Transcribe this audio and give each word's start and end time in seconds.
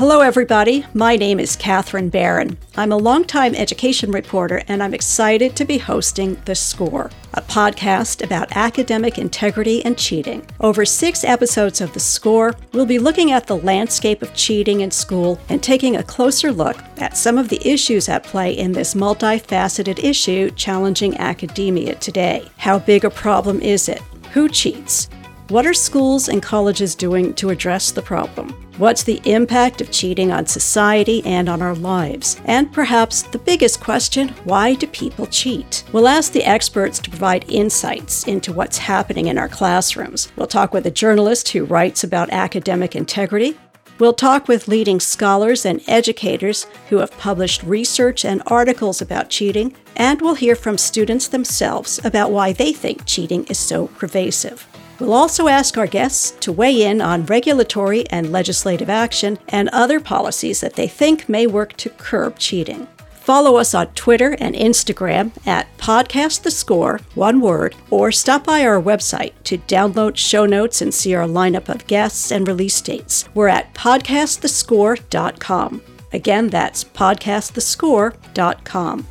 Hello, 0.00 0.22
everybody. 0.22 0.86
My 0.94 1.14
name 1.14 1.38
is 1.38 1.56
Catherine 1.56 2.08
Barron. 2.08 2.56
I'm 2.74 2.90
a 2.90 2.96
longtime 2.96 3.54
education 3.54 4.10
reporter, 4.10 4.62
and 4.66 4.82
I'm 4.82 4.94
excited 4.94 5.54
to 5.56 5.66
be 5.66 5.76
hosting 5.76 6.40
The 6.46 6.54
Score, 6.54 7.10
a 7.34 7.42
podcast 7.42 8.24
about 8.24 8.56
academic 8.56 9.18
integrity 9.18 9.84
and 9.84 9.98
cheating. 9.98 10.46
Over 10.58 10.86
six 10.86 11.22
episodes 11.22 11.82
of 11.82 11.92
The 11.92 12.00
Score, 12.00 12.54
we'll 12.72 12.86
be 12.86 12.98
looking 12.98 13.32
at 13.32 13.46
the 13.46 13.58
landscape 13.58 14.22
of 14.22 14.34
cheating 14.34 14.80
in 14.80 14.90
school 14.90 15.38
and 15.50 15.62
taking 15.62 15.96
a 15.96 16.02
closer 16.02 16.50
look 16.50 16.78
at 16.96 17.18
some 17.18 17.36
of 17.36 17.50
the 17.50 17.60
issues 17.62 18.08
at 18.08 18.24
play 18.24 18.56
in 18.56 18.72
this 18.72 18.94
multifaceted 18.94 20.02
issue 20.02 20.50
challenging 20.52 21.14
academia 21.18 21.94
today. 21.96 22.48
How 22.56 22.78
big 22.78 23.04
a 23.04 23.10
problem 23.10 23.60
is 23.60 23.86
it? 23.86 24.00
Who 24.32 24.48
cheats? 24.48 25.10
What 25.50 25.66
are 25.66 25.74
schools 25.74 26.28
and 26.28 26.40
colleges 26.40 26.94
doing 26.94 27.34
to 27.34 27.50
address 27.50 27.90
the 27.90 28.02
problem? 28.02 28.50
What's 28.78 29.02
the 29.02 29.20
impact 29.24 29.80
of 29.80 29.90
cheating 29.90 30.30
on 30.30 30.46
society 30.46 31.26
and 31.26 31.48
on 31.48 31.60
our 31.60 31.74
lives? 31.74 32.40
And 32.44 32.72
perhaps 32.72 33.22
the 33.22 33.40
biggest 33.40 33.80
question 33.80 34.28
why 34.44 34.74
do 34.74 34.86
people 34.86 35.26
cheat? 35.26 35.82
We'll 35.90 36.06
ask 36.06 36.30
the 36.30 36.44
experts 36.44 37.00
to 37.00 37.10
provide 37.10 37.50
insights 37.50 38.28
into 38.28 38.52
what's 38.52 38.78
happening 38.78 39.26
in 39.26 39.38
our 39.38 39.48
classrooms. 39.48 40.30
We'll 40.36 40.46
talk 40.46 40.72
with 40.72 40.86
a 40.86 40.90
journalist 40.92 41.48
who 41.48 41.64
writes 41.64 42.04
about 42.04 42.30
academic 42.30 42.94
integrity. 42.94 43.58
We'll 43.98 44.12
talk 44.12 44.46
with 44.46 44.68
leading 44.68 45.00
scholars 45.00 45.66
and 45.66 45.82
educators 45.88 46.68
who 46.90 46.98
have 46.98 47.10
published 47.18 47.64
research 47.64 48.24
and 48.24 48.40
articles 48.46 49.02
about 49.02 49.30
cheating, 49.30 49.74
and 49.96 50.22
we'll 50.22 50.36
hear 50.36 50.54
from 50.54 50.78
students 50.78 51.26
themselves 51.26 51.98
about 52.04 52.30
why 52.30 52.52
they 52.52 52.72
think 52.72 53.04
cheating 53.04 53.44
is 53.46 53.58
so 53.58 53.88
pervasive. 53.88 54.64
We'll 55.00 55.14
also 55.14 55.48
ask 55.48 55.78
our 55.78 55.86
guests 55.86 56.32
to 56.40 56.52
weigh 56.52 56.82
in 56.82 57.00
on 57.00 57.24
regulatory 57.24 58.06
and 58.10 58.30
legislative 58.30 58.90
action 58.90 59.38
and 59.48 59.70
other 59.70 59.98
policies 59.98 60.60
that 60.60 60.74
they 60.74 60.86
think 60.86 61.26
may 61.28 61.46
work 61.46 61.72
to 61.78 61.88
curb 61.88 62.38
cheating. 62.38 62.86
Follow 63.20 63.56
us 63.56 63.74
on 63.74 63.86
Twitter 63.94 64.36
and 64.40 64.54
Instagram 64.54 65.30
at 65.46 65.66
Podcast 65.78 66.42
the 66.42 66.50
Score, 66.50 67.00
one 67.14 67.40
word, 67.40 67.74
or 67.88 68.12
stop 68.12 68.44
by 68.44 68.62
our 68.64 68.82
website 68.82 69.32
to 69.44 69.56
download 69.58 70.16
show 70.16 70.46
notes 70.46 70.82
and 70.82 70.92
see 70.92 71.14
our 71.14 71.26
lineup 71.26 71.68
of 71.68 71.86
guests 71.86 72.30
and 72.30 72.46
release 72.46 72.78
dates. 72.80 73.26
We're 73.34 73.48
at 73.48 73.72
podcastthescore.com. 73.72 75.82
Again, 76.12 76.48
that's 76.48 76.84
podcastthescore.com. 76.84 79.06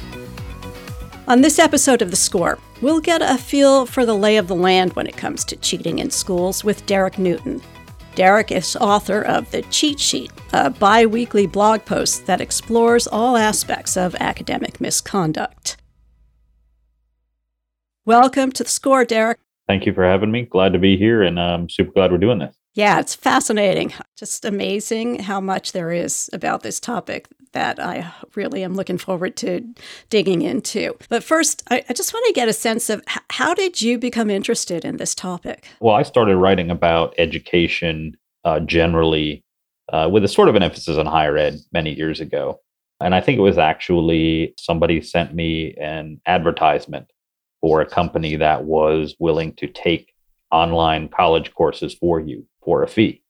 On 1.28 1.42
this 1.42 1.60
episode 1.60 2.02
of 2.02 2.12
The 2.12 2.18
Score, 2.18 2.60
we'll 2.82 3.02
get 3.02 3.22
a 3.22 3.38
feel 3.38 3.86
for 3.86 4.06
the 4.06 4.16
lay 4.16 4.38
of 4.38 4.48
the 4.48 4.56
land 4.56 4.94
when 4.94 5.08
it 5.08 5.18
comes 5.18 5.44
to 5.46 5.56
cheating 5.58 6.00
in 6.00 6.10
schools 6.10 6.64
with 6.64 6.86
Derek 6.86 7.18
Newton. 7.18 7.62
Derek 8.16 8.52
is 8.52 8.76
author 8.76 9.22
of 9.22 9.50
The 9.52 9.62
Cheat 9.64 10.00
Sheet, 10.00 10.32
a 10.52 10.70
bi 10.70 11.06
weekly 11.06 11.48
blog 11.48 11.86
post 11.86 12.26
that 12.26 12.42
explores 12.42 13.08
all 13.08 13.38
aspects 13.38 13.96
of 13.96 14.16
academic 14.16 14.82
misconduct. 14.82 15.78
Welcome 18.06 18.52
to 18.54 18.64
the 18.64 18.70
score, 18.70 19.06
Derek. 19.06 19.40
Thank 19.68 19.86
you 19.86 19.94
for 19.94 20.04
having 20.04 20.32
me. 20.32 20.44
Glad 20.44 20.74
to 20.74 20.80
be 20.80 20.98
here, 20.98 21.22
and 21.22 21.40
I'm 21.40 21.70
super 21.70 21.92
glad 21.92 22.12
we're 22.12 22.18
doing 22.18 22.40
this. 22.40 22.59
Yeah, 22.74 23.00
it's 23.00 23.16
fascinating. 23.16 23.94
Just 24.18 24.46
amazing 24.46 25.20
how 25.20 25.42
much 25.42 25.72
there 25.72 25.92
is 25.92 26.30
about 26.34 26.62
this 26.64 26.80
topic 26.80 27.28
that 27.52 27.80
I 27.80 28.12
really 28.36 28.64
am 28.64 28.76
looking 28.76 28.98
forward 28.98 29.36
to 29.38 29.68
digging 30.10 30.44
into. 30.44 30.96
But 31.10 31.24
first, 31.24 31.64
I, 31.72 31.84
I 31.90 31.94
just 31.94 32.14
want 32.14 32.26
to 32.28 32.34
get 32.34 32.48
a 32.48 32.54
sense 32.54 32.90
of 32.90 33.02
h- 33.10 33.24
how 33.32 33.54
did 33.54 33.82
you 33.82 33.98
become 33.98 34.30
interested 34.30 34.86
in 34.86 34.98
this 34.98 35.16
topic? 35.16 35.68
Well, 35.80 35.96
I 35.96 36.04
started 36.04 36.38
writing 36.38 36.70
about 36.70 37.16
education 37.18 38.16
uh, 38.46 38.60
generally 38.60 39.44
uh, 39.92 40.08
with 40.12 40.24
a 40.24 40.28
sort 40.28 40.50
of 40.50 40.56
an 40.56 40.64
emphasis 40.64 40.98
on 40.98 41.08
higher 41.08 41.38
ed 41.38 41.60
many 41.74 41.94
years 41.94 42.20
ago. 42.20 42.60
And 43.02 43.16
I 43.16 43.22
think 43.22 43.38
it 43.38 43.42
was 43.42 43.58
actually 43.58 44.54
somebody 44.60 45.02
sent 45.02 45.34
me 45.34 45.74
an 45.76 46.22
advertisement 46.26 47.12
for 47.62 47.82
a 47.82 47.86
company 47.86 48.36
that 48.36 48.66
was 48.66 49.16
willing 49.20 49.54
to 49.54 49.68
take 49.68 50.14
online 50.52 51.10
college 51.10 51.54
courses 51.54 51.94
for 51.94 52.20
you 52.20 52.46
for 52.64 52.84
a 52.84 52.88
fee. 52.88 53.22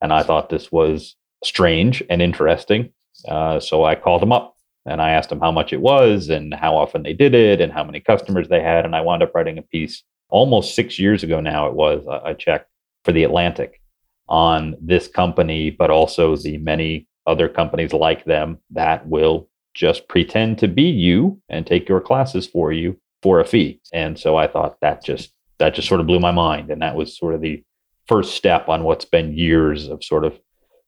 And 0.00 0.12
I 0.12 0.22
thought 0.22 0.48
this 0.48 0.70
was 0.70 1.16
strange 1.42 2.02
and 2.10 2.20
interesting. 2.22 2.92
Uh, 3.28 3.60
so 3.60 3.84
I 3.84 3.94
called 3.94 4.22
them 4.22 4.32
up 4.32 4.56
and 4.86 5.00
I 5.00 5.10
asked 5.12 5.28
them 5.28 5.40
how 5.40 5.52
much 5.52 5.72
it 5.72 5.80
was 5.80 6.28
and 6.28 6.52
how 6.52 6.76
often 6.76 7.02
they 7.02 7.12
did 7.12 7.34
it 7.34 7.60
and 7.60 7.72
how 7.72 7.84
many 7.84 8.00
customers 8.00 8.48
they 8.48 8.62
had. 8.62 8.84
And 8.84 8.94
I 8.94 9.00
wound 9.00 9.22
up 9.22 9.34
writing 9.34 9.58
a 9.58 9.62
piece 9.62 10.02
almost 10.28 10.74
six 10.74 10.98
years 10.98 11.22
ago 11.22 11.40
now, 11.40 11.66
it 11.68 11.74
was, 11.74 12.04
I 12.08 12.34
checked 12.34 12.68
for 13.04 13.12
the 13.12 13.24
Atlantic 13.24 13.80
on 14.28 14.74
this 14.80 15.06
company, 15.06 15.70
but 15.70 15.90
also 15.90 16.36
the 16.36 16.58
many 16.58 17.06
other 17.26 17.48
companies 17.48 17.92
like 17.92 18.24
them 18.24 18.58
that 18.70 19.06
will 19.06 19.48
just 19.74 20.08
pretend 20.08 20.58
to 20.58 20.68
be 20.68 20.84
you 20.84 21.40
and 21.48 21.66
take 21.66 21.88
your 21.88 22.00
classes 22.00 22.46
for 22.46 22.72
you 22.72 22.98
for 23.22 23.40
a 23.40 23.44
fee. 23.44 23.80
And 23.92 24.18
so 24.18 24.36
I 24.36 24.46
thought 24.46 24.76
that 24.80 25.04
just 25.04 25.32
that 25.64 25.74
just 25.74 25.88
sort 25.88 26.00
of 26.00 26.06
blew 26.06 26.20
my 26.20 26.30
mind. 26.30 26.70
And 26.70 26.82
that 26.82 26.94
was 26.94 27.16
sort 27.16 27.34
of 27.34 27.40
the 27.40 27.62
first 28.06 28.34
step 28.34 28.68
on 28.68 28.84
what's 28.84 29.06
been 29.06 29.32
years 29.32 29.88
of 29.88 30.04
sort 30.04 30.26
of 30.26 30.38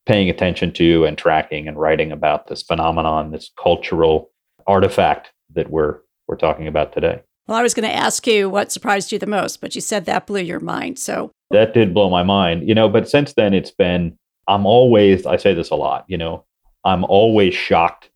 paying 0.04 0.28
attention 0.28 0.70
to 0.74 1.06
and 1.06 1.16
tracking 1.16 1.66
and 1.66 1.78
writing 1.78 2.12
about 2.12 2.46
this 2.46 2.62
phenomenon, 2.62 3.30
this 3.30 3.50
cultural 3.60 4.30
artifact 4.66 5.32
that 5.54 5.70
we're 5.70 6.00
we're 6.28 6.36
talking 6.36 6.66
about 6.66 6.92
today. 6.92 7.22
Well, 7.46 7.56
I 7.56 7.62
was 7.62 7.72
going 7.72 7.88
to 7.88 7.94
ask 7.94 8.26
you 8.26 8.50
what 8.50 8.72
surprised 8.72 9.12
you 9.12 9.18
the 9.18 9.26
most, 9.26 9.60
but 9.60 9.74
you 9.74 9.80
said 9.80 10.04
that 10.04 10.26
blew 10.26 10.40
your 10.40 10.60
mind. 10.60 10.98
So 10.98 11.30
that 11.50 11.72
did 11.72 11.94
blow 11.94 12.10
my 12.10 12.24
mind, 12.24 12.68
you 12.68 12.74
know. 12.74 12.88
But 12.88 13.08
since 13.08 13.32
then, 13.32 13.54
it's 13.54 13.70
been 13.70 14.18
I'm 14.46 14.66
always 14.66 15.24
I 15.24 15.38
say 15.38 15.54
this 15.54 15.70
a 15.70 15.76
lot, 15.76 16.04
you 16.06 16.18
know, 16.18 16.44
I'm 16.84 17.04
always 17.04 17.54
shocked, 17.54 18.10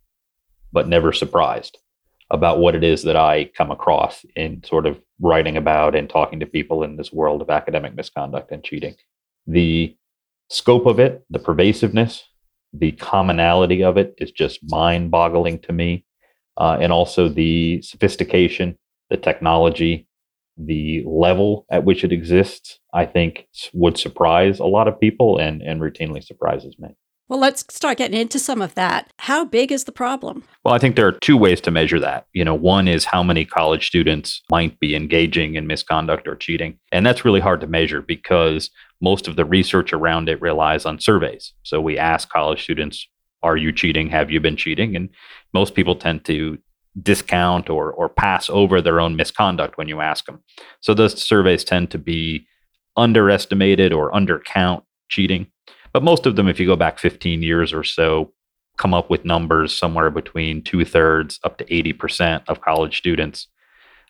but 0.72 0.88
never 0.88 1.14
surprised 1.14 1.78
about 2.30 2.58
what 2.58 2.74
it 2.74 2.84
is 2.84 3.02
that 3.02 3.16
I 3.16 3.50
come 3.56 3.70
across 3.70 4.24
in 4.36 4.62
sort 4.64 4.86
of 4.86 5.00
writing 5.20 5.56
about 5.56 5.94
and 5.94 6.08
talking 6.08 6.40
to 6.40 6.46
people 6.46 6.82
in 6.82 6.96
this 6.96 7.12
world 7.12 7.42
of 7.42 7.50
academic 7.50 7.94
misconduct 7.94 8.52
and 8.52 8.62
cheating. 8.62 8.94
The 9.46 9.96
scope 10.48 10.86
of 10.86 10.98
it, 10.98 11.24
the 11.30 11.38
pervasiveness, 11.38 12.24
the 12.72 12.92
commonality 12.92 13.82
of 13.82 13.96
it 13.96 14.14
is 14.18 14.30
just 14.30 14.60
mind 14.70 15.10
boggling 15.10 15.58
to 15.60 15.72
me. 15.72 16.04
Uh, 16.56 16.76
and 16.80 16.92
also 16.92 17.28
the 17.28 17.80
sophistication, 17.82 18.76
the 19.08 19.16
technology, 19.16 20.06
the 20.56 21.02
level 21.06 21.64
at 21.70 21.84
which 21.84 22.04
it 22.04 22.12
exists, 22.12 22.78
I 22.92 23.06
think 23.06 23.48
would 23.72 23.96
surprise 23.96 24.58
a 24.58 24.66
lot 24.66 24.88
of 24.88 25.00
people 25.00 25.38
and, 25.38 25.62
and 25.62 25.80
routinely 25.80 26.22
surprises 26.22 26.76
me. 26.78 26.90
Well, 27.30 27.38
let's 27.38 27.64
start 27.72 27.98
getting 27.98 28.18
into 28.20 28.40
some 28.40 28.60
of 28.60 28.74
that. 28.74 29.08
How 29.20 29.44
big 29.44 29.70
is 29.70 29.84
the 29.84 29.92
problem? 29.92 30.42
Well, 30.64 30.74
I 30.74 30.78
think 30.78 30.96
there 30.96 31.06
are 31.06 31.12
two 31.12 31.36
ways 31.36 31.60
to 31.60 31.70
measure 31.70 32.00
that. 32.00 32.26
You 32.32 32.44
know, 32.44 32.56
one 32.56 32.88
is 32.88 33.04
how 33.04 33.22
many 33.22 33.44
college 33.44 33.86
students 33.86 34.42
might 34.50 34.80
be 34.80 34.96
engaging 34.96 35.54
in 35.54 35.68
misconduct 35.68 36.26
or 36.26 36.34
cheating. 36.34 36.80
And 36.90 37.06
that's 37.06 37.24
really 37.24 37.38
hard 37.38 37.60
to 37.60 37.68
measure 37.68 38.02
because 38.02 38.68
most 39.00 39.28
of 39.28 39.36
the 39.36 39.44
research 39.44 39.92
around 39.92 40.28
it 40.28 40.42
relies 40.42 40.84
on 40.84 40.98
surveys. 40.98 41.52
So 41.62 41.80
we 41.80 41.96
ask 41.96 42.28
college 42.28 42.64
students, 42.64 43.06
are 43.44 43.56
you 43.56 43.70
cheating? 43.70 44.08
Have 44.10 44.32
you 44.32 44.40
been 44.40 44.56
cheating? 44.56 44.96
And 44.96 45.08
most 45.54 45.76
people 45.76 45.94
tend 45.94 46.24
to 46.24 46.58
discount 47.00 47.70
or 47.70 47.92
or 47.92 48.08
pass 48.08 48.50
over 48.50 48.82
their 48.82 48.98
own 48.98 49.14
misconduct 49.14 49.78
when 49.78 49.86
you 49.86 50.00
ask 50.00 50.26
them. 50.26 50.42
So 50.80 50.94
those 50.94 51.22
surveys 51.22 51.62
tend 51.62 51.92
to 51.92 51.98
be 51.98 52.48
underestimated 52.96 53.92
or 53.92 54.10
undercount 54.10 54.82
cheating. 55.08 55.46
But 55.92 56.02
most 56.02 56.26
of 56.26 56.36
them, 56.36 56.48
if 56.48 56.60
you 56.60 56.66
go 56.66 56.76
back 56.76 56.98
15 56.98 57.42
years 57.42 57.72
or 57.72 57.84
so, 57.84 58.32
come 58.76 58.94
up 58.94 59.10
with 59.10 59.24
numbers 59.24 59.76
somewhere 59.76 60.10
between 60.10 60.62
two 60.62 60.84
thirds 60.84 61.38
up 61.44 61.58
to 61.58 61.64
80% 61.64 62.42
of 62.48 62.60
college 62.60 62.96
students 62.96 63.48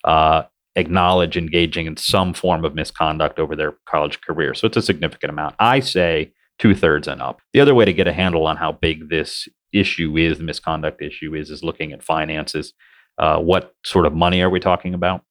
uh, 0.04 0.42
acknowledge 0.76 1.36
engaging 1.36 1.86
in 1.86 1.96
some 1.96 2.32
form 2.32 2.64
of 2.64 2.74
misconduct 2.74 3.38
over 3.38 3.56
their 3.56 3.74
college 3.86 4.20
career. 4.20 4.54
So 4.54 4.66
it's 4.66 4.76
a 4.76 4.82
significant 4.82 5.30
amount. 5.30 5.56
I 5.58 5.80
say 5.80 6.32
two 6.58 6.74
thirds 6.74 7.08
and 7.08 7.20
up. 7.20 7.40
The 7.52 7.60
other 7.60 7.74
way 7.74 7.84
to 7.84 7.92
get 7.92 8.06
a 8.06 8.12
handle 8.12 8.46
on 8.46 8.56
how 8.56 8.72
big 8.72 9.08
this 9.08 9.48
issue 9.72 10.16
is, 10.16 10.38
the 10.38 10.44
misconduct 10.44 11.02
issue 11.02 11.34
is, 11.34 11.50
is 11.50 11.64
looking 11.64 11.92
at 11.92 12.02
finances. 12.02 12.72
Uh, 13.18 13.38
what 13.38 13.74
sort 13.84 14.06
of 14.06 14.14
money 14.14 14.40
are 14.42 14.50
we 14.50 14.60
talking 14.60 14.94
about? 14.94 15.22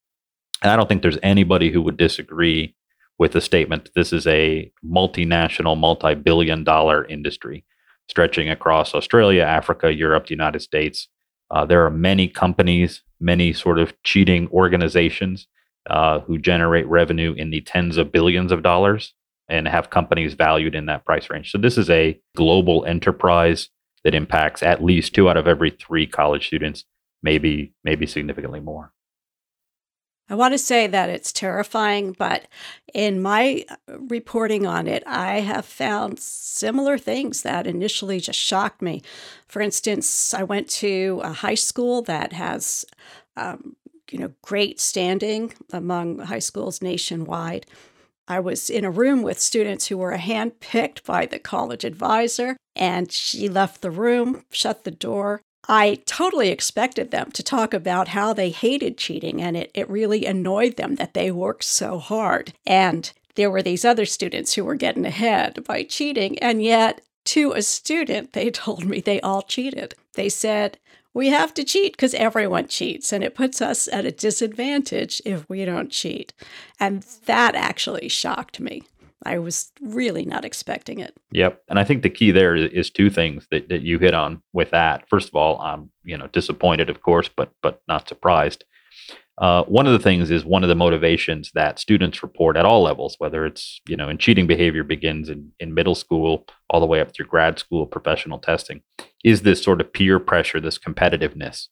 And 0.61 0.71
I 0.71 0.75
don't 0.75 0.89
think 0.89 1.01
there's 1.01 1.17
anybody 1.23 1.71
who 1.71 1.81
would 1.81 1.97
disagree 1.97 2.75
with 3.19 3.33
the 3.33 3.41
statement 3.41 3.89
this 3.95 4.11
is 4.11 4.25
a 4.25 4.71
multinational, 4.83 5.77
multi 5.77 6.15
billion 6.15 6.63
dollar 6.63 7.05
industry 7.05 7.65
stretching 8.07 8.49
across 8.49 8.95
Australia, 8.95 9.43
Africa, 9.43 9.93
Europe, 9.93 10.25
the 10.25 10.33
United 10.33 10.61
States. 10.61 11.07
Uh, 11.51 11.65
there 11.65 11.85
are 11.85 11.91
many 11.91 12.27
companies, 12.27 13.03
many 13.19 13.53
sort 13.53 13.77
of 13.77 13.93
cheating 14.03 14.47
organizations 14.51 15.47
uh, 15.89 16.19
who 16.21 16.37
generate 16.37 16.87
revenue 16.87 17.33
in 17.33 17.51
the 17.51 17.61
tens 17.61 17.97
of 17.97 18.11
billions 18.11 18.51
of 18.51 18.63
dollars 18.63 19.13
and 19.47 19.67
have 19.67 19.89
companies 19.89 20.33
valued 20.33 20.75
in 20.75 20.85
that 20.85 21.05
price 21.05 21.29
range. 21.29 21.51
So 21.51 21.57
this 21.57 21.77
is 21.77 21.89
a 21.89 22.19
global 22.35 22.85
enterprise 22.85 23.69
that 24.03 24.15
impacts 24.15 24.63
at 24.63 24.83
least 24.83 25.13
two 25.13 25.29
out 25.29 25.37
of 25.37 25.47
every 25.47 25.71
three 25.71 26.07
college 26.07 26.47
students, 26.47 26.85
maybe 27.21 27.73
maybe 27.83 28.05
significantly 28.05 28.59
more. 28.59 28.93
I 30.29 30.35
want 30.35 30.53
to 30.53 30.59
say 30.59 30.85
that 30.85 31.09
it's 31.09 31.31
terrifying, 31.31 32.15
but 32.17 32.47
in 32.93 33.21
my 33.21 33.65
reporting 33.87 34.67
on 34.67 34.87
it, 34.87 35.03
I 35.07 35.39
have 35.39 35.65
found 35.65 36.19
similar 36.19 36.99
things 36.99 37.41
that 37.41 37.65
initially 37.65 38.19
just 38.19 38.37
shocked 38.37 38.81
me. 38.81 39.01
For 39.47 39.61
instance, 39.61 40.33
I 40.33 40.43
went 40.43 40.69
to 40.69 41.19
a 41.23 41.33
high 41.33 41.55
school 41.55 42.03
that 42.03 42.33
has, 42.33 42.85
um, 43.35 43.75
you 44.11 44.19
know, 44.19 44.31
great 44.43 44.79
standing 44.79 45.53
among 45.73 46.19
high 46.19 46.39
schools 46.39 46.81
nationwide. 46.81 47.65
I 48.27 48.39
was 48.39 48.69
in 48.69 48.85
a 48.85 48.91
room 48.91 49.23
with 49.23 49.39
students 49.39 49.87
who 49.87 49.97
were 49.97 50.15
handpicked 50.15 51.03
by 51.05 51.25
the 51.25 51.39
college 51.39 51.83
advisor, 51.83 52.55
and 52.75 53.11
she 53.11 53.49
left 53.49 53.81
the 53.81 53.89
room, 53.89 54.45
shut 54.51 54.83
the 54.83 54.91
door, 54.91 55.41
I 55.71 55.99
totally 56.07 56.49
expected 56.49 57.11
them 57.11 57.29
to 57.31 57.43
talk 57.43 57.75
about 57.75 58.07
how 58.09 58.33
they 58.33 58.49
hated 58.49 58.97
cheating 58.97 59.39
and 59.39 59.55
it, 59.55 59.69
it 59.75 59.87
really 59.87 60.25
annoyed 60.25 60.77
them 60.77 60.95
that 60.95 61.13
they 61.13 61.29
worked 61.29 61.63
so 61.63 61.99
hard. 61.99 62.53
And 62.65 63.11
there 63.35 63.51
were 63.51 63.61
these 63.61 63.85
other 63.85 64.05
students 64.05 64.55
who 64.55 64.65
were 64.65 64.75
getting 64.75 65.05
ahead 65.05 65.63
by 65.63 65.83
cheating, 65.83 66.37
and 66.39 66.61
yet 66.61 67.01
to 67.25 67.51
a 67.51 67.61
student, 67.61 68.33
they 68.33 68.49
told 68.51 68.83
me 68.83 68.99
they 68.99 69.21
all 69.21 69.43
cheated. 69.43 69.93
They 70.15 70.27
said, 70.27 70.79
we 71.13 71.29
have 71.29 71.53
to 71.53 71.63
cheat 71.63 71.93
because 71.93 72.13
everyone 72.15 72.67
cheats, 72.67 73.13
and 73.13 73.23
it 73.23 73.35
puts 73.35 73.61
us 73.61 73.87
at 73.87 74.05
a 74.05 74.11
disadvantage 74.11 75.21
if 75.23 75.47
we 75.49 75.65
don't 75.65 75.91
cheat. 75.91 76.33
And 76.79 77.03
that 77.25 77.55
actually 77.55 78.09
shocked 78.09 78.59
me. 78.59 78.83
I 79.25 79.37
was 79.37 79.71
really 79.81 80.25
not 80.25 80.45
expecting 80.45 80.99
it. 80.99 81.15
Yep. 81.33 81.61
And 81.69 81.77
I 81.77 81.83
think 81.83 82.03
the 82.03 82.09
key 82.09 82.31
there 82.31 82.55
is 82.55 82.89
two 82.89 83.09
things 83.09 83.47
that, 83.51 83.69
that 83.69 83.81
you 83.81 83.99
hit 83.99 84.13
on 84.13 84.41
with 84.53 84.71
that. 84.71 85.07
First 85.09 85.27
of 85.27 85.35
all, 85.35 85.59
I'm, 85.59 85.91
you 86.03 86.17
know, 86.17 86.27
disappointed, 86.27 86.89
of 86.89 87.01
course, 87.01 87.29
but 87.29 87.51
but 87.61 87.81
not 87.87 88.07
surprised. 88.07 88.63
Uh, 89.37 89.63
one 89.63 89.87
of 89.87 89.93
the 89.93 89.99
things 89.99 90.29
is 90.29 90.43
one 90.43 90.63
of 90.63 90.69
the 90.69 90.75
motivations 90.75 91.49
that 91.53 91.79
students 91.79 92.21
report 92.21 92.57
at 92.57 92.65
all 92.65 92.83
levels, 92.83 93.15
whether 93.19 93.45
it's, 93.45 93.79
you 93.87 93.95
know, 93.95 94.09
and 94.09 94.19
cheating 94.19 94.47
behavior 94.47 94.83
begins 94.83 95.29
in, 95.29 95.49
in 95.61 95.73
middle 95.73 95.95
school 95.95 96.45
all 96.69 96.81
the 96.81 96.85
way 96.85 96.99
up 96.99 97.13
through 97.13 97.25
grad 97.25 97.57
school, 97.57 97.85
professional 97.85 98.37
testing, 98.37 98.81
is 99.23 99.43
this 99.43 99.63
sort 99.63 99.79
of 99.79 99.93
peer 99.93 100.19
pressure, 100.19 100.59
this 100.59 100.77
competitiveness. 100.77 101.67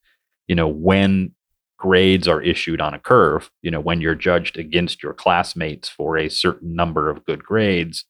You 0.48 0.56
know, 0.56 0.68
when 0.68 1.34
grades 1.77 2.27
are 2.27 2.41
issued 2.41 2.81
on 2.81 2.94
a 2.94 3.00
curve. 3.00 3.50
You 3.62 3.71
know, 3.71 3.79
when 3.79 4.01
you're 4.01 4.15
judged 4.15 4.57
against 4.57 5.03
your 5.03 5.13
classmates 5.13 5.88
for 5.88 6.18
a 6.18 6.29
certain 6.29 6.75
number 6.75 7.09
of 7.09 7.25
good 7.25 7.44
grades, 7.44 8.06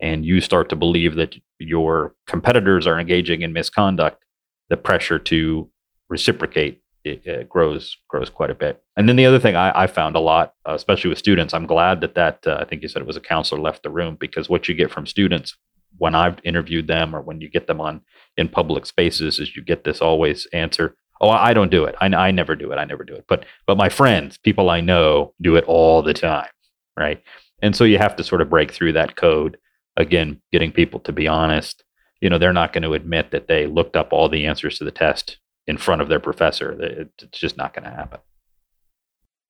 and 0.00 0.24
you 0.24 0.40
start 0.40 0.68
to 0.68 0.76
believe 0.76 1.16
that 1.16 1.34
your 1.58 2.14
competitors 2.26 2.86
are 2.86 3.00
engaging 3.00 3.42
in 3.42 3.52
misconduct, 3.52 4.24
the 4.68 4.76
pressure 4.76 5.18
to 5.18 5.68
reciprocate 6.08 6.80
it, 7.04 7.26
it 7.26 7.48
grows 7.48 7.96
grows 8.08 8.30
quite 8.30 8.50
a 8.50 8.54
bit. 8.54 8.82
And 8.96 9.08
then 9.08 9.16
the 9.16 9.26
other 9.26 9.38
thing 9.38 9.56
I, 9.56 9.82
I 9.82 9.86
found 9.86 10.16
a 10.16 10.20
lot, 10.20 10.54
uh, 10.68 10.74
especially 10.74 11.08
with 11.08 11.18
students, 11.18 11.54
I'm 11.54 11.66
glad 11.66 12.00
that 12.00 12.14
that 12.14 12.46
uh, 12.46 12.58
I 12.60 12.64
think 12.64 12.82
you 12.82 12.88
said 12.88 13.02
it 13.02 13.06
was 13.08 13.16
a 13.16 13.20
counselor 13.20 13.60
left 13.60 13.82
the 13.82 13.90
room 13.90 14.16
because 14.18 14.48
what 14.48 14.68
you 14.68 14.74
get 14.74 14.90
from 14.90 15.06
students 15.06 15.56
when 15.96 16.14
I've 16.14 16.38
interviewed 16.44 16.86
them 16.86 17.14
or 17.14 17.20
when 17.20 17.40
you 17.40 17.48
get 17.48 17.66
them 17.66 17.80
on 17.80 18.02
in 18.36 18.48
public 18.48 18.86
spaces 18.86 19.38
is 19.38 19.56
you 19.56 19.62
get 19.62 19.84
this 19.84 20.00
always 20.00 20.46
answer 20.52 20.96
Oh, 21.20 21.30
I 21.30 21.52
don't 21.52 21.70
do 21.70 21.84
it. 21.84 21.94
I, 22.00 22.06
I 22.06 22.30
never 22.30 22.54
do 22.54 22.70
it. 22.72 22.76
I 22.76 22.84
never 22.84 23.04
do 23.04 23.14
it. 23.14 23.24
But 23.28 23.44
but 23.66 23.76
my 23.76 23.88
friends, 23.88 24.38
people 24.38 24.70
I 24.70 24.80
know, 24.80 25.34
do 25.40 25.56
it 25.56 25.64
all 25.64 26.02
the 26.02 26.14
time, 26.14 26.48
right? 26.96 27.22
And 27.60 27.74
so 27.74 27.84
you 27.84 27.98
have 27.98 28.16
to 28.16 28.24
sort 28.24 28.40
of 28.40 28.50
break 28.50 28.72
through 28.72 28.92
that 28.92 29.16
code. 29.16 29.58
Again, 29.96 30.40
getting 30.52 30.72
people 30.72 31.00
to 31.00 31.12
be 31.12 31.26
honest. 31.26 31.82
You 32.20 32.30
know, 32.30 32.38
they're 32.38 32.52
not 32.52 32.72
going 32.72 32.82
to 32.82 32.94
admit 32.94 33.30
that 33.30 33.48
they 33.48 33.66
looked 33.66 33.96
up 33.96 34.12
all 34.12 34.28
the 34.28 34.46
answers 34.46 34.78
to 34.78 34.84
the 34.84 34.90
test 34.90 35.38
in 35.66 35.76
front 35.76 36.02
of 36.02 36.08
their 36.08 36.18
professor. 36.18 36.76
It's 36.80 37.38
just 37.38 37.56
not 37.56 37.74
going 37.74 37.84
to 37.84 37.90
happen. 37.90 38.20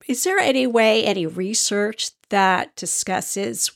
Is 0.07 0.23
there 0.23 0.37
any 0.37 0.67
way, 0.67 1.03
any 1.03 1.25
research 1.25 2.11
that 2.29 2.75
discusses 2.75 3.71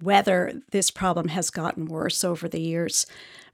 whether 0.00 0.60
this 0.70 0.90
problem 0.90 1.28
has 1.28 1.50
gotten 1.50 1.86
worse 1.86 2.24
over 2.24 2.48
the 2.48 2.60
years? 2.60 3.06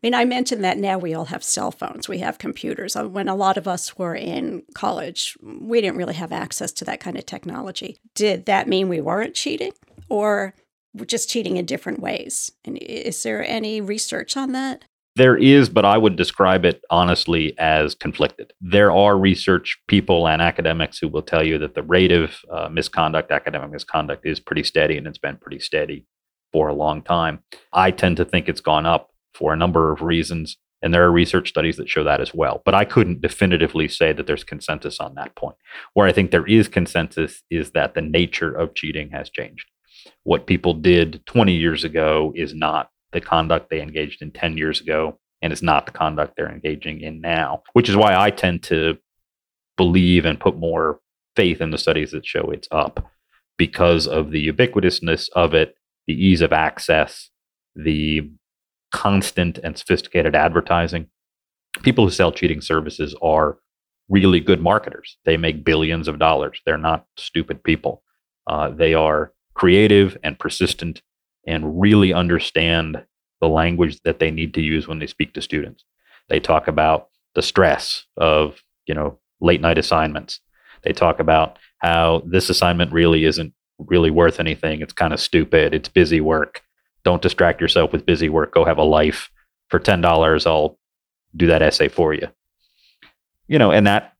I 0.03 0.07
mean, 0.07 0.15
I 0.15 0.25
mentioned 0.25 0.65
that 0.65 0.79
now 0.79 0.99
we 0.99 1.15
all 1.15 1.27
have 1.27 1.45
cell 1.45 1.71
phones, 1.71 2.09
we 2.09 2.19
have 2.19 2.39
computers. 2.39 2.97
Uh, 2.97 3.09
when 3.09 3.29
a 3.29 3.37
lot 3.37 3.57
of 3.57 3.69
us 3.69 3.97
were 3.97 4.17
in 4.17 4.65
college, 4.75 5.37
we 5.41 5.81
didn't 5.81 5.97
really 5.97 6.15
have 6.15 6.33
access 6.33 6.73
to 6.73 6.85
that 6.87 6.99
kind 6.99 7.17
of 7.17 7.25
technology. 7.25 7.99
Did 8.17 8.47
that 8.47 8.67
mean 8.67 8.89
we 8.89 9.01
weren't 9.01 9.37
cheating 9.37 9.71
or 10.09 10.55
just 11.07 11.31
cheating 11.31 11.57
in 11.57 11.67
different 11.67 12.01
ways? 12.01 12.51
And 12.65 12.79
is 12.79 13.23
there 13.23 13.47
any 13.47 13.81
research 13.81 14.37
on 14.37 14.51
that? 14.53 14.83
There 15.15 15.37
is, 15.37 15.69
but 15.69 15.85
I 15.85 15.99
would 15.99 16.17
describe 16.17 16.65
it 16.65 16.83
honestly 16.91 17.57
as 17.59 17.95
conflicted. 17.95 18.53
There 18.61 18.91
are 18.91 19.17
research 19.17 19.79
people 19.87 20.27
and 20.27 20.43
academics 20.43 20.99
who 20.99 21.07
will 21.07 21.23
tell 21.23 21.47
you 21.47 21.59
that 21.59 21.75
the 21.75 21.83
rate 21.85 22.11
of 22.11 22.35
uh, 22.51 22.69
misconduct, 22.71 23.31
academic 23.31 23.71
misconduct, 23.71 24.27
is 24.27 24.41
pretty 24.41 24.65
steady 24.65 24.97
and 24.97 25.07
it's 25.07 25.19
been 25.19 25.37
pretty 25.37 25.61
steady 25.61 26.07
for 26.51 26.69
a 26.69 26.75
long 26.75 27.03
time. 27.03 27.45
I 27.73 27.93
tend 27.93 28.17
to 28.17 28.25
think 28.25 28.49
it's 28.49 28.61
gone 28.61 28.85
up 28.85 29.12
for 29.35 29.53
a 29.53 29.57
number 29.57 29.93
of 29.93 30.03
reasons. 30.03 30.57
And 30.83 30.93
there 30.93 31.05
are 31.05 31.13
research 31.13 31.49
studies 31.49 31.77
that 31.77 31.89
show 31.89 32.03
that 32.05 32.21
as 32.21 32.35
well. 32.35 32.61
But 32.65 32.75
I 32.75 32.85
couldn't 32.85 33.21
definitively 33.21 33.87
say 33.89 34.13
that 34.13 34.27
there's 34.27 34.45
consensus 34.45 34.99
on 34.99 35.15
that 35.15 35.35
point. 35.37 35.57
Where 35.95 36.09
I 36.09 36.13
think 36.13 36.31
there 36.31 36.47
is 36.47 36.67
consensus 36.67 37.43
is 37.51 37.71
that 37.71 37.95
the 37.95 38.01
nature 38.01 38.53
of 38.53 38.75
cheating 38.75 39.11
has 39.11 39.31
changed. 39.31 39.67
What 40.25 40.47
people 40.47 40.75
did 40.75 41.25
20 41.27 41.55
years 41.55 41.85
ago 41.85 42.33
is 42.35 42.53
not 42.55 42.91
the 43.13 43.21
conduct 43.21 43.71
they 43.71 43.81
engaged 43.81 44.23
in 44.23 44.33
10 44.33 44.57
years 44.57 44.81
ago, 44.81 45.19
and 45.41 45.53
it's 45.53 45.63
not 45.63 45.87
the 45.87 45.93
conduct 45.93 46.35
they're 46.37 46.51
engaging 46.51 47.01
in 47.01 47.21
now, 47.21 47.63
which 47.75 47.89
is 47.89 47.97
why 47.97 48.17
I 48.17 48.31
tend 48.31 48.65
to 48.65 48.99
believe 49.77 50.25
and 50.25 50.41
put 50.41 50.57
more 50.57 51.01
faith 51.37 51.61
in 51.61 51.71
the 51.71 51.79
studies 51.79 52.11
that 52.13 52.27
show 52.27 52.51
it's 52.51 52.69
up 52.71 53.11
because 53.57 54.07
of 54.07 54.31
the 54.31 54.49
ubiquitousness 54.49 55.29
of 55.35 55.55
it, 55.55 55.77
the 56.07 56.15
ease 56.15 56.41
of 56.41 56.53
access, 56.53 57.31
the 57.75 58.31
constant 58.93 59.59
and 59.59 59.77
sophisticated 59.77 60.35
advertising. 60.35 61.09
People 61.83 62.05
who 62.05 62.11
sell 62.11 62.33
cheating 62.33 62.61
services 62.61 63.15
are 63.23 63.59
really 64.09 64.41
good 64.41 64.61
marketers. 64.61 65.17
They 65.25 65.37
make 65.37 65.65
billions 65.65 66.07
of 66.09 66.19
dollars. 66.19 66.61
They're 66.67 66.77
not 66.77 67.07
stupid 67.17 67.65
people. 67.65 68.03
Uh, 68.47 68.71
they 68.71 68.95
are 68.95 69.33
creative 69.55 70.17
and 70.23 70.39
persistent 70.39 71.03
and 71.47 71.81
really 71.81 72.13
understand 72.13 73.05
the 73.41 73.49
language 73.49 74.01
that 74.05 74.19
they 74.19 74.31
need 74.31 74.55
to 74.55 74.61
use 74.61 74.87
when 74.87 74.99
they 74.99 75.07
speak 75.07 75.35
to 75.35 75.43
students. 75.43 75.85
They 76.29 76.41
talk 76.41 76.69
about 76.69 77.09
the 77.35 77.43
stress 77.43 78.05
of, 78.17 78.63
you 78.87 78.95
know, 78.95 79.19
late 79.41 79.61
night 79.61 79.79
assignments. 79.79 80.41
They 80.83 80.93
talk 80.93 81.19
about 81.19 81.59
how 81.79 82.23
this 82.27 82.51
assignment 82.51 82.93
really 82.93 83.25
isn't 83.25 83.53
really 83.79 84.11
worth 84.11 84.39
anything. 84.39 84.81
It's 84.81 84.93
kind 84.93 85.13
of 85.13 85.21
stupid. 85.21 85.75
It's 85.75 85.89
busy 85.89 86.21
work. 86.21 86.63
Don't 87.05 87.23
distract 87.23 87.61
yourself 87.61 87.93
with 87.93 88.07
busy 88.07 88.29
work. 88.29 88.55
Go 88.55 88.65
have 88.65 88.79
a 88.79 88.85
life. 88.85 89.31
For 89.69 89.81
$10, 89.81 90.47
I'll 90.47 90.79
do 91.35 91.47
that 91.47 91.63
essay 91.63 91.89
for 91.89 92.13
you. 92.13 92.29
You 93.47 93.59
know, 93.59 93.73
and 93.73 93.87
that 93.87 94.13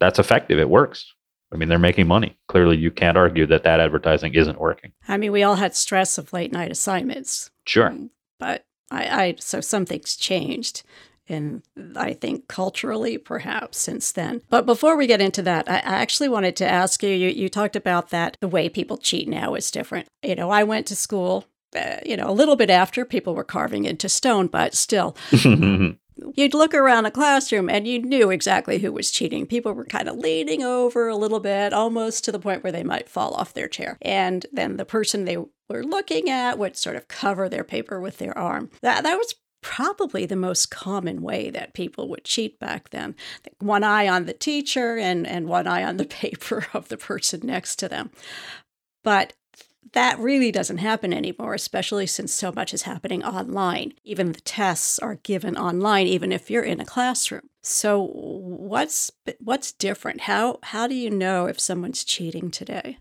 that's 0.00 0.18
effective. 0.18 0.58
It 0.58 0.70
works. 0.70 1.12
I 1.52 1.56
mean, 1.56 1.68
they're 1.68 1.78
making 1.78 2.06
money. 2.06 2.38
Clearly, 2.48 2.76
you 2.76 2.90
can't 2.90 3.16
argue 3.16 3.46
that 3.46 3.64
that 3.64 3.80
advertising 3.80 4.34
isn't 4.34 4.60
working. 4.60 4.92
I 5.06 5.16
mean, 5.16 5.32
we 5.32 5.42
all 5.42 5.56
had 5.56 5.74
stress 5.74 6.18
of 6.18 6.32
late 6.32 6.52
night 6.52 6.70
assignments. 6.70 7.50
Sure. 7.66 7.94
But 8.38 8.64
I, 8.90 9.24
I 9.24 9.34
so 9.38 9.60
something's 9.60 10.16
changed 10.16 10.82
and 11.28 11.62
I 11.96 12.14
think 12.14 12.48
culturally, 12.48 13.18
perhaps 13.18 13.78
since 13.78 14.12
then. 14.12 14.40
But 14.48 14.64
before 14.66 14.96
we 14.96 15.06
get 15.06 15.20
into 15.20 15.42
that, 15.42 15.68
I 15.68 15.76
actually 15.78 16.28
wanted 16.28 16.56
to 16.56 16.66
ask 16.66 17.02
you, 17.02 17.10
you. 17.10 17.28
You 17.28 17.48
talked 17.48 17.76
about 17.76 18.10
that 18.10 18.36
the 18.40 18.48
way 18.48 18.68
people 18.68 18.96
cheat 18.96 19.28
now 19.28 19.54
is 19.54 19.70
different. 19.70 20.08
You 20.22 20.34
know, 20.34 20.50
I 20.50 20.64
went 20.64 20.86
to 20.86 20.96
school 20.96 21.44
uh, 21.76 21.96
you 22.04 22.16
know, 22.16 22.28
a 22.28 22.32
little 22.32 22.56
bit 22.56 22.70
after 22.70 23.04
people 23.04 23.34
were 23.34 23.44
carving 23.44 23.84
into 23.84 24.08
stone, 24.08 24.46
but 24.46 24.74
still. 24.74 25.16
you'd 26.34 26.54
look 26.54 26.74
around 26.74 27.06
a 27.06 27.10
classroom 27.10 27.68
and 27.68 27.86
you 27.86 28.00
knew 28.00 28.30
exactly 28.30 28.78
who 28.78 28.92
was 28.92 29.10
cheating. 29.10 29.46
People 29.46 29.72
were 29.72 29.84
kind 29.84 30.08
of 30.08 30.16
leaning 30.16 30.62
over 30.62 31.08
a 31.08 31.16
little 31.16 31.40
bit, 31.40 31.72
almost 31.72 32.24
to 32.24 32.32
the 32.32 32.38
point 32.38 32.62
where 32.62 32.72
they 32.72 32.82
might 32.82 33.08
fall 33.08 33.34
off 33.34 33.54
their 33.54 33.68
chair. 33.68 33.98
And 34.02 34.46
then 34.52 34.76
the 34.76 34.84
person 34.84 35.24
they 35.24 35.36
were 35.36 35.84
looking 35.84 36.30
at 36.30 36.58
would 36.58 36.76
sort 36.76 36.96
of 36.96 37.08
cover 37.08 37.48
their 37.48 37.64
paper 37.64 38.00
with 38.00 38.18
their 38.18 38.36
arm. 38.36 38.70
That, 38.82 39.02
that 39.04 39.16
was 39.16 39.34
probably 39.60 40.24
the 40.24 40.36
most 40.36 40.70
common 40.70 41.22
way 41.22 41.50
that 41.50 41.74
people 41.74 42.08
would 42.08 42.24
cheat 42.24 42.58
back 42.58 42.90
then. 42.90 43.14
One 43.58 43.84
eye 43.84 44.08
on 44.08 44.26
the 44.26 44.32
teacher 44.32 44.96
and, 44.96 45.26
and 45.26 45.48
one 45.48 45.66
eye 45.66 45.84
on 45.84 45.96
the 45.96 46.04
paper 46.22 46.66
of 46.72 46.88
the 46.88 46.96
person 46.96 47.40
next 47.44 47.76
to 47.76 47.88
them. 47.88 48.10
But 49.04 49.32
that 49.92 50.18
really 50.18 50.50
doesn't 50.50 50.78
happen 50.78 51.12
anymore, 51.12 51.54
especially 51.54 52.06
since 52.06 52.32
so 52.32 52.52
much 52.52 52.74
is 52.74 52.82
happening 52.82 53.24
online. 53.24 53.92
Even 54.04 54.32
the 54.32 54.40
tests 54.40 54.98
are 54.98 55.16
given 55.16 55.56
online, 55.56 56.06
even 56.06 56.32
if 56.32 56.50
you're 56.50 56.62
in 56.62 56.80
a 56.80 56.84
classroom. 56.84 57.48
So 57.62 58.10
what's 58.12 59.10
what's 59.40 59.72
different? 59.72 60.22
How 60.22 60.58
how 60.62 60.86
do 60.86 60.94
you 60.94 61.10
know 61.10 61.46
if 61.46 61.60
someone's 61.60 62.04
cheating 62.04 62.50
today? 62.50 62.98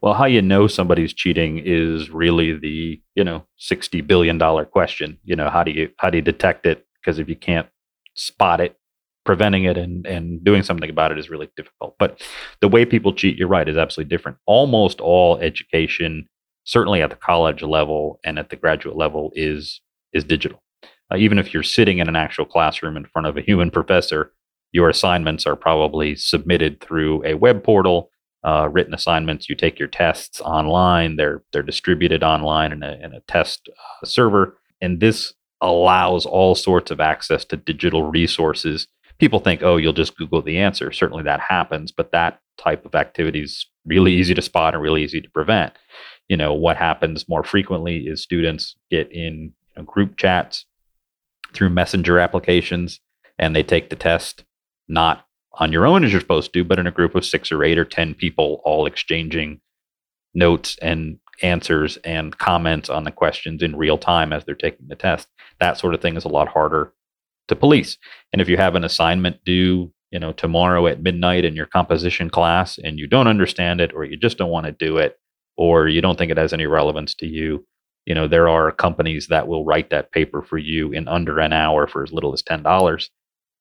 Well, 0.00 0.14
how 0.14 0.24
you 0.24 0.40
know 0.40 0.66
somebody's 0.66 1.12
cheating 1.12 1.58
is 1.64 2.10
really 2.10 2.58
the 2.58 3.00
you 3.14 3.24
know 3.24 3.44
sixty 3.56 4.00
billion 4.00 4.38
dollar 4.38 4.64
question. 4.64 5.18
You 5.24 5.36
know 5.36 5.50
how 5.50 5.62
do 5.62 5.70
you 5.70 5.90
how 5.98 6.10
do 6.10 6.18
you 6.18 6.22
detect 6.22 6.66
it? 6.66 6.86
Because 7.00 7.18
if 7.18 7.28
you 7.28 7.36
can't 7.36 7.68
spot 8.14 8.60
it, 8.60 8.76
preventing 9.24 9.64
it 9.64 9.76
and, 9.76 10.06
and 10.06 10.42
doing 10.44 10.62
something 10.62 10.90
about 10.90 11.12
it 11.12 11.18
is 11.18 11.30
really 11.30 11.50
difficult. 11.56 11.94
But 11.98 12.22
the 12.60 12.68
way 12.68 12.84
people 12.84 13.12
cheat, 13.12 13.36
you're 13.36 13.48
right, 13.48 13.68
is 13.68 13.76
absolutely 13.76 14.14
different. 14.14 14.38
Almost 14.46 15.00
all 15.00 15.38
education, 15.38 16.28
certainly 16.64 17.02
at 17.02 17.10
the 17.10 17.16
college 17.16 17.62
level 17.62 18.18
and 18.24 18.38
at 18.38 18.50
the 18.50 18.56
graduate 18.56 18.96
level, 18.96 19.32
is 19.34 19.80
is 20.12 20.24
digital. 20.24 20.62
Uh, 21.12 21.16
even 21.16 21.38
if 21.38 21.52
you're 21.52 21.62
sitting 21.62 21.98
in 21.98 22.08
an 22.08 22.16
actual 22.16 22.44
classroom 22.44 22.96
in 22.96 23.04
front 23.06 23.26
of 23.26 23.36
a 23.36 23.40
human 23.46 23.70
professor, 23.70 24.32
your 24.72 24.88
assignments 24.88 25.46
are 25.46 25.56
probably 25.56 26.14
submitted 26.14 26.80
through 26.80 27.24
a 27.24 27.34
web 27.34 27.62
portal. 27.62 28.10
Uh, 28.42 28.66
written 28.72 28.94
assignments, 28.94 29.50
you 29.50 29.54
take 29.54 29.78
your 29.78 29.88
tests 29.88 30.40
online. 30.40 31.16
They're 31.16 31.42
they're 31.52 31.62
distributed 31.62 32.22
online 32.22 32.72
in 32.72 32.82
a, 32.82 32.98
in 33.02 33.12
a 33.12 33.20
test 33.28 33.68
uh, 33.68 34.06
server, 34.06 34.56
and 34.80 34.98
this 34.98 35.34
allows 35.60 36.24
all 36.24 36.54
sorts 36.54 36.90
of 36.90 37.00
access 37.00 37.44
to 37.46 37.56
digital 37.56 38.04
resources. 38.04 38.88
People 39.20 39.38
think, 39.38 39.62
oh, 39.62 39.76
you'll 39.76 39.92
just 39.92 40.16
Google 40.16 40.42
the 40.42 40.58
answer. 40.58 40.90
Certainly 40.90 41.24
that 41.24 41.40
happens, 41.40 41.92
but 41.92 42.10
that 42.12 42.40
type 42.58 42.84
of 42.84 42.94
activity 42.94 43.42
is 43.42 43.66
really 43.84 44.14
easy 44.14 44.34
to 44.34 44.42
spot 44.42 44.74
and 44.74 44.82
really 44.82 45.04
easy 45.04 45.20
to 45.20 45.30
prevent. 45.30 45.74
You 46.28 46.36
know, 46.36 46.54
what 46.54 46.76
happens 46.76 47.28
more 47.28 47.44
frequently 47.44 48.06
is 48.06 48.22
students 48.22 48.76
get 48.90 49.12
in 49.12 49.52
you 49.68 49.76
know, 49.76 49.82
group 49.82 50.16
chats 50.16 50.64
through 51.52 51.70
messenger 51.70 52.18
applications 52.18 53.00
and 53.38 53.54
they 53.54 53.62
take 53.62 53.90
the 53.90 53.96
test 53.96 54.44
not 54.88 55.26
on 55.54 55.72
your 55.72 55.86
own 55.86 56.04
as 56.04 56.12
you're 56.12 56.20
supposed 56.20 56.52
to, 56.54 56.64
but 56.64 56.78
in 56.78 56.86
a 56.86 56.92
group 56.92 57.14
of 57.14 57.24
six 57.24 57.52
or 57.52 57.62
eight 57.62 57.78
or 57.78 57.84
10 57.84 58.14
people 58.14 58.60
all 58.64 58.86
exchanging 58.86 59.60
notes 60.34 60.78
and 60.80 61.18
answers 61.42 61.96
and 62.04 62.38
comments 62.38 62.88
on 62.88 63.04
the 63.04 63.10
questions 63.10 63.62
in 63.62 63.76
real 63.76 63.98
time 63.98 64.32
as 64.32 64.44
they're 64.44 64.54
taking 64.54 64.88
the 64.88 64.94
test. 64.94 65.28
That 65.58 65.78
sort 65.78 65.94
of 65.94 66.00
thing 66.00 66.16
is 66.16 66.24
a 66.24 66.28
lot 66.28 66.48
harder 66.48 66.92
to 67.48 67.56
police. 67.56 67.98
And 68.32 68.40
if 68.40 68.48
you 68.48 68.56
have 68.56 68.74
an 68.74 68.84
assignment 68.84 69.44
due, 69.44 69.92
you 70.10 70.18
know, 70.18 70.32
tomorrow 70.32 70.86
at 70.86 71.02
midnight 71.02 71.44
in 71.44 71.54
your 71.54 71.66
composition 71.66 72.30
class 72.30 72.78
and 72.78 72.98
you 72.98 73.06
don't 73.06 73.28
understand 73.28 73.80
it 73.80 73.92
or 73.94 74.04
you 74.04 74.16
just 74.16 74.38
don't 74.38 74.50
want 74.50 74.66
to 74.66 74.72
do 74.72 74.98
it 74.98 75.18
or 75.56 75.88
you 75.88 76.00
don't 76.00 76.18
think 76.18 76.30
it 76.30 76.38
has 76.38 76.52
any 76.52 76.66
relevance 76.66 77.14
to 77.14 77.26
you, 77.26 77.64
you 78.06 78.14
know, 78.14 78.26
there 78.26 78.48
are 78.48 78.72
companies 78.72 79.28
that 79.28 79.46
will 79.46 79.64
write 79.64 79.90
that 79.90 80.10
paper 80.12 80.42
for 80.42 80.58
you 80.58 80.90
in 80.92 81.06
under 81.06 81.38
an 81.38 81.52
hour 81.52 81.86
for 81.86 82.02
as 82.02 82.12
little 82.12 82.32
as 82.32 82.42
$10. 82.42 83.08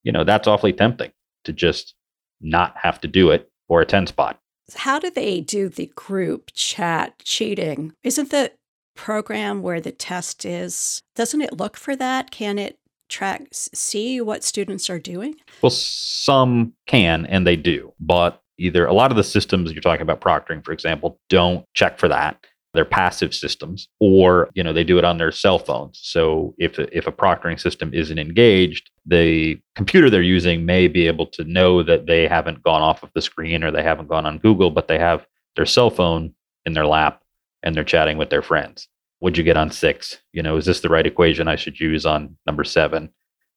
You 0.04 0.12
know, 0.12 0.24
that's 0.24 0.48
awfully 0.48 0.74
tempting 0.74 1.12
to 1.44 1.54
just 1.54 1.94
not 2.42 2.76
have 2.78 3.02
to 3.02 3.08
do 3.08 3.32
it 3.32 3.52
or 3.68 3.82
a 3.82 3.86
10 3.86 4.08
spot. 4.08 4.40
How 4.76 5.00
do 5.00 5.10
they 5.10 5.42
do 5.42 5.68
the 5.68 5.92
group 5.96 6.52
chat 6.54 7.20
cheating? 7.24 7.94
Isn't 8.04 8.32
the 8.32 8.52
program 8.96 9.62
where 9.62 9.80
the 9.80 9.92
test 9.92 10.46
is, 10.46 11.02
doesn't 11.16 11.42
it 11.42 11.58
look 11.58 11.78
for 11.78 11.96
that? 11.96 12.32
Can 12.32 12.60
it 12.60 12.79
track, 13.10 13.48
see 13.52 14.22
what 14.22 14.44
students 14.44 14.90
are 14.90 15.00
doing? 15.00 15.36
Well, 15.62 15.70
some 15.70 16.74
can 16.88 17.26
and 17.26 17.46
they 17.46 17.56
do, 17.56 17.94
but 18.00 18.42
either 18.58 18.86
a 18.86 18.94
lot 18.94 19.12
of 19.12 19.18
the 19.18 19.24
systems 19.24 19.72
you're 19.72 19.82
talking 19.82 20.02
about 20.02 20.22
proctoring, 20.22 20.64
for 20.64 20.72
example, 20.72 21.20
don't 21.30 21.66
check 21.74 21.98
for 21.98 22.08
that. 22.08 22.46
They're 22.74 22.86
passive 22.86 23.34
systems 23.34 23.90
or 24.00 24.50
you 24.54 24.64
know 24.64 24.74
they 24.74 24.84
do 24.84 25.00
it 25.00 25.04
on 25.04 25.18
their 25.18 25.32
cell 25.32 25.58
phones. 25.58 26.00
So 26.04 26.54
if 26.60 26.78
if 26.78 27.08
a 27.08 27.12
proctoring 27.12 27.60
system 27.60 27.92
isn't 27.94 28.20
engaged 28.20 28.92
the 29.10 29.60
computer 29.76 30.10
they're 30.10 30.22
using 30.22 30.66
may 30.66 30.88
be 30.88 31.08
able 31.08 31.26
to 31.26 31.44
know 31.44 31.84
that 31.84 32.06
they 32.06 32.28
haven't 32.28 32.64
gone 32.64 32.82
off 32.82 33.04
of 33.04 33.10
the 33.16 33.22
screen 33.22 33.64
or 33.64 33.72
they 33.72 33.84
haven't 33.84 34.08
gone 34.08 34.26
on 34.26 34.38
google 34.38 34.70
but 34.70 34.88
they 34.88 35.00
have 35.00 35.26
their 35.56 35.66
cell 35.66 35.90
phone 35.90 36.34
in 36.66 36.74
their 36.74 36.86
lap 36.86 37.22
and 37.64 37.76
they're 37.76 37.84
chatting 37.84 38.18
with 38.18 38.30
their 38.30 38.42
friends 38.42 38.88
would 39.22 39.38
you 39.38 39.44
get 39.44 39.58
on 39.58 39.72
six? 39.72 40.18
You 40.34 40.42
know 40.42 40.58
is 40.58 40.66
this 40.66 40.82
the 40.82 40.90
right 40.90 41.06
equation 41.06 41.48
i 41.48 41.56
should 41.56 41.80
use 41.80 42.06
on 42.06 42.38
number 42.46 42.64
seven? 42.64 43.10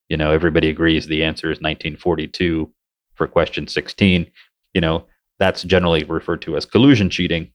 You 0.09 0.17
know 0.17 0.31
everybody 0.31 0.69
agrees 0.69 1.07
the 1.07 1.23
answer 1.23 1.47
is 1.47 1.57
1942 1.57 2.71
for 3.15 3.27
question 3.27 3.67
16 3.67 4.29
you 4.73 4.81
know 4.81 5.05
that's 5.39 5.63
generally 5.63 6.03
referred 6.03 6.41
to 6.43 6.55
as 6.55 6.65
collusion 6.65 7.09
cheating. 7.09 7.51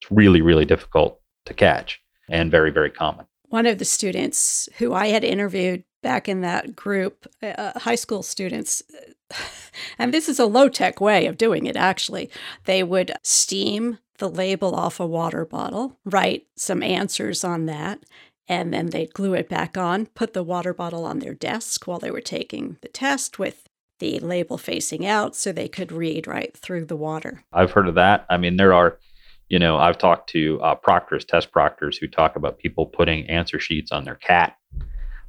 It's 0.00 0.10
really, 0.10 0.40
really 0.40 0.64
difficult 0.64 1.20
to 1.46 1.54
catch 1.54 2.00
and 2.28 2.50
very, 2.50 2.70
very 2.70 2.90
common. 2.90 3.26
One 3.48 3.66
of 3.66 3.78
the 3.78 3.84
students 3.84 4.68
who 4.78 4.94
I 4.94 5.08
had 5.08 5.24
interviewed 5.24 5.84
back 6.02 6.28
in 6.28 6.40
that 6.40 6.74
group, 6.74 7.26
uh, 7.42 7.46
uh 7.46 7.78
high 7.78 7.94
school 7.94 8.22
students, 8.22 8.82
and 9.98 10.12
this 10.12 10.28
is 10.28 10.38
a 10.38 10.46
low 10.46 10.68
tech 10.68 11.00
way 11.00 11.26
of 11.26 11.38
doing 11.38 11.66
it 11.66 11.76
actually, 11.76 12.30
they 12.64 12.82
would 12.82 13.12
steam 13.22 13.98
the 14.22 14.28
label 14.28 14.72
off 14.76 15.00
a 15.00 15.06
water 15.06 15.44
bottle, 15.44 15.98
write 16.04 16.46
some 16.56 16.80
answers 16.80 17.42
on 17.42 17.66
that, 17.66 18.04
and 18.46 18.72
then 18.72 18.90
they'd 18.90 19.12
glue 19.12 19.34
it 19.34 19.48
back 19.48 19.76
on, 19.76 20.06
put 20.06 20.32
the 20.32 20.44
water 20.44 20.72
bottle 20.72 21.04
on 21.04 21.18
their 21.18 21.34
desk 21.34 21.88
while 21.88 21.98
they 21.98 22.10
were 22.12 22.20
taking 22.20 22.76
the 22.82 22.88
test 22.88 23.40
with 23.40 23.64
the 23.98 24.20
label 24.20 24.56
facing 24.56 25.04
out 25.04 25.34
so 25.34 25.50
they 25.50 25.66
could 25.66 25.90
read 25.90 26.28
right 26.28 26.56
through 26.56 26.84
the 26.84 26.94
water. 26.94 27.42
I've 27.52 27.72
heard 27.72 27.88
of 27.88 27.96
that. 27.96 28.24
I 28.30 28.36
mean, 28.36 28.58
there 28.58 28.72
are 28.72 29.00
you 29.48 29.58
know, 29.58 29.76
I've 29.76 29.98
talked 29.98 30.30
to 30.30 30.58
uh, 30.62 30.76
proctors, 30.76 31.24
test 31.24 31.50
proctors, 31.50 31.98
who 31.98 32.06
talk 32.06 32.36
about 32.36 32.58
people 32.58 32.86
putting 32.86 33.28
answer 33.28 33.58
sheets 33.58 33.90
on 33.90 34.04
their 34.04 34.14
cat. 34.14 34.56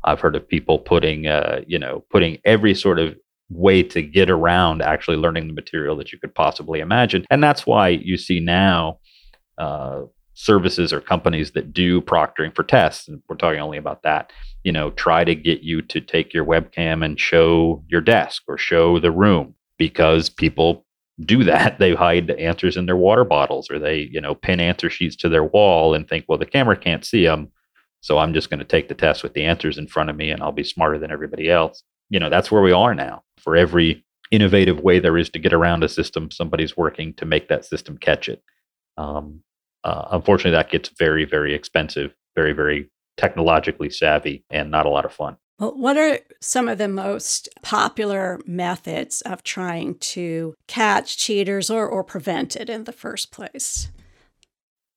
I've 0.03 0.19
heard 0.21 0.35
of 0.35 0.47
people 0.47 0.77
putting, 0.77 1.25
uh, 1.25 1.61
you 1.65 1.79
know, 1.79 2.05
putting 2.11 2.37
every 2.45 2.75
sort 2.75 2.99
of 2.99 3.17
way 3.49 3.83
to 3.83 4.01
get 4.01 4.29
around 4.29 4.81
actually 4.81 5.17
learning 5.17 5.47
the 5.47 5.53
material 5.53 5.95
that 5.97 6.11
you 6.11 6.19
could 6.19 6.33
possibly 6.33 6.79
imagine. 6.79 7.25
And 7.29 7.43
that's 7.43 7.65
why 7.65 7.89
you 7.89 8.17
see 8.17 8.39
now 8.39 8.99
uh, 9.57 10.03
services 10.33 10.91
or 10.91 10.99
companies 10.99 11.51
that 11.51 11.73
do 11.73 12.01
proctoring 12.01 12.55
for 12.55 12.63
tests, 12.63 13.07
and 13.07 13.21
we're 13.29 13.35
talking 13.35 13.59
only 13.59 13.77
about 13.77 14.03
that, 14.03 14.31
you 14.63 14.71
know, 14.71 14.91
try 14.91 15.23
to 15.23 15.35
get 15.35 15.61
you 15.61 15.81
to 15.81 16.01
take 16.01 16.33
your 16.33 16.45
webcam 16.45 17.03
and 17.05 17.19
show 17.19 17.83
your 17.87 18.01
desk 18.01 18.43
or 18.47 18.57
show 18.57 18.99
the 18.99 19.11
room 19.11 19.53
because 19.77 20.29
people 20.29 20.85
do 21.25 21.43
that. 21.43 21.77
They 21.83 21.93
hide 21.93 22.27
the 22.27 22.39
answers 22.39 22.77
in 22.77 22.85
their 22.85 22.97
water 22.97 23.23
bottles 23.23 23.69
or 23.69 23.77
they, 23.77 24.09
you 24.11 24.21
know, 24.21 24.33
pin 24.33 24.59
answer 24.59 24.89
sheets 24.89 25.15
to 25.17 25.29
their 25.29 25.43
wall 25.43 25.93
and 25.93 26.07
think, 26.07 26.25
well, 26.27 26.37
the 26.37 26.45
camera 26.45 26.77
can't 26.77 27.05
see 27.05 27.25
them. 27.25 27.51
So 28.01 28.17
I'm 28.17 28.33
just 28.33 28.49
going 28.49 28.59
to 28.59 28.65
take 28.65 28.89
the 28.89 28.95
test 28.95 29.23
with 29.23 29.33
the 29.33 29.45
answers 29.45 29.77
in 29.77 29.87
front 29.87 30.09
of 30.09 30.15
me 30.15 30.31
and 30.31 30.41
I'll 30.41 30.51
be 30.51 30.63
smarter 30.63 30.97
than 30.97 31.11
everybody 31.11 31.49
else. 31.49 31.83
You 32.13 32.19
know, 32.19 32.29
that's 32.29 32.51
where 32.51 32.61
we 32.61 32.71
are 32.71 32.93
now. 32.93 33.23
For 33.39 33.55
every 33.55 34.05
innovative 34.29 34.81
way 34.81 34.99
there 34.99 35.17
is 35.17 35.31
to 35.31 35.39
get 35.39 35.51
around 35.51 35.83
a 35.83 35.89
system, 35.89 36.29
somebody's 36.29 36.77
working 36.77 37.15
to 37.15 37.25
make 37.25 37.47
that 37.47 37.65
system 37.65 37.97
catch 37.97 38.29
it. 38.29 38.43
Um, 38.97 39.41
uh, 39.83 40.09
unfortunately, 40.11 40.55
that 40.55 40.69
gets 40.69 40.89
very, 40.99 41.25
very 41.25 41.55
expensive, 41.55 42.13
very, 42.35 42.53
very 42.53 42.91
technologically 43.17 43.89
savvy, 43.89 44.45
and 44.51 44.69
not 44.69 44.85
a 44.85 44.89
lot 44.89 45.05
of 45.05 45.11
fun. 45.11 45.37
Well, 45.57 45.73
what 45.75 45.97
are 45.97 46.19
some 46.39 46.67
of 46.67 46.77
the 46.77 46.87
most 46.87 47.49
popular 47.63 48.39
methods 48.45 49.21
of 49.21 49.41
trying 49.41 49.95
to 49.95 50.53
catch 50.67 51.17
cheaters 51.17 51.71
or, 51.71 51.87
or 51.87 52.03
prevent 52.03 52.55
it 52.55 52.69
in 52.69 52.83
the 52.83 52.91
first 52.91 53.31
place? 53.31 53.89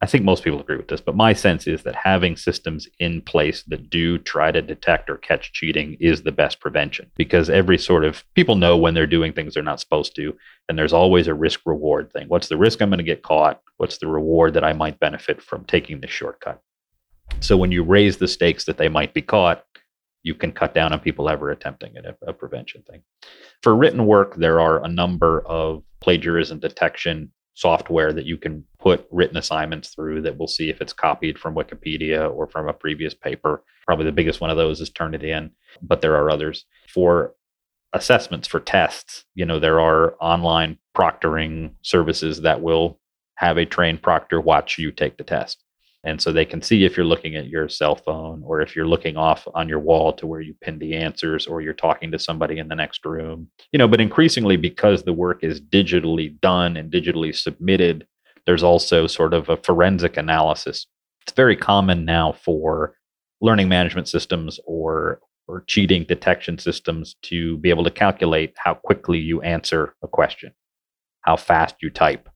I 0.02 0.06
think 0.06 0.24
most 0.24 0.44
people 0.44 0.60
agree 0.60 0.76
with 0.76 0.88
this, 0.88 1.00
but 1.00 1.16
my 1.16 1.32
sense 1.32 1.66
is 1.66 1.82
that 1.84 1.94
having 1.94 2.36
systems 2.36 2.86
in 2.98 3.22
place 3.22 3.62
that 3.68 3.88
do 3.88 4.18
try 4.18 4.52
to 4.52 4.60
detect 4.60 5.08
or 5.08 5.16
catch 5.16 5.54
cheating 5.54 5.96
is 6.00 6.22
the 6.22 6.32
best 6.32 6.60
prevention 6.60 7.10
because 7.16 7.48
every 7.48 7.78
sort 7.78 8.04
of 8.04 8.22
people 8.34 8.56
know 8.56 8.76
when 8.76 8.92
they're 8.92 9.06
doing 9.06 9.32
things 9.32 9.54
they're 9.54 9.62
not 9.62 9.80
supposed 9.80 10.14
to. 10.16 10.36
And 10.68 10.78
there's 10.78 10.92
always 10.92 11.28
a 11.28 11.34
risk 11.34 11.60
reward 11.64 12.12
thing. 12.12 12.28
What's 12.28 12.48
the 12.48 12.58
risk 12.58 12.82
I'm 12.82 12.90
going 12.90 12.98
to 12.98 13.04
get 13.04 13.22
caught? 13.22 13.62
What's 13.78 13.96
the 13.96 14.06
reward 14.06 14.52
that 14.54 14.64
I 14.64 14.74
might 14.74 15.00
benefit 15.00 15.40
from 15.40 15.64
taking 15.64 16.00
this 16.00 16.10
shortcut? 16.10 16.62
So 17.40 17.56
when 17.56 17.72
you 17.72 17.82
raise 17.82 18.18
the 18.18 18.28
stakes 18.28 18.64
that 18.64 18.76
they 18.76 18.88
might 18.88 19.14
be 19.14 19.22
caught, 19.22 19.64
you 20.22 20.34
can 20.34 20.52
cut 20.52 20.74
down 20.74 20.92
on 20.92 21.00
people 21.00 21.30
ever 21.30 21.50
attempting 21.50 21.94
it, 21.94 22.04
a, 22.04 22.16
a 22.28 22.32
prevention 22.34 22.82
thing. 22.82 23.00
For 23.62 23.74
written 23.74 24.04
work, 24.04 24.36
there 24.36 24.60
are 24.60 24.84
a 24.84 24.88
number 24.88 25.40
of 25.46 25.84
plagiarism 26.00 26.58
detection 26.58 27.32
software 27.56 28.12
that 28.12 28.26
you 28.26 28.36
can 28.36 28.62
put 28.78 29.08
written 29.10 29.38
assignments 29.38 29.88
through 29.88 30.20
that 30.20 30.38
will 30.38 30.46
see 30.46 30.68
if 30.68 30.80
it's 30.80 30.92
copied 30.92 31.38
from 31.38 31.54
Wikipedia 31.54 32.32
or 32.32 32.46
from 32.46 32.68
a 32.68 32.72
previous 32.72 33.14
paper. 33.14 33.64
Probably 33.86 34.04
the 34.04 34.12
biggest 34.12 34.42
one 34.42 34.50
of 34.50 34.58
those 34.58 34.80
is 34.80 34.90
Turnitin, 34.90 35.50
but 35.82 36.02
there 36.02 36.16
are 36.16 36.30
others. 36.30 36.66
For 36.88 37.34
assessments 37.94 38.46
for 38.46 38.60
tests, 38.60 39.24
you 39.34 39.46
know, 39.46 39.58
there 39.58 39.80
are 39.80 40.16
online 40.20 40.76
proctoring 40.94 41.72
services 41.80 42.42
that 42.42 42.60
will 42.60 43.00
have 43.36 43.56
a 43.56 43.64
trained 43.64 44.02
proctor 44.02 44.40
watch 44.40 44.78
you 44.78 44.92
take 44.92 45.16
the 45.16 45.24
test. 45.24 45.62
And 46.04 46.20
so 46.20 46.32
they 46.32 46.44
can 46.44 46.62
see 46.62 46.84
if 46.84 46.96
you're 46.96 47.06
looking 47.06 47.34
at 47.34 47.48
your 47.48 47.68
cell 47.68 47.96
phone 47.96 48.42
or 48.44 48.60
if 48.60 48.76
you're 48.76 48.86
looking 48.86 49.16
off 49.16 49.46
on 49.54 49.68
your 49.68 49.80
wall 49.80 50.12
to 50.14 50.26
where 50.26 50.40
you 50.40 50.54
pin 50.60 50.78
the 50.78 50.94
answers 50.94 51.46
or 51.46 51.60
you're 51.60 51.72
talking 51.72 52.12
to 52.12 52.18
somebody 52.18 52.58
in 52.58 52.68
the 52.68 52.76
next 52.76 53.04
room. 53.04 53.48
You 53.72 53.78
know, 53.78 53.88
but 53.88 54.00
increasingly 54.00 54.56
because 54.56 55.02
the 55.02 55.12
work 55.12 55.42
is 55.42 55.60
digitally 55.60 56.38
done 56.40 56.76
and 56.76 56.92
digitally 56.92 57.34
submitted, 57.34 58.06
there's 58.46 58.62
also 58.62 59.06
sort 59.08 59.34
of 59.34 59.48
a 59.48 59.56
forensic 59.56 60.16
analysis. 60.16 60.86
It's 61.22 61.34
very 61.34 61.56
common 61.56 62.04
now 62.04 62.32
for 62.32 62.94
learning 63.40 63.68
management 63.68 64.08
systems 64.08 64.60
or 64.64 65.20
or 65.48 65.62
cheating 65.66 66.04
detection 66.04 66.58
systems 66.58 67.14
to 67.22 67.56
be 67.58 67.70
able 67.70 67.84
to 67.84 67.90
calculate 67.90 68.52
how 68.56 68.74
quickly 68.74 69.18
you 69.18 69.40
answer 69.42 69.94
a 70.02 70.08
question, 70.08 70.52
how 71.20 71.36
fast 71.36 71.76
you 71.80 71.88
type, 71.90 72.28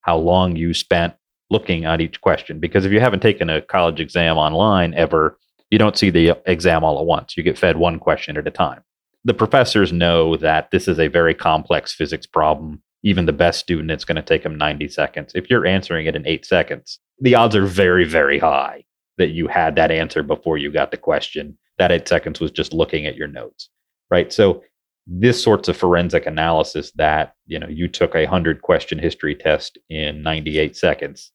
how 0.00 0.16
long 0.16 0.56
you 0.56 0.74
spent 0.74 1.14
looking 1.50 1.84
at 1.84 2.00
each 2.00 2.20
question 2.20 2.60
because 2.60 2.84
if 2.84 2.92
you 2.92 3.00
haven't 3.00 3.20
taken 3.20 3.48
a 3.48 3.62
college 3.62 4.00
exam 4.00 4.36
online 4.36 4.94
ever, 4.94 5.38
you 5.70 5.78
don't 5.78 5.96
see 5.96 6.10
the 6.10 6.38
exam 6.46 6.84
all 6.84 6.98
at 6.98 7.06
once. 7.06 7.36
You 7.36 7.42
get 7.42 7.58
fed 7.58 7.76
one 7.76 7.98
question 7.98 8.36
at 8.36 8.46
a 8.46 8.50
time. 8.50 8.82
the 9.24 9.34
professors 9.34 9.92
know 9.92 10.36
that 10.36 10.70
this 10.70 10.88
is 10.88 10.98
a 10.98 11.08
very 11.08 11.34
complex 11.34 11.92
physics 11.92 12.26
problem. 12.26 12.80
Even 13.02 13.26
the 13.26 13.32
best 13.32 13.60
student, 13.60 13.90
it's 13.90 14.04
going 14.04 14.16
to 14.16 14.22
take 14.22 14.42
them 14.42 14.56
90 14.56 14.88
seconds. 14.88 15.32
If 15.34 15.50
you're 15.50 15.66
answering 15.66 16.06
it 16.06 16.16
in 16.16 16.26
eight 16.26 16.46
seconds, 16.46 16.98
the 17.20 17.34
odds 17.34 17.54
are 17.56 17.66
very, 17.66 18.04
very 18.04 18.38
high 18.38 18.84
that 19.18 19.30
you 19.30 19.48
had 19.48 19.76
that 19.76 19.90
answer 19.90 20.22
before 20.22 20.56
you 20.56 20.70
got 20.70 20.90
the 20.90 20.96
question. 20.96 21.58
That 21.78 21.92
eight 21.92 22.08
seconds 22.08 22.40
was 22.40 22.50
just 22.50 22.72
looking 22.72 23.06
at 23.06 23.16
your 23.16 23.28
notes, 23.28 23.68
right? 24.10 24.32
So 24.32 24.62
this 25.08 25.42
sorts 25.42 25.68
of 25.68 25.76
forensic 25.76 26.26
analysis 26.26 26.92
that 26.92 27.34
you 27.46 27.58
know 27.58 27.68
you 27.68 27.88
took 27.88 28.14
a 28.14 28.24
100 28.24 28.62
question 28.62 28.98
history 28.98 29.34
test 29.34 29.78
in 29.88 30.22
98 30.22 30.76
seconds 30.76 31.32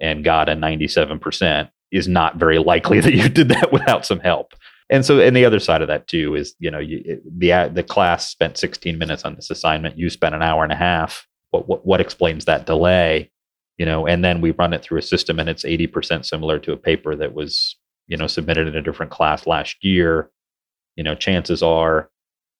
and 0.00 0.24
got 0.24 0.48
a 0.48 0.52
97% 0.52 1.70
is 1.90 2.08
not 2.08 2.36
very 2.36 2.58
likely 2.58 3.00
that 3.00 3.14
you 3.14 3.28
did 3.28 3.48
that 3.48 3.72
without 3.72 4.06
some 4.06 4.20
help. 4.20 4.54
And 4.90 5.04
so 5.04 5.20
and 5.20 5.36
the 5.36 5.44
other 5.44 5.60
side 5.60 5.82
of 5.82 5.88
that 5.88 6.06
too 6.08 6.34
is 6.34 6.54
you 6.58 6.70
know 6.70 6.78
you, 6.78 7.20
the 7.24 7.70
the 7.72 7.82
class 7.82 8.28
spent 8.28 8.56
16 8.56 8.96
minutes 8.96 9.24
on 9.24 9.34
this 9.34 9.50
assignment. 9.50 9.98
You 9.98 10.08
spent 10.08 10.34
an 10.34 10.42
hour 10.42 10.64
and 10.64 10.72
a 10.72 10.76
half. 10.76 11.26
What, 11.50 11.68
what 11.68 11.86
what 11.86 12.00
explains 12.00 12.46
that 12.46 12.66
delay? 12.66 13.30
You 13.76 13.84
know 13.84 14.06
and 14.06 14.24
then 14.24 14.40
we 14.40 14.52
run 14.52 14.72
it 14.72 14.82
through 14.82 14.98
a 14.98 15.02
system 15.02 15.38
and 15.38 15.48
it's 15.48 15.64
80% 15.64 16.24
similar 16.24 16.58
to 16.60 16.72
a 16.72 16.76
paper 16.76 17.14
that 17.16 17.34
was 17.34 17.76
you 18.06 18.16
know 18.16 18.26
submitted 18.26 18.66
in 18.66 18.76
a 18.76 18.82
different 18.82 19.12
class 19.12 19.46
last 19.46 19.76
year. 19.82 20.30
You 20.96 21.04
know 21.04 21.14
chances 21.14 21.62
are 21.62 22.08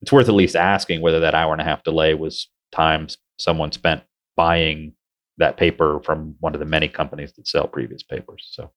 it's 0.03 0.13
worth 0.13 0.29
at 0.29 0.35
least 0.35 0.55
asking 0.55 1.01
whether 1.01 1.21
that 1.21 1.35
hour 1.35 1.53
and 1.53 1.63
a 1.63 1.65
half 1.65 1.83
delay 1.83 2.13
was 2.13 2.49
time 2.73 3.09
someone 3.39 3.73
spent 3.73 4.03
buying 4.37 4.93
that 5.39 5.57
paper 5.57 6.01
from 6.05 6.37
one 6.41 6.55
of 6.55 6.61
the 6.61 6.67
many 6.67 6.89
companies 6.89 7.33
that 7.33 7.49
sell 7.49 7.67
previous 7.67 8.03
papers. 8.03 8.49
So, 8.53 8.71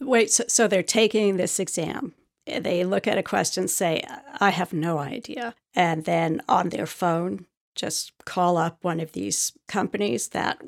wait, 0.00 0.30
so, 0.30 0.44
so 0.48 0.66
they're 0.66 0.82
taking 0.82 1.36
this 1.36 1.60
exam. 1.60 2.14
They 2.46 2.84
look 2.84 3.06
at 3.06 3.18
a 3.18 3.22
question, 3.22 3.68
say, 3.68 4.02
I 4.40 4.50
have 4.50 4.72
no 4.72 4.98
idea. 4.98 5.54
And 5.74 6.04
then 6.04 6.40
on 6.48 6.70
their 6.70 6.86
phone, 6.86 7.46
just 7.74 8.12
call 8.24 8.56
up 8.56 8.78
one 8.82 9.00
of 9.00 9.12
these 9.12 9.52
companies 9.68 10.28
that 10.28 10.60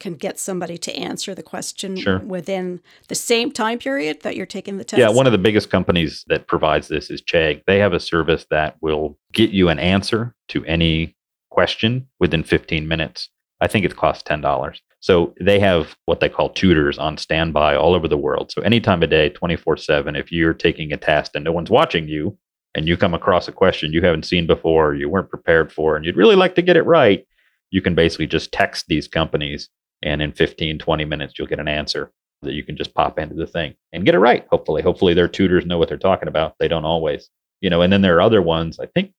can 0.00 0.14
get 0.14 0.38
somebody 0.38 0.78
to 0.78 0.94
answer 0.96 1.34
the 1.34 1.42
question 1.42 1.96
sure. 1.96 2.18
within 2.20 2.80
the 3.08 3.14
same 3.14 3.50
time 3.50 3.78
period 3.78 4.20
that 4.22 4.36
you're 4.36 4.46
taking 4.46 4.78
the 4.78 4.84
test? 4.84 5.00
Yeah, 5.00 5.08
one 5.08 5.26
of 5.26 5.32
the 5.32 5.38
biggest 5.38 5.70
companies 5.70 6.24
that 6.28 6.46
provides 6.46 6.88
this 6.88 7.10
is 7.10 7.22
Chegg. 7.22 7.62
They 7.66 7.78
have 7.78 7.92
a 7.92 8.00
service 8.00 8.46
that 8.50 8.76
will 8.80 9.18
get 9.32 9.50
you 9.50 9.68
an 9.68 9.78
answer 9.78 10.34
to 10.48 10.64
any 10.66 11.16
question 11.50 12.06
within 12.20 12.42
15 12.42 12.86
minutes. 12.86 13.28
I 13.60 13.66
think 13.66 13.84
it 13.84 13.96
costs 13.96 14.22
$10. 14.22 14.80
So 15.00 15.34
they 15.40 15.60
have 15.60 15.96
what 16.06 16.20
they 16.20 16.28
call 16.28 16.50
tutors 16.50 16.98
on 16.98 17.16
standby 17.18 17.76
all 17.76 17.94
over 17.94 18.08
the 18.08 18.16
world. 18.16 18.50
So 18.50 18.62
any 18.62 18.80
time 18.80 19.02
of 19.02 19.10
day, 19.10 19.28
24 19.28 19.76
7, 19.76 20.16
if 20.16 20.32
you're 20.32 20.54
taking 20.54 20.92
a 20.92 20.96
test 20.96 21.32
and 21.34 21.44
no 21.44 21.52
one's 21.52 21.70
watching 21.70 22.08
you 22.08 22.36
and 22.74 22.88
you 22.88 22.96
come 22.96 23.14
across 23.14 23.48
a 23.48 23.52
question 23.52 23.92
you 23.92 24.02
haven't 24.02 24.26
seen 24.26 24.46
before, 24.46 24.94
you 24.94 25.08
weren't 25.08 25.30
prepared 25.30 25.72
for, 25.72 25.96
and 25.96 26.04
you'd 26.04 26.16
really 26.16 26.36
like 26.36 26.54
to 26.56 26.62
get 26.62 26.76
it 26.76 26.82
right, 26.82 27.24
you 27.70 27.80
can 27.80 27.94
basically 27.94 28.26
just 28.26 28.52
text 28.52 28.86
these 28.88 29.06
companies 29.08 29.68
and 30.02 30.22
in 30.22 30.32
15 30.32 30.78
20 30.78 31.04
minutes 31.04 31.34
you'll 31.36 31.48
get 31.48 31.58
an 31.58 31.68
answer 31.68 32.12
that 32.42 32.52
you 32.52 32.62
can 32.62 32.76
just 32.76 32.94
pop 32.94 33.18
into 33.18 33.34
the 33.34 33.46
thing 33.46 33.74
and 33.92 34.04
get 34.04 34.14
it 34.14 34.20
right 34.20 34.46
hopefully. 34.50 34.82
Hopefully 34.82 35.14
their 35.14 35.28
tutors 35.28 35.66
know 35.66 35.76
what 35.78 35.88
they're 35.88 35.98
talking 35.98 36.28
about. 36.28 36.54
They 36.58 36.68
don't 36.68 36.84
always 36.84 37.30
you 37.60 37.70
know 37.70 37.82
and 37.82 37.92
then 37.92 38.02
there 38.02 38.16
are 38.16 38.22
other 38.22 38.42
ones. 38.42 38.78
I 38.78 38.86
think 38.86 39.12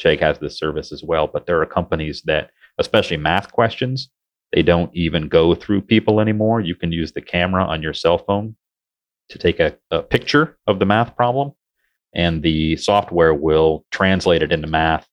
Chegg 0.00 0.20
has 0.20 0.38
this 0.38 0.58
service 0.58 0.92
as 0.92 1.02
well 1.02 1.26
but 1.26 1.46
there 1.46 1.60
are 1.60 1.66
companies 1.66 2.22
that 2.22 2.50
especially 2.78 3.18
math 3.18 3.52
questions 3.52 4.08
they 4.52 4.62
don't 4.62 4.94
even 4.94 5.28
go 5.28 5.54
through 5.54 5.80
people 5.80 6.20
anymore 6.20 6.60
you 6.60 6.74
can 6.74 6.92
use 6.92 7.12
the 7.12 7.20
camera 7.20 7.64
on 7.64 7.82
your 7.82 7.94
cell 7.94 8.18
phone 8.18 8.56
to 9.28 9.38
take 9.38 9.60
a, 9.60 9.76
a 9.90 10.02
picture 10.02 10.58
of 10.66 10.78
the 10.78 10.86
math 10.86 11.16
problem 11.16 11.52
and 12.14 12.42
the 12.42 12.76
software 12.76 13.34
will 13.34 13.84
translate 13.90 14.42
it 14.42 14.52
into 14.52 14.66
math 14.66 15.08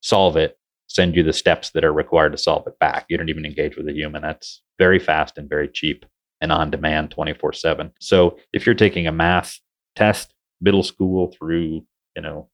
solve 0.00 0.36
it 0.36 0.56
send 0.90 1.14
you 1.14 1.22
the 1.22 1.32
steps 1.32 1.70
that 1.70 1.84
are 1.84 1.92
required 1.92 2.32
to 2.32 2.38
solve 2.38 2.66
it 2.66 2.76
back. 2.80 3.06
You 3.08 3.16
don't 3.16 3.28
even 3.28 3.46
engage 3.46 3.76
with 3.76 3.88
a 3.88 3.92
human. 3.92 4.22
That's 4.22 4.60
very 4.76 4.98
fast 4.98 5.38
and 5.38 5.48
very 5.48 5.68
cheap 5.68 6.04
and 6.40 6.50
on 6.50 6.72
demand 6.72 7.12
24 7.12 7.52
7. 7.52 7.92
So 8.00 8.38
if 8.52 8.66
you're 8.66 8.74
taking 8.74 9.06
a 9.06 9.12
math 9.12 9.60
test, 9.94 10.34
middle 10.60 10.82
school 10.82 11.32
through, 11.38 11.86
you 12.16 12.22
know, 12.22 12.48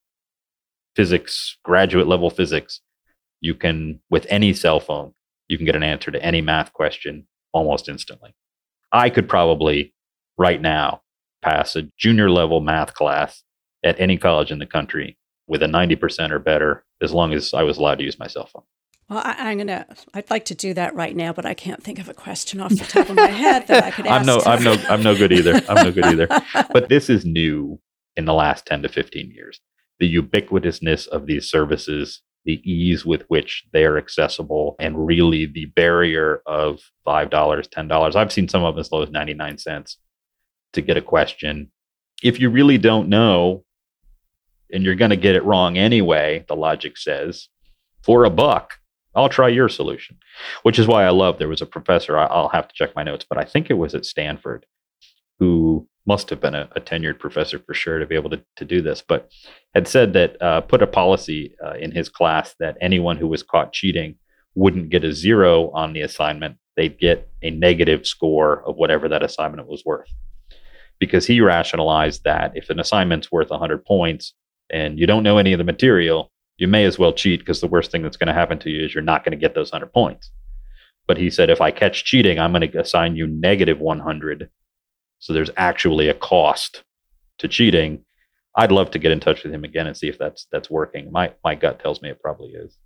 physics, 0.94 1.56
graduate 1.64 2.08
level 2.08 2.28
physics, 2.28 2.82
you 3.40 3.54
can, 3.54 4.00
with 4.10 4.26
any 4.28 4.52
cell 4.52 4.80
phone, 4.80 5.14
you 5.48 5.56
can 5.56 5.66
get 5.66 5.76
an 5.76 5.82
answer 5.82 6.10
to 6.10 6.22
any 6.22 6.40
math 6.40 6.72
question 6.72 7.26
almost 7.52 7.88
instantly. 7.88 8.34
I 8.92 9.10
could 9.10 9.28
probably 9.28 9.94
right 10.38 10.60
now 10.60 11.02
pass 11.42 11.76
a 11.76 11.88
junior 11.98 12.30
level 12.30 12.60
math 12.60 12.94
class 12.94 13.42
at 13.84 13.98
any 14.00 14.16
college 14.16 14.50
in 14.50 14.58
the 14.58 14.66
country 14.66 15.18
with 15.46 15.62
a 15.62 15.66
90% 15.66 16.30
or 16.30 16.38
better 16.38 16.84
as 17.00 17.12
long 17.12 17.32
as 17.32 17.54
I 17.54 17.62
was 17.62 17.78
allowed 17.78 17.98
to 17.98 18.04
use 18.04 18.18
my 18.18 18.26
cell 18.26 18.46
phone. 18.46 18.64
Well, 19.08 19.22
I, 19.24 19.52
am 19.52 19.58
gonna. 19.58 19.86
I'd 20.14 20.30
like 20.30 20.46
to 20.46 20.54
do 20.56 20.74
that 20.74 20.96
right 20.96 21.14
now, 21.14 21.32
but 21.32 21.46
I 21.46 21.54
can't 21.54 21.80
think 21.80 22.00
of 22.00 22.08
a 22.08 22.14
question 22.14 22.60
off 22.60 22.70
the 22.70 22.84
top 22.84 23.08
of 23.08 23.14
my 23.14 23.28
head 23.28 23.68
that 23.68 23.84
I 23.84 23.92
could 23.92 24.04
ask. 24.04 24.20
I'm 24.20 24.26
no, 24.26 24.42
I'm 24.44 24.64
no, 24.64 24.72
I'm 24.88 25.02
no 25.02 25.16
good 25.16 25.30
either. 25.30 25.62
I'm 25.68 25.84
no 25.84 25.92
good 25.92 26.06
either. 26.06 26.28
But 26.72 26.88
this 26.88 27.08
is 27.08 27.24
new 27.24 27.80
in 28.16 28.24
the 28.24 28.34
last 28.34 28.66
10 28.66 28.82
to 28.82 28.88
15 28.88 29.30
years. 29.30 29.60
The 30.00 30.12
ubiquitousness 30.12 31.06
of 31.06 31.26
these 31.26 31.48
services, 31.48 32.22
the 32.46 32.62
ease 32.70 33.04
with 33.04 33.24
which 33.28 33.64
they 33.72 33.84
are 33.84 33.98
accessible, 33.98 34.76
and 34.78 35.06
really 35.06 35.46
the 35.46 35.66
barrier 35.66 36.42
of 36.46 36.80
five 37.04 37.28
dollars, 37.28 37.68
ten 37.68 37.88
dollars. 37.88 38.16
I've 38.16 38.32
seen 38.32 38.48
some 38.48 38.64
of 38.64 38.74
them 38.74 38.80
as 38.80 38.90
low 38.90 39.02
as 39.02 39.10
99 39.10 39.58
cents 39.58 39.98
to 40.72 40.80
get 40.80 40.96
a 40.96 41.02
question. 41.02 41.70
If 42.22 42.40
you 42.40 42.48
really 42.48 42.78
don't 42.78 43.08
know, 43.08 43.64
and 44.72 44.82
you're 44.82 44.94
going 44.94 45.10
to 45.10 45.16
get 45.16 45.34
it 45.34 45.44
wrong 45.44 45.76
anyway, 45.76 46.44
the 46.48 46.56
logic 46.56 46.96
says, 46.96 47.48
for 48.02 48.24
a 48.24 48.30
buck, 48.30 48.78
I'll 49.14 49.28
try 49.28 49.48
your 49.48 49.68
solution. 49.68 50.18
Which 50.62 50.78
is 50.78 50.86
why 50.86 51.04
I 51.04 51.10
love 51.10 51.38
there 51.38 51.48
was 51.48 51.62
a 51.62 51.66
professor, 51.66 52.16
I'll 52.16 52.48
have 52.48 52.68
to 52.68 52.74
check 52.74 52.94
my 52.94 53.02
notes, 53.02 53.26
but 53.28 53.38
I 53.38 53.44
think 53.44 53.70
it 53.70 53.74
was 53.74 53.94
at 53.94 54.06
Stanford 54.06 54.66
who 55.38 55.88
must 56.06 56.30
have 56.30 56.40
been 56.40 56.54
a, 56.54 56.68
a 56.76 56.80
tenured 56.80 57.18
professor 57.18 57.58
for 57.58 57.74
sure 57.74 57.98
to 57.98 58.06
be 58.06 58.14
able 58.14 58.30
to, 58.30 58.42
to 58.56 58.64
do 58.64 58.80
this, 58.80 59.02
but 59.06 59.30
had 59.74 59.88
said 59.88 60.12
that, 60.12 60.40
uh, 60.40 60.60
put 60.60 60.82
a 60.82 60.86
policy 60.86 61.54
uh, 61.64 61.74
in 61.74 61.90
his 61.90 62.08
class 62.08 62.54
that 62.58 62.76
anyone 62.80 63.16
who 63.16 63.26
was 63.26 63.42
caught 63.42 63.72
cheating 63.72 64.16
wouldn't 64.54 64.88
get 64.88 65.04
a 65.04 65.12
zero 65.12 65.70
on 65.70 65.92
the 65.92 66.00
assignment. 66.00 66.56
They'd 66.76 66.98
get 66.98 67.28
a 67.42 67.50
negative 67.50 68.06
score 68.06 68.62
of 68.66 68.76
whatever 68.76 69.08
that 69.08 69.22
assignment 69.22 69.68
was 69.68 69.84
worth. 69.84 70.08
Because 70.98 71.26
he 71.26 71.40
rationalized 71.40 72.24
that 72.24 72.52
if 72.54 72.70
an 72.70 72.80
assignment's 72.80 73.30
worth 73.30 73.50
100 73.50 73.84
points, 73.84 74.32
and 74.70 74.98
you 74.98 75.06
don't 75.06 75.22
know 75.22 75.38
any 75.38 75.52
of 75.52 75.58
the 75.58 75.64
material, 75.64 76.32
you 76.56 76.66
may 76.66 76.84
as 76.84 76.98
well 76.98 77.12
cheat 77.12 77.40
because 77.40 77.60
the 77.60 77.66
worst 77.66 77.90
thing 77.90 78.02
that's 78.02 78.16
going 78.16 78.28
to 78.28 78.32
happen 78.32 78.58
to 78.60 78.70
you 78.70 78.84
is 78.84 78.94
you're 78.94 79.02
not 79.02 79.24
going 79.24 79.32
to 79.32 79.36
get 79.36 79.54
those 79.54 79.70
100 79.70 79.92
points. 79.92 80.30
But 81.06 81.18
he 81.18 81.30
said, 81.30 81.50
if 81.50 81.60
I 81.60 81.70
catch 81.70 82.04
cheating, 82.04 82.38
I'm 82.38 82.52
going 82.52 82.68
to 82.68 82.80
assign 82.80 83.14
you 83.14 83.26
negative 83.26 83.78
100. 83.78 84.48
So 85.26 85.32
there's 85.32 85.50
actually 85.56 86.08
a 86.08 86.14
cost 86.14 86.84
to 87.38 87.48
cheating. 87.48 88.04
I'd 88.54 88.70
love 88.70 88.92
to 88.92 89.00
get 89.00 89.10
in 89.10 89.18
touch 89.18 89.42
with 89.42 89.52
him 89.52 89.64
again 89.64 89.88
and 89.88 89.96
see 89.96 90.06
if 90.06 90.18
that's 90.18 90.46
that's 90.52 90.70
working. 90.70 91.10
My 91.10 91.32
my 91.42 91.56
gut 91.56 91.80
tells 91.80 92.00
me 92.00 92.10
it 92.10 92.22
probably 92.22 92.52
is. 92.52 92.78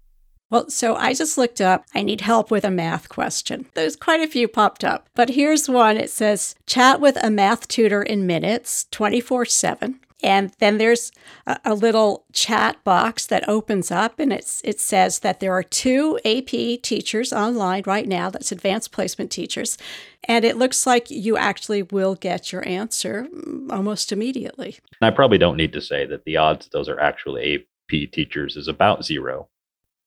Well, 0.48 0.70
so 0.70 0.96
I 0.96 1.12
just 1.12 1.36
looked 1.36 1.60
up, 1.60 1.84
I 1.94 2.02
need 2.02 2.22
help 2.22 2.50
with 2.50 2.64
a 2.64 2.70
math 2.70 3.10
question. 3.10 3.66
There's 3.74 3.94
quite 3.94 4.22
a 4.22 4.26
few 4.26 4.48
popped 4.48 4.82
up, 4.82 5.06
but 5.14 5.28
here's 5.28 5.68
one. 5.68 5.98
It 5.98 6.08
says, 6.08 6.56
chat 6.66 6.98
with 6.98 7.22
a 7.22 7.30
math 7.30 7.68
tutor 7.68 8.02
in 8.02 8.26
minutes, 8.26 8.86
24 8.90 9.44
7. 9.44 10.00
And 10.22 10.52
then 10.58 10.78
there's 10.78 11.12
a, 11.46 11.58
a, 11.64 11.74
little 11.74 12.24
chat 12.32 12.82
box 12.84 13.26
that 13.26 13.48
opens 13.48 13.90
up 13.90 14.18
and 14.18 14.32
it's, 14.32 14.60
it 14.64 14.78
says 14.78 15.20
that 15.20 15.40
there 15.40 15.52
are 15.52 15.62
two 15.62 16.18
AP 16.24 16.82
teachers 16.82 17.32
online 17.32 17.84
right 17.86 18.06
now, 18.06 18.30
that's 18.30 18.52
advanced 18.52 18.92
placement 18.92 19.30
teachers. 19.30 19.78
And 20.24 20.44
it 20.44 20.56
looks 20.56 20.86
like 20.86 21.10
you 21.10 21.36
actually 21.36 21.82
will 21.82 22.14
get 22.14 22.52
your 22.52 22.66
answer 22.68 23.26
mm, 23.32 23.72
almost 23.72 24.12
immediately. 24.12 24.78
I 25.00 25.10
probably 25.10 25.38
don't 25.38 25.56
need 25.56 25.72
to 25.72 25.80
say 25.80 26.04
that 26.06 26.24
the 26.24 26.36
odds 26.36 26.66
that 26.66 26.72
those 26.72 26.88
are 26.88 27.00
actually 27.00 27.54
AP 27.54 28.10
teachers 28.12 28.56
is 28.56 28.68
about 28.68 29.04
zero. 29.04 29.48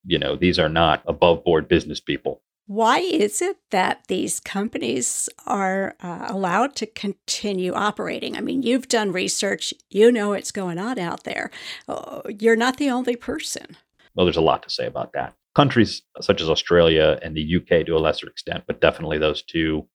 You 0.06 0.20
know, 0.20 0.36
these 0.36 0.60
are 0.60 0.70
not 0.70 1.02
above 1.08 1.44
board 1.44 1.68
business 1.68 2.00
people. 2.00 2.42
Why 2.66 3.00
is 3.00 3.42
it 3.42 3.58
that 3.72 4.06
these 4.08 4.40
companies 4.40 5.28
are 5.46 5.96
uh, 6.02 6.28
allowed 6.30 6.76
to 6.78 6.86
continue 6.86 7.74
operating? 7.74 8.38
I 8.38 8.42
mean, 8.42 8.64
you've 8.64 8.88
done 8.88 9.12
research, 9.12 9.74
you 9.90 10.12
know 10.12 10.30
what's 10.30 10.52
going 10.52 10.78
on 10.78 10.98
out 10.98 11.26
there. 11.26 11.52
Uh, 11.90 12.22
you're 12.40 12.56
not 12.56 12.78
the 12.78 12.90
only 12.90 13.18
person. 13.18 13.76
Well, 14.16 14.26
there's 14.26 14.38
a 14.38 14.42
lot 14.42 14.64
to 14.64 14.70
say 14.70 14.86
about 14.86 15.12
that. 15.14 15.34
Countries 15.56 16.04
such 16.22 16.42
as 16.42 16.50
Australia 16.50 17.20
and 17.22 17.36
the 17.36 17.58
UK 17.58 17.86
to 17.86 17.98
a 17.98 18.00
lesser 18.00 18.28
extent, 18.28 18.64
but 18.66 18.80
definitely 18.80 19.18
those 19.18 19.44
two 19.44 19.88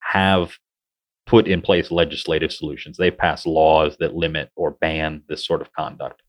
have 0.00 0.58
put 1.26 1.48
in 1.48 1.60
place 1.60 1.90
legislative 1.90 2.52
solutions. 2.52 2.96
They 2.96 3.10
pass 3.10 3.44
laws 3.46 3.96
that 3.98 4.14
limit 4.14 4.50
or 4.54 4.70
ban 4.70 5.24
this 5.28 5.44
sort 5.44 5.60
of 5.60 5.72
conduct. 5.72 6.22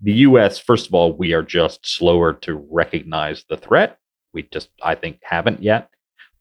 The 0.00 0.12
US, 0.12 0.58
first 0.58 0.86
of 0.86 0.94
all, 0.94 1.12
we 1.12 1.34
are 1.34 1.42
just 1.42 1.86
slower 1.86 2.32
to 2.32 2.54
recognize 2.70 3.44
the 3.48 3.58
threat 3.58 3.98
we 4.32 4.42
just, 4.52 4.68
I 4.82 4.94
think, 4.94 5.20
haven't 5.22 5.62
yet. 5.62 5.90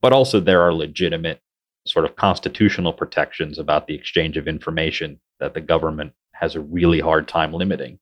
But 0.01 0.13
also, 0.13 0.39
there 0.39 0.61
are 0.61 0.73
legitimate 0.73 1.41
sort 1.85 2.05
of 2.05 2.15
constitutional 2.15 2.93
protections 2.93 3.57
about 3.57 3.87
the 3.87 3.95
exchange 3.95 4.37
of 4.37 4.47
information 4.47 5.19
that 5.39 5.53
the 5.53 5.61
government 5.61 6.13
has 6.33 6.55
a 6.55 6.61
really 6.61 6.99
hard 6.99 7.27
time 7.27 7.53
limiting. 7.53 7.99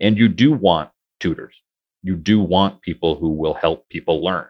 And 0.00 0.18
you 0.18 0.28
do 0.28 0.52
want 0.52 0.90
tutors. 1.18 1.54
You 2.02 2.14
do 2.14 2.40
want 2.40 2.82
people 2.82 3.16
who 3.16 3.30
will 3.30 3.54
help 3.54 3.88
people 3.88 4.22
learn. 4.22 4.46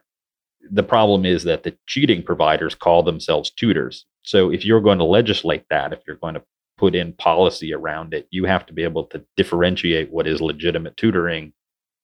The 0.71 0.83
problem 0.83 1.25
is 1.25 1.45
that 1.45 1.63
the 1.63 1.77
cheating 1.87 2.23
providers 2.23 2.75
call 2.75 3.03
themselves 3.03 3.51
tutors. 3.51 4.05
So 4.23 4.51
if 4.51 4.65
you're 4.65 4.81
going 4.81 4.99
to 4.99 5.05
legislate 5.05 5.65
that, 5.71 5.93
if 5.93 6.01
you're 6.07 6.17
going 6.17 6.35
to 6.35 6.43
put 6.77 6.95
in 6.95 7.13
policy 7.15 7.73
around 7.73 8.13
it, 8.13 8.27
you 8.31 8.45
have 8.45 8.67
to 8.67 8.73
be 8.73 8.83
able 8.83 9.05
to 9.05 9.25
differentiate 9.37 10.11
what 10.11 10.27
is 10.27 10.41
legitimate 10.41 10.97
tutoring 10.97 11.53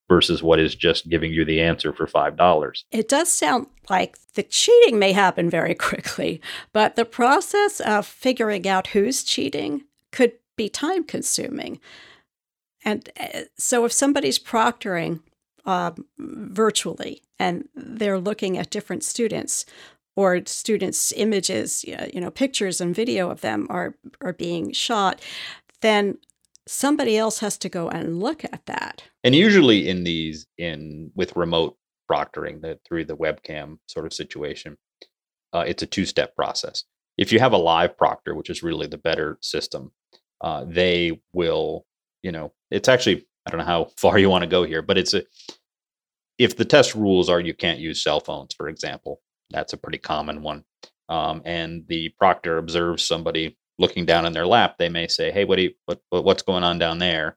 versus 0.08 0.42
what 0.42 0.58
is 0.58 0.74
just 0.74 1.08
giving 1.08 1.32
you 1.32 1.44
the 1.44 1.60
answer 1.60 1.92
for 1.92 2.06
$5. 2.06 2.82
It 2.90 3.08
does 3.08 3.30
sound 3.30 3.66
like 3.88 4.16
the 4.34 4.42
cheating 4.42 4.98
may 4.98 5.12
happen 5.12 5.48
very 5.48 5.74
quickly, 5.88 6.40
but 6.72 6.96
the 6.96 7.04
process 7.04 7.80
of 7.80 8.06
figuring 8.06 8.68
out 8.68 8.88
who's 8.88 9.22
cheating 9.24 9.84
could 10.10 10.32
be 10.56 10.68
time 10.68 11.04
consuming. 11.04 11.80
And 12.84 13.08
uh, 13.18 13.42
so 13.56 13.84
if 13.84 13.92
somebody's 13.92 14.38
proctoring 14.38 15.20
uh, 15.64 15.92
virtually 16.18 17.22
and 17.38 17.68
they're 17.74 18.18
looking 18.18 18.58
at 18.58 18.70
different 18.70 19.04
students, 19.04 19.64
or 20.14 20.42
students' 20.44 21.12
images, 21.12 21.84
you 21.84 22.20
know, 22.20 22.30
pictures 22.30 22.80
and 22.80 22.94
video 22.94 23.30
of 23.30 23.40
them 23.40 23.66
are 23.70 23.94
are 24.20 24.34
being 24.34 24.72
shot, 24.72 25.20
then 25.80 26.18
somebody 26.66 27.16
else 27.16 27.40
has 27.40 27.58
to 27.58 27.68
go 27.68 27.88
and 27.88 28.20
look 28.20 28.44
at 28.44 28.66
that. 28.66 29.04
And 29.24 29.34
usually 29.34 29.88
in 29.88 30.04
these 30.04 30.46
in 30.58 31.10
with 31.14 31.36
remote 31.36 31.76
proctoring 32.10 32.60
the, 32.60 32.78
through 32.86 33.06
the 33.06 33.16
webcam 33.16 33.78
sort 33.86 34.06
of 34.06 34.12
situation, 34.12 34.76
uh, 35.52 35.64
it's 35.66 35.82
a 35.82 35.86
two-step 35.86 36.34
process. 36.36 36.84
If 37.18 37.32
you 37.32 37.38
have 37.40 37.52
a 37.52 37.58
live 37.58 37.96
proctor, 37.96 38.34
which 38.34 38.50
is 38.50 38.62
really 38.62 38.86
the 38.86 38.98
better 38.98 39.38
system, 39.42 39.92
uh, 40.40 40.64
they 40.66 41.20
will, 41.32 41.86
you 42.22 42.32
know, 42.32 42.52
it's 42.70 42.88
actually 42.88 43.26
I 43.46 43.50
don't 43.50 43.58
know 43.58 43.66
how 43.66 43.90
far 43.96 44.18
you 44.18 44.30
want 44.30 44.42
to 44.42 44.50
go 44.50 44.64
here, 44.64 44.82
but 44.82 44.98
it's 44.98 45.14
a 45.14 45.24
if 46.38 46.56
the 46.56 46.64
test 46.64 46.94
rules 46.94 47.28
are 47.28 47.40
you 47.40 47.54
can't 47.54 47.78
use 47.78 48.02
cell 48.02 48.20
phones, 48.20 48.54
for 48.54 48.68
example, 48.68 49.20
that's 49.50 49.72
a 49.72 49.76
pretty 49.76 49.98
common 49.98 50.42
one. 50.42 50.64
Um, 51.08 51.42
and 51.44 51.86
the 51.88 52.08
proctor 52.18 52.56
observes 52.56 53.06
somebody 53.06 53.58
looking 53.78 54.06
down 54.06 54.26
in 54.26 54.32
their 54.32 54.46
lap. 54.46 54.76
They 54.78 54.88
may 54.88 55.06
say, 55.08 55.30
"Hey, 55.30 55.44
what, 55.44 55.56
do 55.56 55.62
you, 55.62 55.74
what 55.86 56.00
what's 56.10 56.42
going 56.42 56.64
on 56.64 56.78
down 56.78 56.98
there?" 56.98 57.36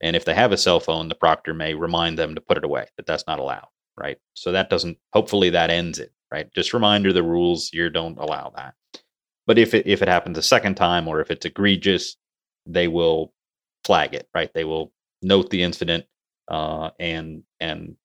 And 0.00 0.16
if 0.16 0.24
they 0.24 0.34
have 0.34 0.52
a 0.52 0.56
cell 0.58 0.80
phone, 0.80 1.08
the 1.08 1.14
proctor 1.14 1.54
may 1.54 1.74
remind 1.74 2.18
them 2.18 2.34
to 2.34 2.40
put 2.40 2.58
it 2.58 2.64
away. 2.64 2.86
That 2.96 3.06
that's 3.06 3.26
not 3.26 3.38
allowed, 3.38 3.68
right? 3.98 4.18
So 4.34 4.52
that 4.52 4.70
doesn't. 4.70 4.98
Hopefully, 5.12 5.50
that 5.50 5.70
ends 5.70 5.98
it, 5.98 6.12
right? 6.32 6.52
Just 6.54 6.74
reminder: 6.74 7.12
the 7.12 7.22
rules 7.22 7.68
here 7.70 7.90
don't 7.90 8.18
allow 8.18 8.52
that. 8.56 8.74
But 9.46 9.58
if 9.58 9.74
it 9.74 9.86
if 9.86 10.02
it 10.02 10.08
happens 10.08 10.38
a 10.38 10.42
second 10.42 10.76
time, 10.76 11.08
or 11.08 11.20
if 11.20 11.30
it's 11.30 11.46
egregious, 11.46 12.16
they 12.66 12.88
will 12.88 13.32
flag 13.84 14.14
it, 14.14 14.28
right? 14.34 14.52
They 14.54 14.64
will 14.64 14.92
note 15.22 15.50
the 15.50 15.62
incident 15.62 16.06
uh, 16.48 16.90
and 16.98 17.42
and 17.60 17.96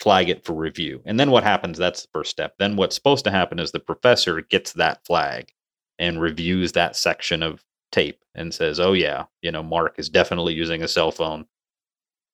flag 0.00 0.28
it 0.28 0.44
for 0.44 0.52
review. 0.52 1.02
And 1.06 1.18
then 1.18 1.30
what 1.30 1.44
happens? 1.44 1.78
That's 1.78 2.02
the 2.02 2.08
first 2.12 2.30
step. 2.30 2.54
Then 2.58 2.76
what's 2.76 2.94
supposed 2.94 3.24
to 3.24 3.30
happen 3.30 3.58
is 3.58 3.72
the 3.72 3.80
professor 3.80 4.42
gets 4.42 4.74
that 4.74 5.04
flag 5.06 5.52
and 5.98 6.20
reviews 6.20 6.72
that 6.72 6.96
section 6.96 7.42
of 7.42 7.64
tape 7.92 8.20
and 8.34 8.52
says, 8.52 8.80
oh, 8.80 8.92
yeah, 8.92 9.24
you 9.42 9.52
know, 9.52 9.62
Mark 9.62 9.94
is 9.98 10.08
definitely 10.08 10.54
using 10.54 10.82
a 10.82 10.88
cell 10.88 11.10
phone. 11.10 11.46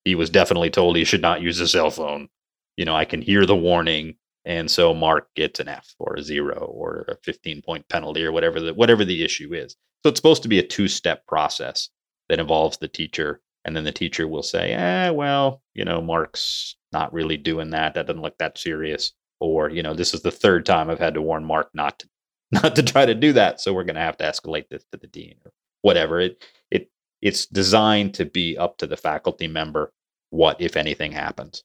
He 0.03 0.15
was 0.15 0.29
definitely 0.29 0.71
told 0.71 0.95
he 0.95 1.03
should 1.03 1.21
not 1.21 1.41
use 1.41 1.59
a 1.59 1.67
cell 1.67 1.91
phone. 1.91 2.27
You 2.75 2.85
know, 2.85 2.95
I 2.95 3.05
can 3.05 3.21
hear 3.21 3.45
the 3.45 3.55
warning. 3.55 4.15
And 4.45 4.71
so 4.71 4.93
Mark 4.93 5.27
gets 5.35 5.59
an 5.59 5.67
F 5.67 5.93
or 5.99 6.15
a 6.15 6.23
zero 6.23 6.57
or 6.57 7.05
a 7.07 7.15
15 7.23 7.61
point 7.61 7.87
penalty 7.89 8.23
or 8.23 8.31
whatever 8.31 8.59
the, 8.59 8.73
whatever 8.73 9.05
the 9.05 9.23
issue 9.23 9.53
is. 9.53 9.75
So 10.03 10.09
it's 10.09 10.17
supposed 10.17 10.41
to 10.43 10.49
be 10.49 10.57
a 10.57 10.67
two 10.67 10.87
step 10.87 11.27
process 11.27 11.89
that 12.29 12.39
involves 12.39 12.77
the 12.77 12.87
teacher. 12.87 13.41
And 13.63 13.75
then 13.75 13.83
the 13.83 13.91
teacher 13.91 14.27
will 14.27 14.41
say, 14.41 14.73
eh, 14.73 15.11
well, 15.11 15.61
you 15.75 15.85
know, 15.85 16.01
Mark's 16.01 16.75
not 16.91 17.13
really 17.13 17.37
doing 17.37 17.69
that. 17.69 17.93
That 17.93 18.07
doesn't 18.07 18.21
look 18.21 18.37
that 18.39 18.57
serious. 18.57 19.11
Or, 19.39 19.69
you 19.69 19.83
know, 19.83 19.93
this 19.93 20.15
is 20.15 20.23
the 20.23 20.31
third 20.31 20.65
time 20.65 20.89
I've 20.89 20.99
had 20.99 21.13
to 21.13 21.21
warn 21.21 21.43
Mark 21.45 21.69
not 21.75 21.99
to 21.99 22.09
not 22.63 22.75
to 22.75 22.83
try 22.83 23.05
to 23.05 23.15
do 23.15 23.33
that. 23.33 23.61
So 23.61 23.73
we're 23.73 23.83
going 23.83 23.95
to 23.95 24.01
have 24.01 24.17
to 24.17 24.25
escalate 24.25 24.69
this 24.69 24.83
to 24.91 24.97
the 24.97 25.07
dean 25.07 25.35
or 25.45 25.51
whatever. 25.81 26.19
It 26.19 26.43
it 26.69 26.89
it's 27.21 27.45
designed 27.45 28.13
to 28.15 28.25
be 28.25 28.57
up 28.57 28.77
to 28.77 28.87
the 28.87 28.97
faculty 28.97 29.47
member 29.47 29.91
what 30.31 30.59
if 30.59 30.75
anything 30.75 31.11
happens. 31.11 31.63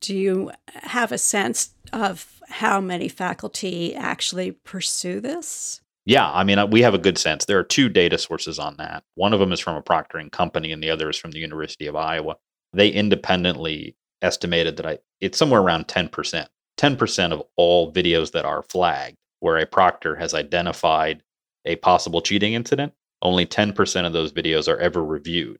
Do 0.00 0.16
you 0.16 0.52
have 0.68 1.12
a 1.12 1.18
sense 1.18 1.74
of 1.92 2.40
how 2.48 2.80
many 2.80 3.08
faculty 3.08 3.94
actually 3.94 4.52
pursue 4.52 5.20
this? 5.20 5.80
Yeah, 6.06 6.30
I 6.30 6.44
mean, 6.44 6.58
uh, 6.58 6.66
we 6.66 6.80
have 6.82 6.94
a 6.94 6.98
good 6.98 7.18
sense. 7.18 7.44
There 7.44 7.58
are 7.58 7.64
two 7.64 7.88
data 7.88 8.16
sources 8.16 8.58
on 8.58 8.76
that. 8.78 9.02
One 9.16 9.34
of 9.34 9.40
them 9.40 9.52
is 9.52 9.60
from 9.60 9.76
a 9.76 9.82
proctoring 9.82 10.32
company, 10.32 10.72
and 10.72 10.82
the 10.82 10.88
other 10.88 11.10
is 11.10 11.18
from 11.18 11.32
the 11.32 11.38
University 11.38 11.86
of 11.86 11.96
Iowa. 11.96 12.36
They 12.72 12.88
independently 12.88 13.96
estimated 14.22 14.76
that 14.78 14.86
I 14.86 14.98
it's 15.20 15.36
somewhere 15.36 15.60
around 15.60 15.88
10%. 15.88 16.46
10% 16.78 17.32
of 17.32 17.42
all 17.56 17.92
videos 17.92 18.32
that 18.32 18.44
are 18.44 18.62
flagged 18.62 19.16
where 19.40 19.58
a 19.58 19.66
proctor 19.66 20.16
has 20.16 20.34
identified 20.34 21.22
a 21.64 21.76
possible 21.76 22.20
cheating 22.20 22.54
incident, 22.54 22.92
only 23.22 23.46
10% 23.46 24.06
of 24.06 24.12
those 24.12 24.32
videos 24.32 24.68
are 24.68 24.78
ever 24.78 25.04
reviewed. 25.04 25.58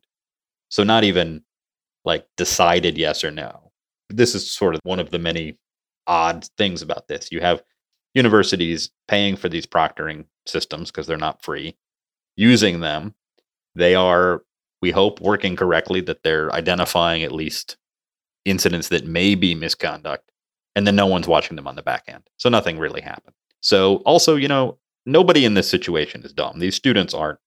So 0.69 0.83
not 0.83 1.03
even 1.03 1.43
like 2.05 2.25
decided 2.37 2.97
yes 2.97 3.23
or 3.23 3.31
no. 3.31 3.71
This 4.09 4.33
is 4.33 4.51
sort 4.51 4.75
of 4.75 4.81
one 4.83 4.99
of 4.99 5.11
the 5.11 5.19
many 5.19 5.57
odd 6.07 6.45
things 6.57 6.81
about 6.81 7.07
this. 7.07 7.31
You 7.31 7.41
have 7.41 7.61
universities 8.13 8.89
paying 9.07 9.35
for 9.35 9.49
these 9.49 9.65
proctoring 9.65 10.25
systems 10.45 10.89
because 10.89 11.07
they're 11.07 11.17
not 11.17 11.43
free, 11.43 11.77
using 12.35 12.79
them. 12.79 13.13
They 13.75 13.95
are, 13.95 14.43
we 14.81 14.91
hope, 14.91 15.21
working 15.21 15.55
correctly, 15.55 16.01
that 16.01 16.23
they're 16.23 16.51
identifying 16.53 17.23
at 17.23 17.31
least 17.31 17.77
incidents 18.45 18.89
that 18.89 19.05
may 19.05 19.35
be 19.35 19.53
misconduct, 19.53 20.31
and 20.75 20.87
then 20.87 20.95
no 20.95 21.05
one's 21.05 21.27
watching 21.27 21.55
them 21.55 21.67
on 21.67 21.75
the 21.75 21.83
back 21.83 22.05
end. 22.07 22.23
So 22.37 22.49
nothing 22.49 22.79
really 22.79 23.01
happened. 23.01 23.35
So 23.61 23.97
also, 23.97 24.35
you 24.35 24.47
know, 24.47 24.77
nobody 25.05 25.45
in 25.45 25.53
this 25.53 25.69
situation 25.69 26.23
is 26.23 26.33
dumb. 26.33 26.59
These 26.59 26.75
students 26.75 27.13
aren't 27.13 27.39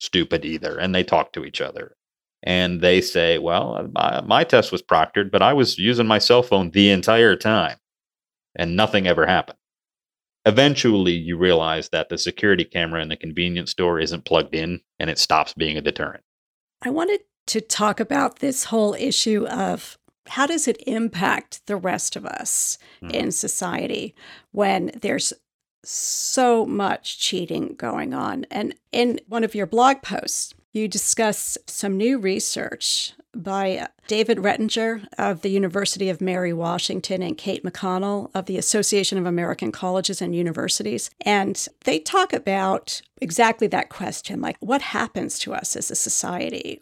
stupid 0.00 0.44
either, 0.44 0.78
and 0.78 0.94
they 0.94 1.04
talk 1.04 1.32
to 1.32 1.44
each 1.44 1.60
other. 1.60 1.96
And 2.42 2.80
they 2.80 3.00
say, 3.00 3.38
well, 3.38 3.88
my, 3.92 4.22
my 4.22 4.44
test 4.44 4.72
was 4.72 4.82
proctored, 4.82 5.30
but 5.30 5.42
I 5.42 5.52
was 5.52 5.78
using 5.78 6.06
my 6.06 6.18
cell 6.18 6.42
phone 6.42 6.70
the 6.70 6.90
entire 6.90 7.36
time, 7.36 7.76
and 8.56 8.76
nothing 8.76 9.06
ever 9.06 9.26
happened. 9.26 9.58
Eventually, 10.46 11.12
you 11.12 11.36
realize 11.36 11.90
that 11.90 12.08
the 12.08 12.16
security 12.16 12.64
camera 12.64 13.02
in 13.02 13.10
the 13.10 13.16
convenience 13.16 13.72
store 13.72 14.00
isn't 14.00 14.24
plugged 14.24 14.54
in, 14.54 14.80
and 14.98 15.10
it 15.10 15.18
stops 15.18 15.52
being 15.52 15.76
a 15.76 15.82
deterrent. 15.82 16.24
I 16.80 16.88
wanted 16.88 17.20
to 17.48 17.60
talk 17.60 18.00
about 18.00 18.38
this 18.38 18.64
whole 18.64 18.94
issue 18.94 19.46
of 19.48 19.98
how 20.26 20.46
does 20.46 20.68
it 20.68 20.82
impact 20.86 21.66
the 21.66 21.76
rest 21.76 22.16
of 22.16 22.26
us 22.26 22.78
mm. 23.02 23.10
in 23.12 23.32
society 23.32 24.14
when 24.52 24.90
there's 25.00 25.32
so 25.82 26.66
much 26.66 27.18
cheating 27.18 27.74
going 27.76 28.14
on? 28.14 28.46
And 28.50 28.74
in 28.92 29.20
one 29.28 29.44
of 29.44 29.54
your 29.54 29.66
blog 29.66 30.02
posts, 30.02 30.54
you 30.72 30.88
discuss 30.88 31.58
some 31.66 31.96
new 31.96 32.18
research 32.18 33.14
by 33.34 33.88
David 34.06 34.38
Rettinger 34.38 35.06
of 35.16 35.42
the 35.42 35.50
University 35.50 36.08
of 36.08 36.20
Mary 36.20 36.52
Washington 36.52 37.22
and 37.22 37.38
Kate 37.38 37.64
McConnell 37.64 38.30
of 38.34 38.46
the 38.46 38.58
Association 38.58 39.18
of 39.18 39.26
American 39.26 39.70
Colleges 39.70 40.20
and 40.20 40.34
Universities. 40.34 41.10
And 41.20 41.66
they 41.84 42.00
talk 42.00 42.32
about 42.32 43.02
exactly 43.20 43.66
that 43.68 43.88
question 43.88 44.40
like, 44.40 44.56
what 44.60 44.82
happens 44.82 45.38
to 45.40 45.54
us 45.54 45.76
as 45.76 45.90
a 45.90 45.96
society? 45.96 46.80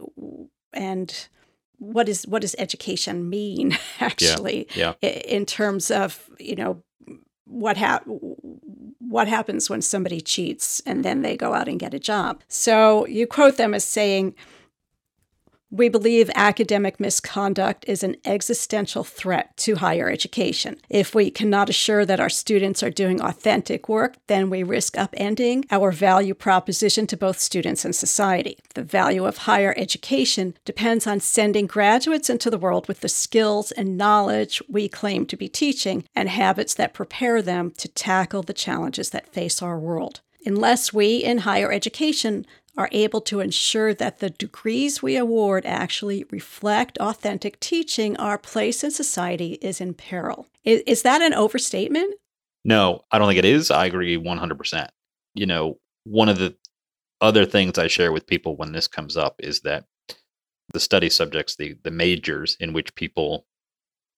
And 0.73 1.29
what 1.79 2.09
is 2.09 2.27
what 2.27 2.43
does 2.43 2.55
education 2.59 3.29
mean 3.29 3.77
actually 4.01 4.69
yeah, 4.75 4.95
yeah. 5.03 5.11
in 5.11 5.47
terms 5.47 5.91
of 5.91 6.29
you 6.39 6.57
know 6.57 6.83
what 7.45 7.77
hap- 7.77 8.05
what 8.99 9.27
happens 9.27 9.71
when 9.71 9.81
somebody 9.81 10.21
cheats 10.21 10.83
and 10.85 11.05
then 11.05 11.23
they 11.23 11.37
go 11.37 11.55
out 11.55 11.69
and 11.69 11.81
get 11.81 11.95
a 11.95 11.99
job 11.99 12.43
so 12.49 13.07
you 13.07 13.27
quote 13.27 13.57
them 13.57 13.75
as 13.75 13.85
saying 13.85 14.35
we 15.71 15.89
believe 15.91 16.31
academic 16.35 16.99
misconduct 16.99 17.85
is 17.87 18.03
an 18.03 18.17
existential 18.25 19.05
threat 19.05 19.55
to 19.59 19.77
higher 19.77 20.09
education. 20.09 20.77
If 20.89 21.15
we 21.15 21.31
cannot 21.31 21.69
assure 21.69 22.07
that 22.07 22.21
our 22.21 22.31
students 22.31 22.83
are 22.83 22.91
doing 22.91 23.21
authentic 23.21 23.89
work, 23.89 24.17
then 24.29 24.49
we 24.49 24.63
risk 24.63 24.95
upending 24.95 25.65
our 25.71 25.93
value 25.93 26.33
proposition 26.35 27.07
to 27.09 27.19
both 27.19 27.39
students 27.39 27.85
and 27.85 27.95
society. 27.95 28.59
The 28.75 28.83
value 28.83 29.27
of 29.27 29.39
higher 29.39 29.75
education 29.77 30.55
depends 30.65 31.07
on 31.07 31.21
sending 31.21 31.67
graduates 31.67 32.31
into 32.31 32.49
the 32.51 32.59
world 32.59 32.89
with 32.89 33.01
the 33.01 33.09
skills 33.09 33.71
and 33.73 33.99
knowledge 33.99 34.63
we 34.69 34.89
claim 34.89 35.27
to 35.27 35.37
be 35.37 35.49
teaching 35.49 36.05
and 36.15 36.31
habits 36.31 36.73
that 36.75 36.95
prepare 36.95 37.43
them 37.43 37.73
to 37.73 37.89
tackle 37.89 38.43
the 38.43 38.55
challenges 38.55 39.11
that 39.11 39.33
face 39.35 39.61
our 39.61 39.79
world. 39.79 40.21
Unless 40.47 40.95
we 40.95 41.17
in 41.19 41.39
higher 41.39 41.71
education 41.71 42.47
are 42.79 42.89
able 42.93 43.21
to 43.21 43.41
ensure 43.41 43.93
that 43.93 44.21
the 44.21 44.31
degrees 44.31 45.03
we 45.03 45.17
award 45.17 45.67
actually 45.67 46.25
reflect 46.31 46.97
authentic 46.99 47.59
teaching, 47.59 48.17
our 48.17 48.39
place 48.39 48.85
in 48.85 48.91
society 48.93 49.59
is 49.61 49.81
in 49.81 49.93
peril. 49.93 50.47
Is, 50.65 50.83
is 50.87 51.03
that 51.03 51.21
an 51.21 51.35
overstatement? 51.35 52.15
No, 52.65 53.03
I 53.11 53.19
don't 53.19 53.27
think 53.27 53.41
it 53.41 53.45
is. 53.45 53.73
I 53.73 53.87
agree 53.87 54.17
100%. 54.17 54.89
You 55.35 55.47
know, 55.47 55.79
one 56.05 56.29
of 56.29 56.39
the 56.39 56.57
other 57.21 57.45
things 57.45 57.79
I 57.79 57.89
share 57.89 58.13
with 58.13 58.29
people 58.29 58.57
when 58.57 58.71
this 58.71 58.87
comes 58.87 59.17
up 59.17 59.35
is 59.41 59.61
that 59.63 59.85
the 60.73 60.81
study 60.81 61.11
subjects, 61.11 61.57
the 61.57 61.77
the 61.83 61.91
majors 61.91 62.57
in 62.61 62.73
which 62.73 62.95
people 62.95 63.47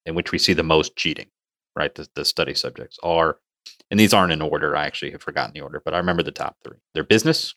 in 0.04 0.14
which 0.14 0.32
we 0.32 0.38
see 0.38 0.52
the 0.52 0.62
most 0.62 0.96
cheating, 0.96 1.28
right? 1.76 1.94
The, 1.94 2.08
the 2.14 2.24
study 2.24 2.54
subjects 2.54 2.98
are, 3.02 3.38
and 3.90 4.00
these 4.00 4.12
aren't 4.12 4.32
in 4.32 4.42
order. 4.42 4.76
I 4.76 4.86
actually 4.86 5.12
have 5.12 5.22
forgotten 5.22 5.52
the 5.54 5.60
order, 5.60 5.80
but 5.84 5.94
I 5.94 5.98
remember 5.98 6.22
the 6.22 6.32
top 6.32 6.56
three. 6.64 6.78
They're 6.92 7.04
business, 7.04 7.54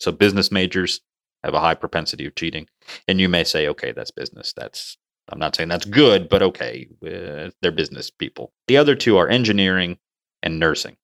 so 0.00 0.12
business 0.12 0.50
majors 0.50 1.00
have 1.44 1.54
a 1.54 1.60
high 1.60 1.74
propensity 1.74 2.26
of 2.26 2.34
cheating, 2.34 2.66
and 3.08 3.20
you 3.20 3.28
may 3.28 3.44
say, 3.44 3.68
okay, 3.68 3.92
that's 3.92 4.10
business. 4.10 4.52
That's 4.56 4.98
I'm 5.28 5.38
not 5.38 5.54
saying 5.54 5.68
that's 5.68 5.84
good, 5.84 6.28
but 6.28 6.42
okay, 6.42 6.88
uh, 7.06 7.50
they're 7.62 7.70
business 7.70 8.10
people. 8.10 8.52
The 8.66 8.76
other 8.76 8.96
two 8.96 9.16
are 9.16 9.28
engineering 9.28 9.98
and 10.42 10.58
nursing, 10.58 10.96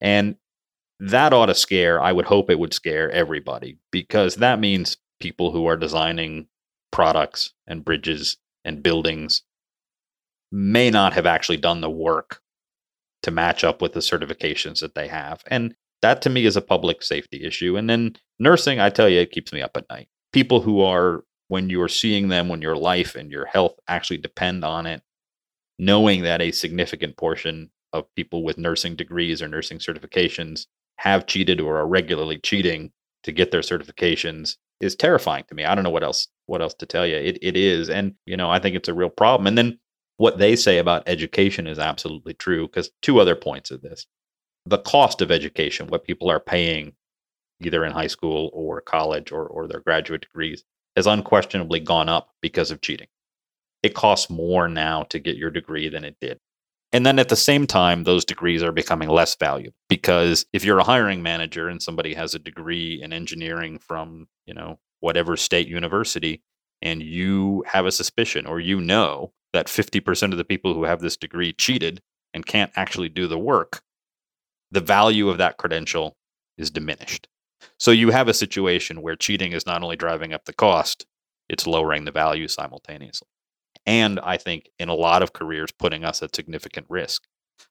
and 0.00 0.36
that 1.00 1.32
ought 1.32 1.46
to 1.46 1.54
scare. 1.54 2.00
I 2.00 2.12
would 2.12 2.26
hope 2.26 2.50
it 2.50 2.58
would 2.58 2.74
scare 2.74 3.10
everybody 3.10 3.78
because 3.90 4.36
that 4.36 4.60
means 4.60 4.96
people 5.20 5.50
who 5.50 5.66
are 5.66 5.76
designing 5.76 6.46
products 6.92 7.52
and 7.66 7.84
bridges 7.84 8.36
and 8.64 8.82
buildings 8.82 9.42
may 10.52 10.90
not 10.90 11.12
have 11.12 11.26
actually 11.26 11.56
done 11.56 11.80
the 11.80 11.90
work 11.90 12.40
to 13.22 13.30
match 13.30 13.64
up 13.64 13.82
with 13.82 13.92
the 13.92 14.00
certifications 14.00 14.80
that 14.80 14.94
they 14.94 15.08
have. 15.08 15.42
And 15.48 15.74
that 16.04 16.20
to 16.20 16.28
me 16.28 16.44
is 16.44 16.54
a 16.54 16.60
public 16.60 17.02
safety 17.02 17.42
issue. 17.42 17.78
And 17.78 17.88
then 17.88 18.14
nursing, 18.38 18.78
I 18.78 18.90
tell 18.90 19.08
you, 19.08 19.20
it 19.20 19.30
keeps 19.30 19.54
me 19.54 19.62
up 19.62 19.74
at 19.74 19.88
night. 19.88 20.08
People 20.34 20.60
who 20.60 20.82
are, 20.82 21.24
when 21.48 21.70
you're 21.70 21.88
seeing 21.88 22.28
them, 22.28 22.48
when 22.48 22.60
your 22.60 22.76
life 22.76 23.14
and 23.14 23.30
your 23.30 23.46
health 23.46 23.74
actually 23.88 24.18
depend 24.18 24.66
on 24.66 24.84
it, 24.84 25.00
knowing 25.78 26.22
that 26.22 26.42
a 26.42 26.52
significant 26.52 27.16
portion 27.16 27.70
of 27.94 28.14
people 28.16 28.44
with 28.44 28.58
nursing 28.58 28.96
degrees 28.96 29.40
or 29.40 29.48
nursing 29.48 29.78
certifications 29.78 30.66
have 30.96 31.26
cheated 31.26 31.58
or 31.58 31.78
are 31.78 31.86
regularly 31.86 32.36
cheating 32.36 32.92
to 33.22 33.32
get 33.32 33.50
their 33.50 33.62
certifications 33.62 34.56
is 34.80 34.94
terrifying 34.94 35.44
to 35.48 35.54
me. 35.54 35.64
I 35.64 35.74
don't 35.74 35.84
know 35.84 35.90
what 35.90 36.04
else 36.04 36.28
what 36.46 36.60
else 36.60 36.74
to 36.74 36.86
tell 36.86 37.06
you. 37.06 37.16
It 37.16 37.38
it 37.40 37.56
is 37.56 37.88
and 37.88 38.14
you 38.26 38.36
know, 38.36 38.50
I 38.50 38.58
think 38.58 38.76
it's 38.76 38.88
a 38.88 38.94
real 38.94 39.08
problem. 39.08 39.46
And 39.46 39.56
then 39.56 39.78
what 40.18 40.36
they 40.36 40.54
say 40.54 40.78
about 40.78 41.08
education 41.08 41.66
is 41.66 41.78
absolutely 41.78 42.34
true 42.34 42.66
because 42.66 42.90
two 43.00 43.20
other 43.20 43.34
points 43.34 43.70
of 43.70 43.80
this. 43.80 44.06
The 44.66 44.78
cost 44.78 45.20
of 45.20 45.30
education, 45.30 45.88
what 45.88 46.04
people 46.04 46.30
are 46.30 46.40
paying 46.40 46.94
either 47.60 47.84
in 47.84 47.92
high 47.92 48.06
school 48.06 48.50
or 48.52 48.80
college 48.80 49.30
or, 49.32 49.46
or 49.46 49.66
their 49.66 49.80
graduate 49.80 50.22
degrees, 50.22 50.64
has 50.96 51.06
unquestionably 51.06 51.80
gone 51.80 52.08
up 52.08 52.30
because 52.40 52.70
of 52.70 52.80
cheating. 52.80 53.08
It 53.82 53.94
costs 53.94 54.30
more 54.30 54.68
now 54.68 55.04
to 55.04 55.18
get 55.18 55.36
your 55.36 55.50
degree 55.50 55.88
than 55.88 56.04
it 56.04 56.16
did. 56.20 56.38
And 56.92 57.04
then 57.04 57.18
at 57.18 57.28
the 57.28 57.36
same 57.36 57.66
time, 57.66 58.04
those 58.04 58.24
degrees 58.24 58.62
are 58.62 58.70
becoming 58.70 59.08
less 59.08 59.34
valuable 59.34 59.76
because 59.88 60.46
if 60.52 60.64
you're 60.64 60.78
a 60.78 60.84
hiring 60.84 61.22
manager 61.22 61.68
and 61.68 61.82
somebody 61.82 62.14
has 62.14 62.34
a 62.34 62.38
degree 62.38 63.02
in 63.02 63.12
engineering 63.12 63.78
from, 63.78 64.28
you 64.46 64.54
know, 64.54 64.78
whatever 65.00 65.36
state 65.36 65.66
university, 65.66 66.42
and 66.80 67.02
you 67.02 67.64
have 67.66 67.86
a 67.86 67.92
suspicion 67.92 68.46
or 68.46 68.60
you 68.60 68.80
know 68.80 69.32
that 69.52 69.66
50% 69.66 70.32
of 70.32 70.38
the 70.38 70.44
people 70.44 70.72
who 70.72 70.84
have 70.84 71.00
this 71.00 71.16
degree 71.16 71.52
cheated 71.52 72.00
and 72.32 72.46
can't 72.46 72.70
actually 72.76 73.08
do 73.08 73.26
the 73.26 73.38
work, 73.38 73.82
the 74.74 74.80
value 74.80 75.28
of 75.28 75.38
that 75.38 75.56
credential 75.56 76.16
is 76.58 76.70
diminished. 76.70 77.28
So 77.78 77.92
you 77.92 78.10
have 78.10 78.28
a 78.28 78.34
situation 78.34 79.02
where 79.02 79.14
cheating 79.14 79.52
is 79.52 79.66
not 79.66 79.82
only 79.82 79.96
driving 79.96 80.32
up 80.32 80.44
the 80.44 80.52
cost, 80.52 81.06
it's 81.48 81.66
lowering 81.66 82.04
the 82.04 82.10
value 82.10 82.48
simultaneously. 82.48 83.28
And 83.86 84.18
I 84.20 84.36
think 84.36 84.70
in 84.78 84.88
a 84.88 84.94
lot 84.94 85.22
of 85.22 85.32
careers, 85.32 85.70
putting 85.78 86.04
us 86.04 86.22
at 86.22 86.34
significant 86.34 86.86
risk. 86.88 87.22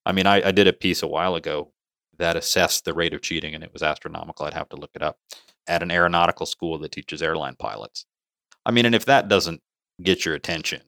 I 0.06 0.14
mean, 0.14 0.26
I, 0.26 0.48
I 0.48 0.52
did 0.52 0.68
a 0.68 0.74
piece 0.74 1.04
a 1.04 1.08
while 1.08 1.36
ago 1.36 1.74
that 2.18 2.38
assessed 2.38 2.86
the 2.86 2.94
rate 2.94 3.14
of 3.14 3.22
cheating, 3.22 3.54
and 3.54 3.64
it 3.64 3.74
was 3.74 3.84
astronomical. 3.84 4.46
I'd 4.46 4.54
have 4.54 4.70
to 4.70 4.78
look 4.78 4.92
it 4.94 5.02
up 5.02 5.18
at 5.68 5.84
an 5.84 5.92
aeronautical 5.92 6.46
school 6.46 6.78
that 6.80 6.92
teaches 6.92 7.22
airline 7.22 7.56
pilots. 7.58 8.06
I 8.66 8.72
mean, 8.72 8.86
and 8.86 8.96
if 8.96 9.06
that 9.06 9.28
doesn't 9.28 9.62
get 10.02 10.24
your 10.24 10.36
attention, 10.36 10.82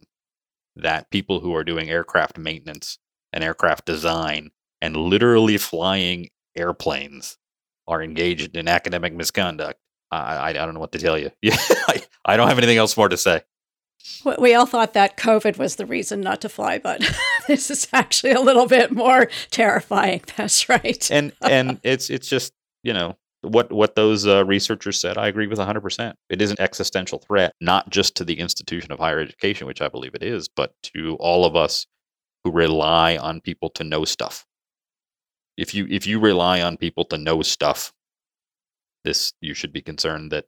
that 0.76 1.10
people 1.12 1.42
who 1.42 1.54
are 1.56 1.64
doing 1.64 1.90
aircraft 1.90 2.38
maintenance 2.38 3.00
and 3.34 3.44
aircraft 3.44 3.86
design 3.86 4.52
and 4.86 4.96
literally 4.96 5.58
flying 5.58 6.30
airplanes 6.56 7.38
are 7.88 8.02
engaged 8.02 8.56
in 8.56 8.68
academic 8.68 9.14
misconduct. 9.14 9.80
I, 10.12 10.18
I, 10.18 10.50
I 10.50 10.54
don't 10.54 10.76
know 10.76 10.80
what 10.80 10.92
to 10.94 11.00
tell 11.00 11.18
you. 11.18 11.32
Yeah, 11.42 11.58
I, 11.60 12.04
I 12.24 12.38
don't 12.38 12.48
have 12.48 12.58
anything 12.58 12.78
else 12.78 12.96
more 12.96 13.10
to 13.10 13.18
say. 13.18 13.42
We 14.40 14.54
all 14.54 14.68
thought 14.68 14.94
that 14.94 15.18
COVID 15.18 15.58
was 15.58 15.76
the 15.76 15.86
reason 15.86 16.22
not 16.22 16.42
to 16.42 16.50
fly, 16.50 16.78
but 16.78 17.04
this 17.48 17.72
is 17.72 17.88
actually 17.92 18.34
a 18.34 18.40
little 18.40 18.68
bit 18.68 18.92
more 18.92 19.28
terrifying. 19.50 20.22
That's 20.38 20.70
right. 20.70 21.10
and 21.12 21.34
and 21.42 21.80
it's 21.84 22.10
it's 22.12 22.28
just 22.28 22.54
you 22.84 22.94
know 22.94 23.18
what 23.42 23.72
what 23.72 23.96
those 23.96 24.28
uh, 24.28 24.46
researchers 24.46 25.00
said, 25.00 25.18
I 25.18 25.28
agree 25.28 25.48
with 25.48 25.58
100%. 25.58 26.14
It 26.30 26.42
is 26.42 26.52
an 26.52 26.60
existential 26.60 27.20
threat, 27.20 27.54
not 27.60 27.90
just 27.90 28.16
to 28.18 28.26
the 28.26 28.40
institution 28.40 28.92
of 28.92 29.00
higher 29.00 29.20
education, 29.20 29.66
which 29.66 29.82
I 29.82 29.88
believe 29.88 30.14
it 30.14 30.24
is, 30.24 30.48
but 30.48 30.74
to 30.94 31.16
all 31.20 31.46
of 31.46 31.56
us 31.56 31.88
who 32.44 32.52
rely 32.52 33.18
on 33.18 33.42
people 33.42 33.70
to 33.72 33.84
know 33.84 34.06
stuff. 34.06 34.46
If 35.58 35.74
you 35.74 35.88
if 35.90 36.06
you 36.06 36.20
rely 36.20 36.62
on 36.62 36.78
people 36.78 37.06
to 37.06 37.18
know 37.18 37.42
stuff, 37.42 37.94
this 39.04 39.34
you 39.42 39.54
should 39.54 39.74
be 39.74 39.82
concerned 39.82 40.32
that 40.32 40.46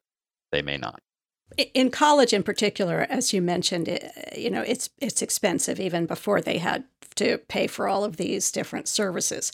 they 0.52 0.62
may 0.62 0.78
not. 0.78 1.02
In 1.74 1.92
college, 1.92 2.34
in 2.34 2.44
particular, 2.44 3.08
as 3.10 3.32
you 3.32 3.42
mentioned, 3.42 3.88
it, 3.88 4.12
you 4.38 4.50
know 4.50 4.62
it's 4.62 4.90
it's 5.00 5.22
expensive 5.22 5.80
even 5.80 6.06
before 6.06 6.42
they 6.42 6.58
had 6.58 6.84
to 7.16 7.38
pay 7.48 7.68
for 7.68 7.88
all 7.88 8.04
of 8.04 8.18
these 8.18 8.52
different 8.52 8.88
services 8.88 9.52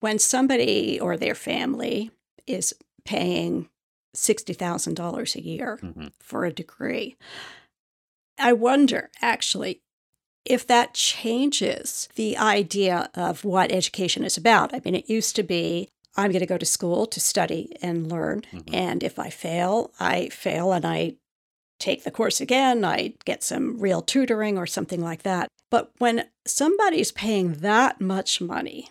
when 0.00 0.18
somebody 0.18 1.00
or 1.00 1.16
their 1.16 1.34
family 1.34 2.10
is 2.46 2.74
paying 3.04 3.68
$60,000 4.16 5.34
a 5.34 5.42
year 5.42 5.78
mm-hmm. 5.82 6.06
for 6.20 6.44
a 6.44 6.52
degree. 6.52 7.16
I 8.38 8.52
wonder 8.52 9.10
actually 9.22 9.82
if 10.46 10.66
that 10.66 10.94
changes 10.94 12.08
the 12.14 12.36
idea 12.36 13.10
of 13.14 13.44
what 13.44 13.72
education 13.72 14.24
is 14.24 14.36
about. 14.36 14.74
I 14.74 14.80
mean, 14.84 14.94
it 14.94 15.10
used 15.10 15.36
to 15.36 15.42
be 15.42 15.88
I'm 16.16 16.30
going 16.30 16.40
to 16.40 16.46
go 16.46 16.58
to 16.58 16.66
school 16.66 17.06
to 17.06 17.20
study 17.20 17.76
and 17.82 18.10
learn. 18.10 18.42
Mm-hmm. 18.52 18.74
And 18.74 19.02
if 19.02 19.18
I 19.18 19.28
fail, 19.28 19.90
I 20.00 20.30
fail 20.30 20.72
and 20.72 20.84
I 20.86 21.16
take 21.78 22.04
the 22.04 22.10
course 22.10 22.40
again. 22.40 22.84
I 22.84 23.14
get 23.24 23.42
some 23.42 23.78
real 23.78 24.00
tutoring 24.00 24.56
or 24.56 24.66
something 24.66 25.02
like 25.02 25.22
that. 25.24 25.48
But 25.70 25.92
when 25.98 26.24
somebody's 26.46 27.12
paying 27.12 27.54
that 27.54 28.00
much 28.00 28.40
money, 28.40 28.88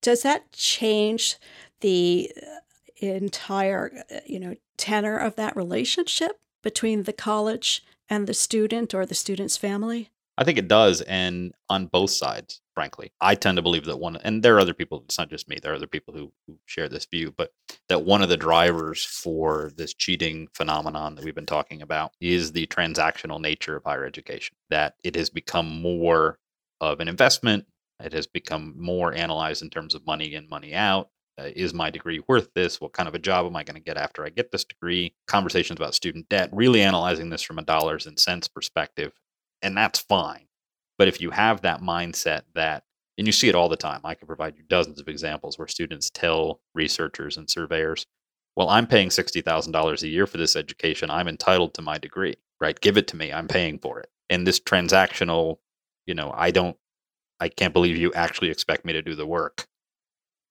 does 0.00 0.22
that 0.22 0.52
change 0.52 1.36
the 1.80 2.30
uh, 2.36 3.06
entire 3.06 4.04
uh, 4.10 4.20
you 4.26 4.40
know 4.40 4.54
tenor 4.76 5.18
of 5.18 5.36
that 5.36 5.56
relationship 5.56 6.38
between 6.62 7.02
the 7.02 7.12
college 7.12 7.84
and 8.08 8.26
the 8.26 8.34
student 8.34 8.94
or 8.94 9.06
the 9.06 9.14
student's 9.14 9.56
family? 9.56 10.10
I 10.36 10.44
think 10.44 10.58
it 10.58 10.68
does 10.68 11.00
and 11.02 11.52
on 11.68 11.86
both 11.86 12.10
sides 12.10 12.60
frankly. 12.74 13.12
I 13.20 13.36
tend 13.36 13.56
to 13.56 13.62
believe 13.62 13.84
that 13.84 13.98
one 13.98 14.16
and 14.16 14.42
there 14.42 14.56
are 14.56 14.60
other 14.60 14.74
people 14.74 15.02
it's 15.04 15.18
not 15.18 15.30
just 15.30 15.48
me 15.48 15.58
there 15.62 15.72
are 15.72 15.76
other 15.76 15.86
people 15.86 16.12
who, 16.12 16.32
who 16.46 16.58
share 16.66 16.88
this 16.88 17.06
view 17.06 17.32
but 17.36 17.52
that 17.88 18.04
one 18.04 18.22
of 18.22 18.28
the 18.28 18.36
drivers 18.36 19.04
for 19.04 19.70
this 19.76 19.94
cheating 19.94 20.48
phenomenon 20.54 21.14
that 21.14 21.24
we've 21.24 21.34
been 21.34 21.46
talking 21.46 21.82
about 21.82 22.12
is 22.20 22.52
the 22.52 22.66
transactional 22.66 23.40
nature 23.40 23.76
of 23.76 23.84
higher 23.84 24.04
education 24.04 24.56
that 24.70 24.94
it 25.04 25.14
has 25.14 25.30
become 25.30 25.80
more 25.80 26.38
of 26.80 27.00
an 27.00 27.08
investment 27.08 27.64
it 28.02 28.12
has 28.12 28.26
become 28.26 28.74
more 28.76 29.14
analyzed 29.14 29.62
in 29.62 29.70
terms 29.70 29.94
of 29.94 30.04
money 30.04 30.34
in 30.34 30.48
money 30.48 30.74
out 30.74 31.10
uh, 31.38 31.50
is 31.56 31.74
my 31.74 31.90
degree 31.90 32.22
worth 32.28 32.52
this? 32.54 32.80
What 32.80 32.92
kind 32.92 33.08
of 33.08 33.14
a 33.14 33.18
job 33.18 33.46
am 33.46 33.56
I 33.56 33.64
going 33.64 33.76
to 33.76 33.82
get 33.82 33.96
after 33.96 34.24
I 34.24 34.30
get 34.30 34.52
this 34.52 34.64
degree? 34.64 35.14
Conversations 35.26 35.78
about 35.78 35.94
student 35.94 36.28
debt, 36.28 36.50
really 36.52 36.80
analyzing 36.80 37.30
this 37.30 37.42
from 37.42 37.58
a 37.58 37.62
dollars 37.62 38.06
and 38.06 38.18
cents 38.18 38.48
perspective. 38.48 39.12
And 39.62 39.76
that's 39.76 39.98
fine. 39.98 40.46
But 40.98 41.08
if 41.08 41.20
you 41.20 41.30
have 41.30 41.62
that 41.62 41.80
mindset 41.80 42.42
that, 42.54 42.84
and 43.18 43.26
you 43.26 43.32
see 43.32 43.48
it 43.48 43.54
all 43.54 43.68
the 43.68 43.76
time, 43.76 44.00
I 44.04 44.14
can 44.14 44.26
provide 44.26 44.56
you 44.56 44.64
dozens 44.68 45.00
of 45.00 45.08
examples 45.08 45.58
where 45.58 45.68
students 45.68 46.10
tell 46.10 46.60
researchers 46.74 47.36
and 47.36 47.48
surveyors, 47.48 48.06
well, 48.56 48.68
I'm 48.68 48.86
paying 48.86 49.08
$60,000 49.08 50.02
a 50.02 50.08
year 50.08 50.26
for 50.26 50.36
this 50.36 50.54
education. 50.54 51.10
I'm 51.10 51.28
entitled 51.28 51.74
to 51.74 51.82
my 51.82 51.98
degree, 51.98 52.34
right? 52.60 52.80
Give 52.80 52.96
it 52.96 53.08
to 53.08 53.16
me. 53.16 53.32
I'm 53.32 53.48
paying 53.48 53.78
for 53.78 53.98
it. 53.98 54.08
And 54.30 54.46
this 54.46 54.60
transactional, 54.60 55.58
you 56.06 56.14
know, 56.14 56.32
I 56.34 56.50
don't, 56.52 56.76
I 57.40 57.48
can't 57.48 57.74
believe 57.74 57.96
you 57.96 58.12
actually 58.14 58.50
expect 58.50 58.84
me 58.84 58.92
to 58.92 59.02
do 59.02 59.16
the 59.16 59.26
work 59.26 59.66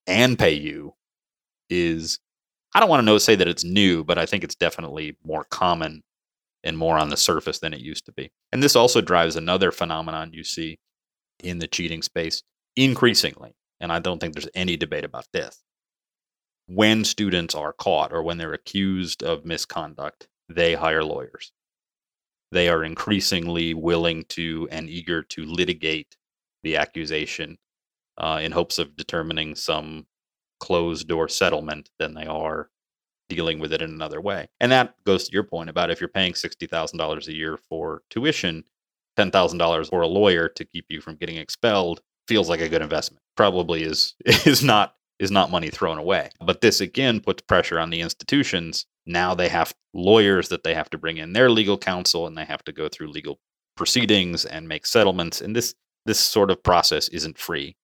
and 0.08 0.38
pay 0.38 0.54
you 0.54 0.94
is 1.70 2.20
I 2.76 2.80
don't 2.80 2.90
want 2.90 3.02
to 3.02 3.06
know 3.06 3.18
say 3.18 3.36
that 3.36 3.48
it's 3.48 3.64
new, 3.64 4.04
but 4.04 4.18
I 4.18 4.26
think 4.26 4.44
it's 4.44 4.56
definitely 4.56 5.16
more 5.24 5.46
common 5.46 6.04
and 6.64 6.78
more 6.78 6.98
on 6.98 7.10
the 7.10 7.18
surface 7.18 7.60
than 7.60 7.74
it 7.74 7.82
used 7.82 8.06
to 8.06 8.12
be. 8.12 8.32
And 8.52 8.64
this 8.64 8.76
also 8.76 9.02
drives 9.02 9.36
another 9.36 9.72
phenomenon 9.72 10.34
you 10.34 10.44
see 10.44 10.80
in 11.44 11.60
the 11.60 11.68
cheating 11.68 12.02
space 12.02 12.42
increasingly. 12.76 13.54
And 13.80 13.92
I 13.92 14.00
don't 14.00 14.20
think 14.20 14.34
there's 14.34 14.50
any 14.56 14.78
debate 14.78 15.04
about 15.04 15.28
this. 15.34 15.62
When 16.68 17.04
students 17.04 17.54
are 17.54 17.74
caught 17.74 18.14
or 18.14 18.24
when 18.24 18.38
they're 18.38 18.54
accused 18.54 19.22
of 19.22 19.46
misconduct, 19.46 20.28
they 20.50 20.74
hire 20.74 21.04
lawyers. 21.04 21.52
They 22.52 22.70
are 22.70 22.84
increasingly 22.84 23.74
willing 23.74 24.24
to 24.30 24.68
and 24.72 24.90
eager 24.90 25.22
to 25.24 25.46
litigate 25.46 26.16
the 26.64 26.78
accusation 26.78 27.58
uh, 28.18 28.40
in 28.42 28.52
hopes 28.52 28.80
of 28.80 28.96
determining 28.96 29.56
some 29.56 30.06
closed 30.60 31.08
door 31.08 31.28
settlement 31.28 31.90
than 32.00 32.14
they 32.14 32.26
are 32.26 32.70
dealing 33.30 33.60
with 33.60 33.74
it 33.74 33.82
in 33.82 33.90
another 33.90 34.22
way. 34.22 34.48
And 34.60 34.72
that 34.72 34.96
goes 35.06 35.28
to 35.28 35.34
your 35.34 35.44
point 35.44 35.70
about 35.70 35.90
if 35.90 36.00
you're 36.00 36.08
paying 36.08 36.34
$60,000 36.34 37.28
a 37.28 37.34
year 37.34 37.58
for 37.70 38.02
tuition, 38.10 38.64
$10,000 39.18 39.90
for 39.90 40.02
a 40.02 40.08
lawyer 40.08 40.48
to 40.50 40.66
keep 40.66 40.86
you 40.90 41.02
from 41.02 41.16
getting 41.16 41.38
expelled 41.38 42.02
feels 42.28 42.50
like 42.50 42.62
a 42.62 42.70
good 42.70 42.82
investment. 42.82 43.22
Probably 43.36 43.84
is 43.84 44.16
is 44.26 44.64
not 44.64 44.96
is 45.20 45.32
not 45.32 45.52
money 45.52 45.70
thrown 45.70 45.98
away. 45.98 46.30
But 46.40 46.62
this 46.62 46.82
again 46.82 47.20
puts 47.20 47.42
pressure 47.44 47.80
on 47.80 47.90
the 47.90 48.02
institutions. 48.02 48.86
Now 49.06 49.36
they 49.36 49.50
have 49.50 49.74
lawyers 49.94 50.50
that 50.50 50.64
they 50.64 50.74
have 50.74 50.90
to 50.90 50.98
bring 50.98 51.18
in 51.18 51.34
their 51.34 51.50
legal 51.50 51.78
counsel 51.78 52.26
and 52.26 52.38
they 52.38 52.46
have 52.46 52.64
to 52.66 52.72
go 52.72 52.90
through 52.90 53.08
legal 53.08 53.40
proceedings 53.76 54.46
and 54.46 54.68
make 54.68 54.86
settlements 54.86 55.42
and 55.42 55.56
this 55.56 55.76
this 56.06 56.20
sort 56.20 56.52
of 56.52 56.62
process 56.64 57.08
isn't 57.10 57.38
free. 57.38 57.76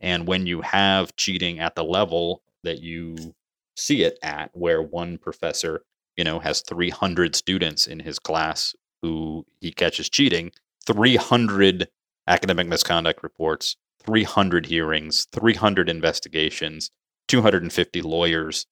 And 0.00 0.26
when 0.26 0.46
you 0.46 0.60
have 0.62 1.16
cheating 1.16 1.58
at 1.58 1.74
the 1.74 1.84
level 1.84 2.42
that 2.64 2.80
you 2.80 3.34
see 3.76 4.02
it 4.02 4.18
at 4.22 4.50
where 4.54 4.82
one 4.82 5.18
professor, 5.18 5.82
you 6.16 6.24
know, 6.24 6.38
has 6.38 6.60
300 6.62 7.34
students 7.34 7.86
in 7.86 8.00
his 8.00 8.18
class 8.18 8.74
who 9.02 9.46
he 9.60 9.72
catches 9.72 10.08
cheating, 10.08 10.52
300 10.86 11.88
academic 12.26 12.66
misconduct 12.66 13.22
reports, 13.22 13.76
300 14.04 14.66
hearings, 14.66 15.26
300 15.32 15.88
investigations, 15.88 16.90
250 17.28 18.02
lawyers 18.02 18.66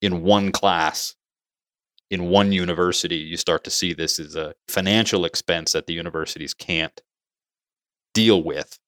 in 0.00 0.22
one 0.22 0.52
class 0.52 1.14
in 2.10 2.28
one 2.28 2.52
university, 2.52 3.16
you 3.16 3.36
start 3.36 3.64
to 3.64 3.70
see 3.70 3.92
this 3.92 4.18
as 4.18 4.36
a 4.36 4.54
financial 4.68 5.24
expense 5.24 5.72
that 5.72 5.86
the 5.86 5.94
universities 5.94 6.54
can't 6.54 7.00
deal 8.14 8.42
with 8.42 8.78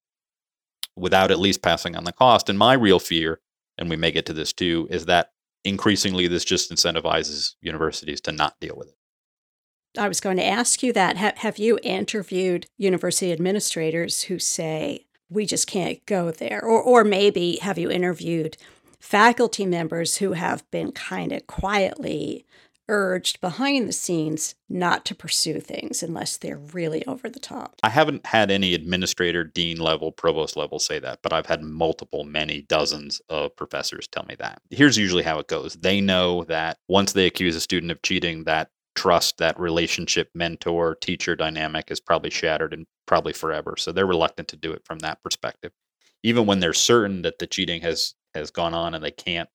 without 0.99 1.31
at 1.31 1.39
least 1.39 1.63
passing 1.63 1.97
on 1.97 2.05
the 2.05 2.13
cost. 2.13 2.49
And 2.49 2.59
my 2.59 2.75
real 2.75 2.99
fear, 2.99 3.41
and 3.77 3.89
we 3.89 3.97
may 3.97 4.11
get 4.11 4.27
to 4.27 4.33
this 4.33 4.53
too, 4.53 4.89
is 4.91 5.07
that 5.07 5.33
increasingly 5.65 6.29
this 6.29 6.45
just 6.45 6.73
incentivizes 6.73 7.55
universities 7.61 8.21
to 8.23 8.33
not 8.33 8.59
deal 8.61 8.75
with 8.77 8.89
it. 8.89 8.95
I 9.99 10.09
was 10.09 10.21
going 10.21 10.37
to 10.37 10.45
ask 10.45 10.83
you 10.83 10.93
that. 10.93 11.17
Have, 11.17 11.39
have 11.39 11.59
you 11.59 11.79
interviewed 11.83 12.67
university 12.77 13.33
administrators 13.33 14.23
who 14.23 14.39
say, 14.39 15.07
we 15.31 15.47
just 15.47 15.67
can't 15.67 16.05
go 16.07 16.31
there? 16.31 16.63
Or, 16.63 16.81
or 16.81 17.05
maybe 17.05 17.59
have 17.63 17.79
you 17.79 17.91
interviewed 17.91 18.57
faculty 19.01 19.67
members 19.67 20.19
who 20.19 20.33
have 20.33 20.69
been 20.71 20.93
kind 20.93 21.33
of 21.33 21.47
quietly 21.47 22.45
urged 22.89 23.41
behind 23.41 23.89
the 23.89 23.93
scenes 23.93 24.55
not 24.69 25.05
to 25.05 25.15
pursue 25.15 25.61
things 25.61 26.03
unless 26.03 26.37
they're 26.37 26.59
really 26.59 27.05
over 27.07 27.29
the 27.29 27.39
top. 27.39 27.77
I 27.83 27.91
haven't 27.91 28.27
had 28.27 28.51
any 28.51 28.75
administrator, 28.75 29.45
dean 29.45 29.79
level, 29.79 30.13
provost 30.13 30.57
level 30.57 30.79
say 30.79 30.99
that, 30.99 31.21
but 31.23 31.33
I've 31.33 31.47
had 31.47 31.63
multiple, 31.63 32.25
many 32.25 32.63
dozens 32.63 33.21
of 33.29 33.55
professors 33.57 34.09
tell 34.09 34.25
me 34.25 34.35
that. 34.39 34.61
Here's 34.71 34.97
usually 34.97 35.23
how 35.23 35.39
it 35.39 35.49
goes 35.49 35.75
they 35.75 36.01
know 36.01 36.45
that 36.45 36.79
once 36.89 37.13
they 37.13 37.27
accuse 37.27 37.57
a 37.57 37.61
student 37.61 37.93
of 37.93 38.03
cheating, 38.03 38.45
that 38.45 38.71
trust, 38.95 39.39
that 39.39 39.59
relationship, 39.61 40.29
mentor, 40.35 40.97
teacher 40.97 41.37
dynamic 41.37 41.91
is 41.91 42.01
probably 42.01 42.31
shattered 42.31 42.75
and 42.75 42.87
probably 43.07 43.33
forever. 43.33 43.77
So 43.79 43.93
they're 43.93 44.07
reluctant 44.07 44.49
to 44.49 44.57
do 44.57 44.73
it 44.73 44.83
from 44.85 44.99
that 45.01 45.23
perspective. 45.23 45.73
Even 46.25 46.47
when 46.47 46.59
they're 46.59 46.73
certain 46.73 47.23
that 47.23 47.39
the 47.39 47.47
cheating 47.47 47.81
has 47.83 48.15
has 48.35 48.51
gone 48.51 48.75
on 48.75 48.95
and 48.95 49.05
they 49.05 49.13
can't 49.13 49.49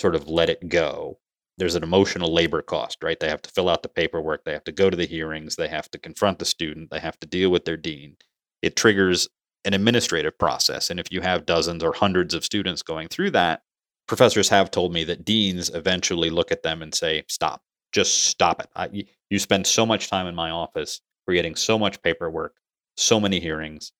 sort 0.00 0.14
of 0.14 0.28
let 0.28 0.48
it 0.48 0.68
go, 0.68 1.18
there's 1.56 1.74
an 1.74 1.82
emotional 1.82 2.32
labor 2.32 2.62
cost, 2.62 3.02
right? 3.02 3.18
They 3.18 3.28
have 3.28 3.42
to 3.42 3.50
fill 3.50 3.68
out 3.68 3.82
the 3.82 3.88
paperwork, 3.88 4.44
they 4.44 4.52
have 4.52 4.64
to 4.64 4.72
go 4.72 4.90
to 4.90 4.96
the 4.96 5.06
hearings, 5.06 5.56
they 5.56 5.68
have 5.68 5.90
to 5.92 5.98
confront 5.98 6.38
the 6.38 6.44
student, 6.44 6.90
they 6.90 7.00
have 7.00 7.18
to 7.20 7.26
deal 7.26 7.50
with 7.50 7.64
their 7.64 7.76
dean. 7.76 8.16
It 8.62 8.76
triggers 8.76 9.28
an 9.64 9.74
administrative 9.74 10.38
process. 10.38 10.90
And 10.90 11.00
if 11.00 11.10
you 11.10 11.20
have 11.20 11.46
dozens 11.46 11.82
or 11.82 11.92
hundreds 11.92 12.34
of 12.34 12.44
students 12.44 12.82
going 12.82 13.08
through 13.08 13.30
that, 13.32 13.62
professors 14.06 14.48
have 14.48 14.70
told 14.70 14.92
me 14.92 15.04
that 15.04 15.24
deans 15.24 15.70
eventually 15.70 16.30
look 16.30 16.52
at 16.52 16.62
them 16.62 16.82
and 16.82 16.94
say, 16.94 17.24
stop, 17.28 17.62
just 17.92 18.24
stop 18.24 18.60
it. 18.60 18.68
I, 18.74 19.04
you 19.30 19.38
spend 19.38 19.66
so 19.66 19.86
much 19.86 20.10
time 20.10 20.26
in 20.26 20.34
my 20.34 20.50
office, 20.50 21.00
we're 21.26 21.34
getting 21.34 21.54
so 21.54 21.78
much 21.78 22.02
paperwork, 22.02 22.54
so 22.96 23.18
many 23.18 23.40
hearings, 23.40 23.92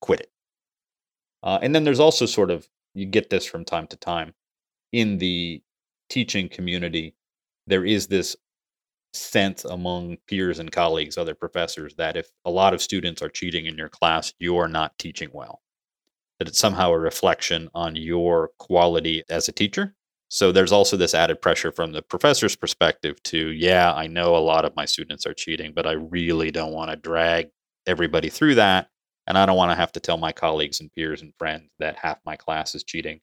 quit 0.00 0.20
it. 0.20 0.32
Uh, 1.42 1.58
and 1.62 1.74
then 1.74 1.84
there's 1.84 2.00
also 2.00 2.26
sort 2.26 2.50
of, 2.50 2.68
you 2.94 3.06
get 3.06 3.30
this 3.30 3.46
from 3.46 3.64
time 3.64 3.86
to 3.88 3.96
time 3.96 4.34
in 4.92 5.18
the 5.18 5.62
teaching 6.12 6.46
community, 6.46 7.14
there 7.66 7.86
is 7.86 8.06
this 8.06 8.36
sense 9.14 9.64
among 9.64 10.18
peers 10.28 10.58
and 10.58 10.70
colleagues, 10.70 11.16
other 11.16 11.34
professors, 11.34 11.94
that 11.94 12.18
if 12.18 12.28
a 12.44 12.50
lot 12.50 12.74
of 12.74 12.82
students 12.82 13.22
are 13.22 13.30
cheating 13.30 13.64
in 13.64 13.78
your 13.78 13.88
class, 13.88 14.34
you 14.38 14.58
are 14.58 14.68
not 14.68 14.96
teaching 14.98 15.30
well. 15.32 15.62
That 16.38 16.48
it's 16.48 16.58
somehow 16.58 16.90
a 16.92 16.98
reflection 16.98 17.70
on 17.74 17.96
your 17.96 18.50
quality 18.58 19.22
as 19.30 19.48
a 19.48 19.52
teacher. 19.52 19.94
So 20.28 20.52
there's 20.52 20.72
also 20.72 20.98
this 20.98 21.14
added 21.14 21.40
pressure 21.40 21.72
from 21.72 21.92
the 21.92 22.02
professor's 22.02 22.56
perspective 22.56 23.22
to, 23.24 23.48
yeah, 23.48 23.94
I 23.94 24.06
know 24.06 24.36
a 24.36 24.38
lot 24.38 24.66
of 24.66 24.76
my 24.76 24.84
students 24.84 25.24
are 25.24 25.34
cheating, 25.34 25.72
but 25.74 25.86
I 25.86 25.92
really 25.92 26.50
don't 26.50 26.74
want 26.74 26.90
to 26.90 26.96
drag 26.96 27.48
everybody 27.86 28.28
through 28.28 28.56
that. 28.56 28.88
And 29.26 29.38
I 29.38 29.46
don't 29.46 29.56
want 29.56 29.70
to 29.70 29.76
have 29.76 29.92
to 29.92 30.00
tell 30.00 30.18
my 30.18 30.32
colleagues 30.32 30.80
and 30.80 30.92
peers 30.92 31.22
and 31.22 31.32
friends 31.38 31.70
that 31.78 31.96
half 31.96 32.18
my 32.26 32.36
class 32.36 32.74
is 32.74 32.84
cheating 32.84 33.20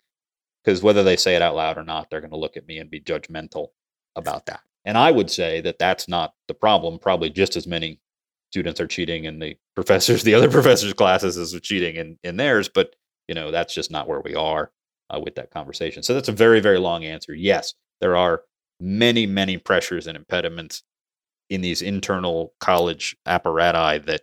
because 0.63 0.84
whether 0.84 1.04
they 1.04 1.17
say 1.17 1.36
it 1.36 1.41
out 1.41 1.56
loud 1.56 1.78
or 1.78 1.84
not, 1.84 2.10
they're 2.10 2.22
going 2.22 2.32
to 2.32 2.38
look 2.38 2.58
at 2.58 2.67
me 2.67 2.78
and 2.80 2.89
be 2.89 3.02
judgmental 3.02 3.67
about 4.15 4.45
that. 4.48 4.62
And 4.86 4.98
I 4.98 5.12
would 5.12 5.30
say 5.30 5.62
that 5.62 5.80
that's 5.80 6.08
not 6.08 6.34
the 6.48 6.54
problem. 6.54 7.00
Probably 7.00 7.30
just 7.30 7.56
as 7.56 7.67
many 7.67 8.00
students 8.52 8.80
are 8.80 8.88
cheating 8.88 9.26
in 9.26 9.39
the 9.39 9.58
professors, 9.76 10.24
the 10.24 10.34
other 10.34 10.50
professors' 10.50 10.93
classes 10.93 11.38
as 11.38 11.54
are 11.54 11.60
cheating 11.60 11.95
in, 11.95 12.17
in 12.24 12.38
theirs. 12.38 12.69
But, 12.69 12.95
you 13.28 13.36
know, 13.36 13.52
that's 13.52 13.74
just 13.74 13.91
not 13.91 14.08
where 14.08 14.22
we 14.22 14.36
are 14.36 14.72
uh, 15.10 15.19
with 15.19 15.36
that 15.36 15.52
conversation. 15.52 16.04
So 16.04 16.13
that's 16.13 16.30
a 16.30 16.34
very, 16.34 16.60
very 16.60 16.80
long 16.80 17.06
answer. 17.06 17.34
Yes, 17.34 17.74
there 18.02 18.15
are 18.15 18.43
many, 18.80 19.26
many 19.26 19.58
pressures 19.58 20.08
and 20.08 20.17
impediments 20.17 20.84
in 21.50 21.62
these 21.62 21.82
internal 21.82 22.54
college 22.60 23.17
apparati 23.28 24.06
that 24.06 24.22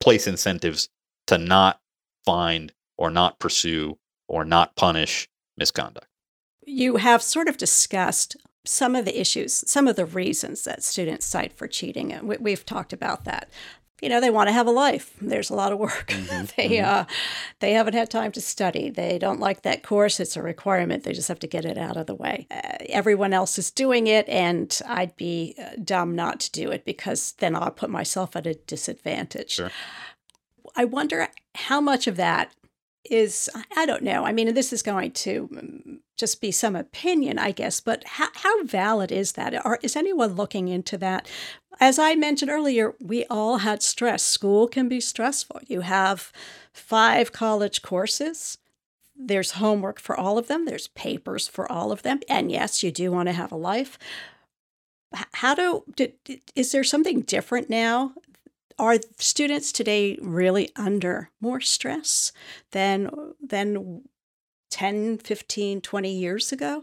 place 0.00 0.26
incentives 0.26 0.88
to 1.26 1.38
not 1.38 1.80
find 2.24 2.72
or 2.96 3.10
not 3.10 3.38
pursue 3.38 3.98
or 4.32 4.44
not 4.44 4.74
punish 4.74 5.28
misconduct. 5.56 6.08
You 6.66 6.96
have 6.96 7.22
sort 7.22 7.48
of 7.48 7.58
discussed 7.58 8.36
some 8.64 8.96
of 8.96 9.04
the 9.04 9.20
issues, 9.20 9.62
some 9.70 9.86
of 9.86 9.96
the 9.96 10.06
reasons 10.06 10.64
that 10.64 10.82
students 10.82 11.26
cite 11.26 11.52
for 11.52 11.68
cheating, 11.68 12.12
and 12.12 12.26
we, 12.26 12.50
have 12.50 12.64
talked 12.64 12.92
about 12.92 13.24
that. 13.24 13.50
You 14.00 14.08
know, 14.08 14.20
they 14.20 14.30
want 14.30 14.48
to 14.48 14.52
have 14.52 14.66
a 14.66 14.72
life. 14.72 15.14
There's 15.20 15.50
a 15.50 15.54
lot 15.54 15.72
of 15.72 15.78
work. 15.78 16.08
Mm-hmm. 16.08 16.46
they 16.56 16.76
mm-hmm. 16.76 16.84
uh, 16.84 17.04
they 17.60 17.72
haven't 17.72 17.94
had 17.94 18.10
time 18.10 18.32
to 18.32 18.40
study. 18.40 18.90
They 18.90 19.18
don't 19.18 19.38
like 19.38 19.62
that 19.62 19.82
course. 19.82 20.18
It's 20.18 20.36
a 20.36 20.42
requirement. 20.42 21.04
They 21.04 21.12
just 21.12 21.28
have 21.28 21.38
to 21.40 21.46
get 21.46 21.64
it 21.64 21.76
out 21.76 21.96
of 21.96 22.06
the 22.06 22.14
way. 22.14 22.46
Uh, 22.50 22.78
everyone 22.88 23.32
else 23.32 23.58
is 23.58 23.70
doing 23.70 24.06
it, 24.06 24.28
and 24.28 24.80
I'd 24.86 25.14
be 25.16 25.54
uh, 25.58 25.76
dumb 25.84 26.16
not 26.16 26.40
to 26.40 26.50
do 26.52 26.70
it 26.70 26.84
because 26.84 27.32
then 27.38 27.54
I'll 27.54 27.70
put 27.70 27.90
myself 27.90 28.34
at 28.34 28.46
a 28.46 28.54
disadvantage. 28.54 29.52
Sure. 29.52 29.70
I 30.74 30.84
wonder 30.84 31.28
how 31.54 31.80
much 31.80 32.06
of 32.06 32.16
that 32.16 32.52
is 33.10 33.50
I 33.76 33.86
don't 33.86 34.02
know. 34.02 34.24
I 34.24 34.32
mean, 34.32 34.54
this 34.54 34.72
is 34.72 34.82
going 34.82 35.12
to 35.12 35.48
mm, 35.48 35.98
just 36.16 36.40
be 36.40 36.52
some 36.52 36.76
opinion, 36.76 37.38
I 37.38 37.50
guess, 37.50 37.80
but 37.80 38.04
how, 38.04 38.28
how 38.34 38.64
valid 38.64 39.10
is 39.10 39.32
that? 39.32 39.64
Or 39.64 39.78
is 39.82 39.96
anyone 39.96 40.34
looking 40.34 40.68
into 40.68 40.96
that? 40.98 41.28
As 41.80 41.98
I 41.98 42.14
mentioned 42.14 42.50
earlier, 42.50 42.94
we 43.00 43.24
all 43.26 43.58
had 43.58 43.82
stress. 43.82 44.22
School 44.22 44.68
can 44.68 44.88
be 44.88 45.00
stressful. 45.00 45.60
You 45.66 45.80
have 45.80 46.32
five 46.72 47.32
college 47.32 47.82
courses. 47.82 48.58
There's 49.16 49.52
homework 49.52 49.98
for 49.98 50.16
all 50.16 50.38
of 50.38 50.48
them. 50.48 50.64
There's 50.64 50.88
papers 50.88 51.48
for 51.48 51.70
all 51.70 51.92
of 51.92 52.02
them. 52.02 52.20
And 52.28 52.50
yes, 52.50 52.82
you 52.82 52.92
do 52.92 53.10
want 53.10 53.28
to 53.28 53.32
have 53.32 53.52
a 53.52 53.56
life. 53.56 53.98
How 55.34 55.54
do, 55.54 55.84
did, 55.94 56.14
is 56.54 56.72
there 56.72 56.84
something 56.84 57.22
different 57.22 57.68
now 57.68 58.12
are 58.78 58.96
students 59.18 59.72
today 59.72 60.18
really 60.20 60.70
under 60.76 61.30
more 61.40 61.60
stress 61.60 62.32
than 62.72 63.10
than 63.40 64.02
10 64.70 65.18
15 65.18 65.80
20 65.80 66.12
years 66.12 66.52
ago? 66.52 66.82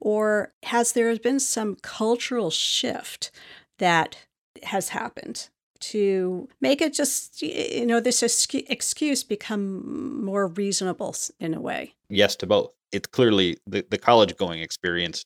Or 0.00 0.52
has 0.64 0.92
there 0.92 1.16
been 1.18 1.40
some 1.40 1.76
cultural 1.76 2.50
shift 2.50 3.30
that 3.78 4.26
has 4.62 4.90
happened 4.90 5.48
to 5.78 6.48
make 6.60 6.80
it 6.80 6.94
just 6.94 7.42
you 7.42 7.84
know 7.84 8.00
this 8.00 8.22
excuse 8.22 9.22
become 9.22 10.24
more 10.24 10.48
reasonable 10.48 11.14
in 11.38 11.54
a 11.54 11.60
way? 11.60 11.94
Yes 12.08 12.36
to 12.36 12.46
both. 12.46 12.72
It's 12.92 13.08
clearly 13.08 13.58
the, 13.66 13.84
the 13.90 13.98
college 13.98 14.36
going 14.36 14.60
experience 14.60 15.24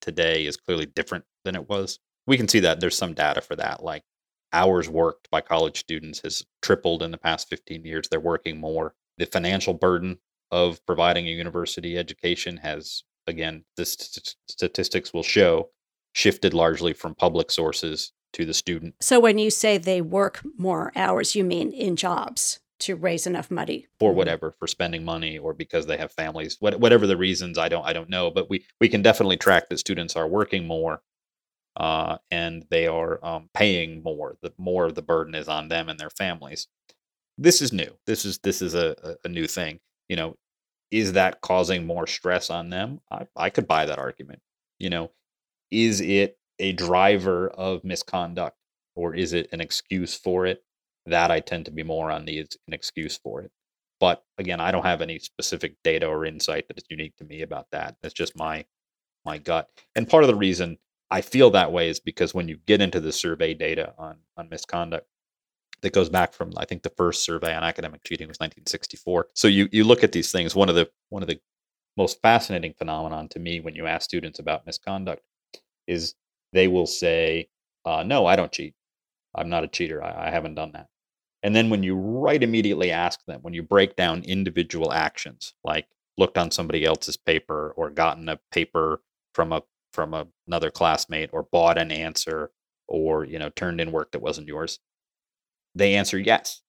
today 0.00 0.46
is 0.46 0.56
clearly 0.56 0.86
different 0.86 1.24
than 1.44 1.54
it 1.54 1.68
was. 1.68 1.98
We 2.26 2.36
can 2.36 2.48
see 2.48 2.60
that. 2.60 2.80
There's 2.80 2.96
some 2.96 3.14
data 3.14 3.40
for 3.40 3.56
that 3.56 3.82
like 3.82 4.04
hours 4.52 4.88
worked 4.88 5.30
by 5.30 5.40
college 5.40 5.78
students 5.78 6.20
has 6.20 6.44
tripled 6.62 7.02
in 7.02 7.10
the 7.10 7.18
past 7.18 7.48
15 7.48 7.84
years. 7.84 8.08
They're 8.08 8.20
working 8.20 8.58
more. 8.58 8.94
The 9.18 9.26
financial 9.26 9.74
burden 9.74 10.18
of 10.50 10.84
providing 10.86 11.26
a 11.26 11.32
university 11.32 11.98
education 11.98 12.58
has, 12.58 13.02
again, 13.26 13.64
the 13.76 13.84
st- 13.84 14.36
statistics 14.48 15.12
will 15.12 15.22
show, 15.22 15.70
shifted 16.12 16.54
largely 16.54 16.92
from 16.92 17.14
public 17.14 17.50
sources 17.50 18.12
to 18.32 18.44
the 18.44 18.54
student. 18.54 18.94
So 19.00 19.20
when 19.20 19.38
you 19.38 19.50
say 19.50 19.78
they 19.78 20.00
work 20.00 20.40
more 20.56 20.92
hours, 20.96 21.34
you 21.34 21.44
mean 21.44 21.72
in 21.72 21.96
jobs? 21.96 22.60
to 22.80 22.94
raise 22.94 23.26
enough 23.26 23.50
money 23.50 23.86
for 23.98 24.10
mm-hmm. 24.10 24.18
whatever 24.18 24.54
for 24.58 24.66
spending 24.66 25.04
money 25.04 25.38
or 25.38 25.52
because 25.52 25.86
they 25.86 25.96
have 25.96 26.12
families 26.12 26.56
what, 26.60 26.78
whatever 26.78 27.06
the 27.06 27.16
reasons 27.16 27.58
i 27.58 27.68
don't 27.68 27.84
i 27.84 27.92
don't 27.92 28.08
know 28.08 28.30
but 28.30 28.48
we 28.48 28.64
we 28.80 28.88
can 28.88 29.02
definitely 29.02 29.36
track 29.36 29.68
that 29.68 29.78
students 29.78 30.16
are 30.16 30.28
working 30.28 30.66
more 30.66 31.02
uh, 31.78 32.18
and 32.30 32.66
they 32.70 32.86
are 32.86 33.24
um, 33.24 33.48
paying 33.54 34.02
more 34.02 34.36
the 34.42 34.52
more 34.58 34.86
of 34.86 34.94
the 34.94 35.02
burden 35.02 35.34
is 35.34 35.48
on 35.48 35.68
them 35.68 35.88
and 35.88 35.98
their 35.98 36.10
families 36.10 36.68
this 37.38 37.62
is 37.62 37.72
new 37.72 37.96
this 38.06 38.24
is 38.24 38.38
this 38.40 38.60
is 38.60 38.74
a, 38.74 39.16
a 39.24 39.28
new 39.28 39.46
thing 39.46 39.80
you 40.08 40.16
know 40.16 40.36
is 40.90 41.12
that 41.12 41.40
causing 41.40 41.86
more 41.86 42.06
stress 42.06 42.50
on 42.50 42.70
them 42.70 43.00
I, 43.10 43.26
I 43.36 43.50
could 43.50 43.68
buy 43.68 43.86
that 43.86 43.98
argument 43.98 44.40
you 44.78 44.90
know 44.90 45.10
is 45.70 46.00
it 46.00 46.38
a 46.58 46.72
driver 46.72 47.48
of 47.50 47.84
misconduct 47.84 48.56
or 48.96 49.14
is 49.14 49.32
it 49.32 49.48
an 49.52 49.60
excuse 49.60 50.14
for 50.16 50.46
it 50.46 50.62
that 51.08 51.30
I 51.30 51.40
tend 51.40 51.64
to 51.66 51.70
be 51.70 51.82
more 51.82 52.10
on 52.10 52.24
the 52.24 52.40
an 52.40 52.74
excuse 52.74 53.16
for 53.16 53.42
it. 53.42 53.50
But 54.00 54.22
again, 54.38 54.60
I 54.60 54.70
don't 54.70 54.84
have 54.84 55.02
any 55.02 55.18
specific 55.18 55.74
data 55.82 56.06
or 56.06 56.24
insight 56.24 56.68
that 56.68 56.78
is 56.78 56.84
unique 56.88 57.16
to 57.16 57.24
me 57.24 57.42
about 57.42 57.66
that. 57.72 57.96
That's 58.02 58.14
just 58.14 58.36
my 58.36 58.64
my 59.24 59.38
gut. 59.38 59.68
And 59.96 60.08
part 60.08 60.24
of 60.24 60.28
the 60.28 60.36
reason 60.36 60.78
I 61.10 61.20
feel 61.22 61.50
that 61.50 61.72
way 61.72 61.88
is 61.88 62.00
because 62.00 62.34
when 62.34 62.48
you 62.48 62.58
get 62.66 62.80
into 62.80 63.00
the 63.00 63.12
survey 63.12 63.54
data 63.54 63.94
on 63.98 64.18
on 64.36 64.48
misconduct, 64.48 65.06
that 65.82 65.92
goes 65.92 66.08
back 66.08 66.32
from 66.32 66.52
I 66.56 66.64
think 66.64 66.82
the 66.82 66.90
first 66.90 67.24
survey 67.24 67.54
on 67.54 67.64
academic 67.64 68.02
cheating 68.04 68.28
was 68.28 68.38
1964. 68.38 69.28
So 69.34 69.48
you 69.48 69.68
you 69.72 69.84
look 69.84 70.04
at 70.04 70.12
these 70.12 70.32
things. 70.32 70.54
One 70.54 70.68
of 70.68 70.74
the 70.74 70.90
one 71.08 71.22
of 71.22 71.28
the 71.28 71.40
most 71.96 72.20
fascinating 72.22 72.74
phenomenon 72.74 73.28
to 73.28 73.38
me 73.38 73.60
when 73.60 73.74
you 73.74 73.86
ask 73.86 74.04
students 74.04 74.38
about 74.38 74.66
misconduct 74.66 75.22
is 75.86 76.14
they 76.52 76.68
will 76.68 76.86
say, 76.86 77.48
uh, 77.84 78.02
"No, 78.02 78.26
I 78.26 78.36
don't 78.36 78.52
cheat. 78.52 78.74
I'm 79.34 79.48
not 79.48 79.64
a 79.64 79.68
cheater. 79.68 80.02
I, 80.02 80.28
I 80.28 80.30
haven't 80.30 80.54
done 80.54 80.72
that." 80.72 80.88
And 81.42 81.54
then 81.54 81.70
when 81.70 81.82
you 81.82 81.94
right 81.96 82.42
immediately 82.42 82.90
ask 82.90 83.24
them, 83.26 83.40
when 83.42 83.54
you 83.54 83.62
break 83.62 83.96
down 83.96 84.24
individual 84.24 84.92
actions, 84.92 85.54
like 85.64 85.88
looked 86.18 86.38
on 86.38 86.50
somebody 86.50 86.84
else's 86.84 87.16
paper 87.16 87.72
or 87.76 87.90
gotten 87.90 88.28
a 88.28 88.38
paper 88.52 89.02
from 89.34 89.52
a 89.52 89.62
from 89.92 90.14
a, 90.14 90.26
another 90.46 90.70
classmate 90.70 91.30
or 91.32 91.48
bought 91.50 91.78
an 91.78 91.90
answer 91.90 92.50
or 92.86 93.24
you 93.24 93.38
know 93.38 93.50
turned 93.50 93.80
in 93.80 93.92
work 93.92 94.12
that 94.12 94.22
wasn't 94.22 94.48
yours, 94.48 94.78
they 95.74 95.94
answer 95.94 96.18
yes 96.18 96.62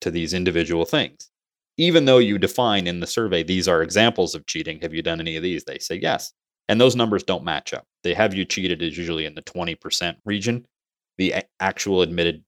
to 0.00 0.10
these 0.10 0.34
individual 0.34 0.84
things. 0.84 1.30
Even 1.76 2.04
though 2.04 2.18
you 2.18 2.38
define 2.38 2.86
in 2.86 3.00
the 3.00 3.06
survey 3.06 3.42
these 3.42 3.68
are 3.68 3.82
examples 3.82 4.34
of 4.34 4.46
cheating, 4.46 4.80
have 4.80 4.94
you 4.94 5.02
done 5.02 5.20
any 5.20 5.36
of 5.36 5.42
these? 5.42 5.64
They 5.64 5.78
say 5.78 5.96
yes. 5.96 6.32
And 6.68 6.80
those 6.80 6.96
numbers 6.96 7.22
don't 7.22 7.44
match 7.44 7.72
up. 7.72 7.86
They 8.02 8.14
have 8.14 8.34
you 8.34 8.44
cheated 8.44 8.82
is 8.82 8.98
usually 8.98 9.24
in 9.24 9.34
the 9.34 9.42
20% 9.42 10.16
region. 10.24 10.66
The 11.16 11.34
actual 11.60 12.02
admitted 12.02 12.44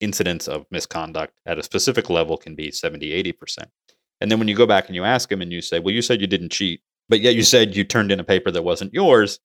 incidence 0.00 0.48
of 0.48 0.66
misconduct 0.70 1.34
at 1.46 1.58
a 1.58 1.62
specific 1.62 2.08
level 2.08 2.36
can 2.36 2.54
be 2.54 2.70
70, 2.70 3.10
80%. 3.22 3.64
And 4.20 4.30
then 4.30 4.38
when 4.38 4.48
you 4.48 4.54
go 4.54 4.66
back 4.66 4.86
and 4.86 4.96
you 4.96 5.04
ask 5.04 5.28
them 5.28 5.42
and 5.42 5.52
you 5.52 5.60
say, 5.60 5.78
well, 5.78 5.94
you 5.94 6.02
said 6.02 6.20
you 6.20 6.26
didn't 6.26 6.52
cheat, 6.52 6.80
but 7.12 7.20
yet 7.20 7.34
you 7.34 7.42
said 7.42 7.76
you 7.76 7.84
turned 7.84 8.10
in 8.10 8.20
a 8.20 8.24
paper 8.24 8.50
that 8.50 8.64
wasn't 8.64 8.94
yours, 8.94 9.38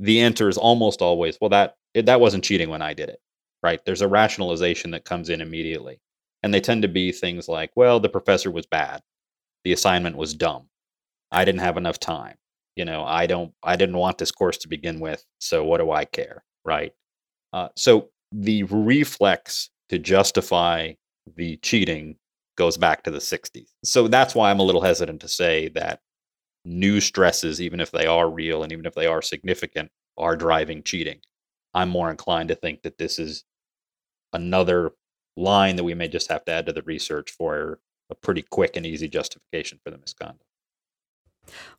the 0.00 0.20
answer 0.20 0.48
is 0.48 0.58
almost 0.58 1.00
always, 1.00 1.38
well, 1.40 1.50
that 1.50 1.76
that 1.94 2.20
wasn't 2.20 2.42
cheating 2.42 2.70
when 2.70 2.82
I 2.82 2.92
did 2.92 3.08
it, 3.08 3.20
right? 3.62 3.78
There's 3.84 4.02
a 4.02 4.08
rationalization 4.08 4.90
that 4.90 5.04
comes 5.04 5.28
in 5.28 5.40
immediately. 5.40 6.00
And 6.42 6.52
they 6.52 6.60
tend 6.60 6.82
to 6.82 6.88
be 6.88 7.12
things 7.12 7.46
like, 7.46 7.70
well, 7.76 8.00
the 8.00 8.08
professor 8.08 8.50
was 8.50 8.66
bad. 8.66 9.00
The 9.62 9.72
assignment 9.72 10.16
was 10.16 10.34
dumb. 10.34 10.70
I 11.30 11.44
didn't 11.44 11.60
have 11.60 11.76
enough 11.76 12.00
time. 12.00 12.34
You 12.74 12.84
know, 12.84 13.04
I 13.04 13.28
don't, 13.28 13.52
I 13.62 13.76
didn't 13.76 13.98
want 13.98 14.18
this 14.18 14.32
course 14.32 14.58
to 14.58 14.68
begin 14.68 14.98
with. 14.98 15.24
So 15.38 15.62
what 15.62 15.78
do 15.78 15.92
I 15.92 16.04
care, 16.04 16.42
right? 16.64 16.92
Uh, 17.52 17.68
so 17.76 18.08
the 18.32 18.64
reflex 18.64 19.70
to 19.90 20.00
justify 20.00 20.94
the 21.36 21.58
cheating 21.58 22.16
goes 22.56 22.76
back 22.76 23.04
to 23.04 23.12
the 23.12 23.18
60s. 23.18 23.68
So 23.84 24.08
that's 24.08 24.34
why 24.34 24.50
I'm 24.50 24.58
a 24.58 24.64
little 24.64 24.82
hesitant 24.82 25.20
to 25.20 25.28
say 25.28 25.68
that 25.76 26.00
new 26.68 27.00
stresses, 27.00 27.60
even 27.60 27.80
if 27.80 27.90
they 27.90 28.06
are 28.06 28.30
real 28.30 28.62
and 28.62 28.72
even 28.72 28.86
if 28.86 28.94
they 28.94 29.06
are 29.06 29.22
significant, 29.22 29.90
are 30.16 30.36
driving 30.36 30.82
cheating. 30.82 31.20
I'm 31.74 31.88
more 31.88 32.10
inclined 32.10 32.48
to 32.50 32.54
think 32.54 32.82
that 32.82 32.98
this 32.98 33.18
is 33.18 33.44
another 34.32 34.92
line 35.36 35.76
that 35.76 35.84
we 35.84 35.94
may 35.94 36.08
just 36.08 36.30
have 36.30 36.44
to 36.44 36.52
add 36.52 36.66
to 36.66 36.72
the 36.72 36.82
research 36.82 37.30
for 37.30 37.80
a 38.10 38.14
pretty 38.14 38.42
quick 38.42 38.76
and 38.76 38.84
easy 38.84 39.08
justification 39.08 39.78
for 39.82 39.90
the 39.90 39.98
misconduct. 39.98 40.42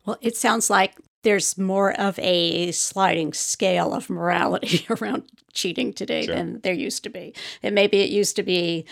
Well, 0.04 0.18
it 0.20 0.36
sounds 0.36 0.70
like 0.70 0.94
there's 1.22 1.58
more 1.58 1.92
of 2.00 2.18
a 2.18 2.72
sliding 2.72 3.32
scale 3.32 3.92
of 3.92 4.10
morality 4.10 4.86
around 4.90 5.24
cheating 5.52 5.92
today 5.92 6.26
sure. 6.26 6.34
than 6.34 6.60
there 6.60 6.72
used 6.72 7.04
to 7.04 7.10
be. 7.10 7.34
And 7.62 7.74
maybe 7.74 8.00
it 8.00 8.10
used 8.10 8.36
to 8.36 8.42
be, 8.42 8.86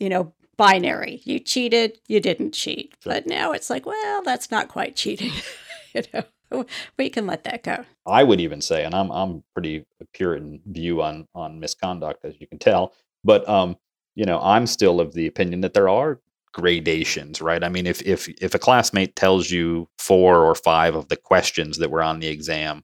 you 0.00 0.08
know, 0.08 0.32
binary. 0.56 1.20
You 1.24 1.38
cheated, 1.38 1.98
you 2.08 2.20
didn't 2.20 2.52
cheat. 2.52 2.94
But 3.04 3.26
now 3.26 3.52
it's 3.52 3.70
like, 3.70 3.86
well, 3.86 4.22
that's 4.22 4.50
not 4.50 4.68
quite 4.68 4.96
cheating. 4.96 5.32
you 5.94 6.02
know, 6.12 6.66
we 6.96 7.10
can 7.10 7.26
let 7.26 7.44
that 7.44 7.62
go. 7.62 7.84
I 8.06 8.22
would 8.22 8.40
even 8.40 8.60
say, 8.60 8.84
and 8.84 8.94
I'm 8.94 9.10
I'm 9.10 9.42
pretty 9.52 9.84
Puritan 10.12 10.60
view 10.66 11.02
on 11.02 11.26
on 11.34 11.60
misconduct, 11.60 12.24
as 12.24 12.34
you 12.40 12.46
can 12.46 12.58
tell. 12.58 12.94
But 13.24 13.48
um, 13.48 13.76
you 14.14 14.24
know, 14.24 14.40
I'm 14.40 14.66
still 14.66 15.00
of 15.00 15.14
the 15.14 15.26
opinion 15.26 15.60
that 15.62 15.74
there 15.74 15.88
are 15.88 16.20
gradations, 16.52 17.42
right? 17.42 17.62
I 17.62 17.68
mean, 17.68 17.86
if 17.86 18.02
if 18.02 18.28
if 18.40 18.54
a 18.54 18.58
classmate 18.58 19.16
tells 19.16 19.50
you 19.50 19.88
four 19.98 20.44
or 20.44 20.54
five 20.54 20.94
of 20.94 21.08
the 21.08 21.16
questions 21.16 21.78
that 21.78 21.90
were 21.90 22.02
on 22.02 22.20
the 22.20 22.28
exam 22.28 22.82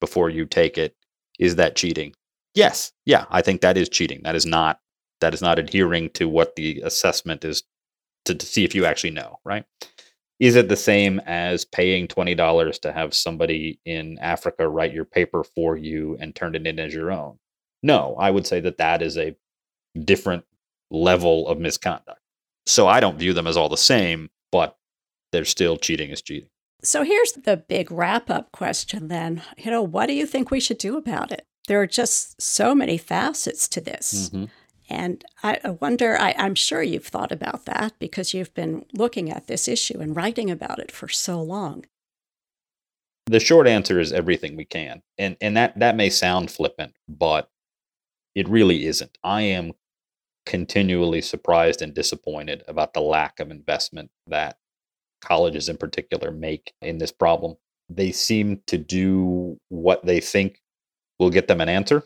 before 0.00 0.30
you 0.30 0.46
take 0.46 0.78
it, 0.78 0.94
is 1.38 1.56
that 1.56 1.76
cheating? 1.76 2.14
Yes. 2.54 2.92
Yeah, 3.04 3.26
I 3.30 3.42
think 3.42 3.60
that 3.60 3.76
is 3.76 3.88
cheating. 3.88 4.22
That 4.24 4.34
is 4.34 4.46
not 4.46 4.80
that 5.20 5.34
is 5.34 5.42
not 5.42 5.58
adhering 5.58 6.10
to 6.10 6.28
what 6.28 6.56
the 6.56 6.80
assessment 6.82 7.44
is 7.44 7.62
to, 8.24 8.34
to 8.34 8.46
see 8.46 8.64
if 8.64 8.74
you 8.74 8.84
actually 8.84 9.10
know, 9.10 9.38
right? 9.44 9.64
Is 10.38 10.56
it 10.56 10.68
the 10.68 10.76
same 10.76 11.20
as 11.26 11.66
paying 11.66 12.08
$20 12.08 12.80
to 12.80 12.92
have 12.92 13.12
somebody 13.12 13.78
in 13.84 14.18
Africa 14.20 14.68
write 14.68 14.94
your 14.94 15.04
paper 15.04 15.44
for 15.44 15.76
you 15.76 16.16
and 16.18 16.34
turn 16.34 16.54
it 16.54 16.66
in 16.66 16.78
as 16.78 16.94
your 16.94 17.12
own? 17.12 17.38
No, 17.82 18.16
I 18.18 18.30
would 18.30 18.46
say 18.46 18.60
that 18.60 18.78
that 18.78 19.02
is 19.02 19.18
a 19.18 19.36
different 20.02 20.44
level 20.90 21.46
of 21.46 21.58
misconduct. 21.58 22.20
So 22.66 22.88
I 22.88 23.00
don't 23.00 23.18
view 23.18 23.34
them 23.34 23.46
as 23.46 23.56
all 23.56 23.68
the 23.68 23.76
same, 23.76 24.30
but 24.50 24.76
they're 25.32 25.44
still 25.44 25.76
cheating 25.76 26.10
as 26.10 26.22
cheating. 26.22 26.48
So 26.82 27.02
here's 27.02 27.32
the 27.32 27.58
big 27.58 27.92
wrap 27.92 28.30
up 28.30 28.52
question 28.52 29.08
then. 29.08 29.42
You 29.58 29.70
know, 29.70 29.82
what 29.82 30.06
do 30.06 30.14
you 30.14 30.26
think 30.26 30.50
we 30.50 30.60
should 30.60 30.78
do 30.78 30.96
about 30.96 31.32
it? 31.32 31.46
There 31.68 31.80
are 31.80 31.86
just 31.86 32.40
so 32.40 32.74
many 32.74 32.96
facets 32.96 33.68
to 33.68 33.80
this. 33.80 34.30
Mm-hmm. 34.30 34.44
And 34.90 35.24
I 35.44 35.60
wonder, 35.80 36.18
I, 36.18 36.34
am 36.36 36.56
sure 36.56 36.82
you've 36.82 37.06
thought 37.06 37.30
about 37.30 37.64
that 37.66 37.94
because 38.00 38.34
you've 38.34 38.52
been 38.54 38.84
looking 38.92 39.30
at 39.30 39.46
this 39.46 39.68
issue 39.68 40.00
and 40.00 40.16
writing 40.16 40.50
about 40.50 40.80
it 40.80 40.90
for 40.90 41.08
so 41.08 41.40
long. 41.40 41.86
The 43.26 43.38
short 43.38 43.68
answer 43.68 44.00
is 44.00 44.12
everything 44.12 44.56
we 44.56 44.64
can. 44.64 45.02
And 45.16 45.36
and 45.40 45.56
that 45.56 45.78
that 45.78 45.94
may 45.94 46.10
sound 46.10 46.50
flippant, 46.50 46.94
but 47.08 47.48
it 48.34 48.48
really 48.48 48.86
isn't. 48.86 49.16
I 49.22 49.42
am 49.42 49.74
continually 50.44 51.22
surprised 51.22 51.82
and 51.82 51.94
disappointed 51.94 52.64
about 52.66 52.92
the 52.92 53.00
lack 53.00 53.38
of 53.38 53.52
investment 53.52 54.10
that 54.26 54.58
colleges 55.20 55.68
in 55.68 55.76
particular 55.76 56.32
make 56.32 56.72
in 56.82 56.98
this 56.98 57.12
problem. 57.12 57.56
They 57.88 58.10
seem 58.10 58.62
to 58.66 58.78
do 58.78 59.60
what 59.68 60.04
they 60.04 60.18
think 60.20 60.60
will 61.20 61.30
get 61.30 61.46
them 61.46 61.60
an 61.60 61.68
answer, 61.68 62.02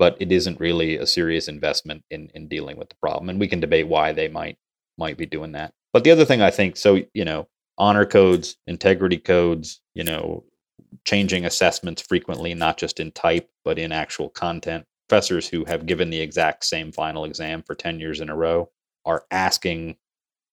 but 0.00 0.16
it 0.18 0.32
isn't 0.32 0.58
really 0.58 0.96
a 0.96 1.06
serious 1.06 1.46
investment 1.46 2.02
in 2.10 2.30
in 2.34 2.48
dealing 2.48 2.78
with 2.78 2.88
the 2.88 2.96
problem. 2.96 3.28
And 3.28 3.38
we 3.38 3.46
can 3.46 3.60
debate 3.60 3.86
why 3.86 4.12
they 4.12 4.28
might 4.28 4.56
might 4.98 5.18
be 5.18 5.26
doing 5.26 5.52
that. 5.52 5.72
But 5.92 6.04
the 6.04 6.10
other 6.10 6.24
thing 6.24 6.40
I 6.40 6.50
think 6.50 6.76
so, 6.76 7.02
you 7.14 7.24
know, 7.24 7.46
honor 7.78 8.06
codes, 8.06 8.56
integrity 8.66 9.18
codes, 9.18 9.80
you 9.94 10.02
know, 10.02 10.44
changing 11.04 11.44
assessments 11.44 12.02
frequently, 12.02 12.54
not 12.54 12.78
just 12.78 12.98
in 12.98 13.12
type, 13.12 13.48
but 13.64 13.78
in 13.78 13.92
actual 13.92 14.30
content 14.30 14.86
professors 15.08 15.48
who 15.48 15.64
have 15.64 15.86
given 15.86 16.08
the 16.08 16.20
exact 16.20 16.64
same 16.64 16.92
final 16.92 17.24
exam 17.24 17.62
for 17.62 17.74
10 17.74 18.00
years 18.00 18.20
in 18.20 18.30
a 18.30 18.36
row 18.36 18.70
are 19.04 19.24
asking 19.30 19.96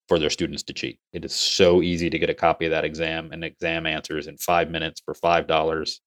for 0.08 0.18
their 0.18 0.30
students 0.30 0.64
to 0.64 0.72
cheat. 0.72 0.98
It 1.12 1.24
is 1.24 1.34
so 1.34 1.80
easy 1.80 2.10
to 2.10 2.18
get 2.18 2.30
a 2.30 2.34
copy 2.34 2.64
of 2.66 2.72
that 2.72 2.84
exam 2.84 3.30
and 3.32 3.44
exam 3.44 3.86
answers 3.86 4.26
in 4.26 4.36
five 4.36 4.68
minutes 4.70 5.00
for 5.04 5.14
$5. 5.14 5.98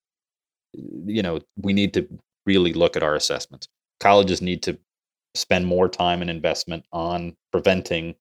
You 0.74 1.24
know, 1.24 1.40
we 1.56 1.72
need 1.72 1.94
to 1.94 2.08
really 2.46 2.74
look 2.74 2.96
at 2.96 3.04
our 3.04 3.16
assessments. 3.16 3.68
Colleges 4.00 4.42
need 4.42 4.64
to 4.64 4.78
spend 5.36 5.66
more 5.66 5.88
time 5.88 6.22
and 6.22 6.30
investment 6.30 6.84
on 6.92 7.36
preventing 7.52 8.16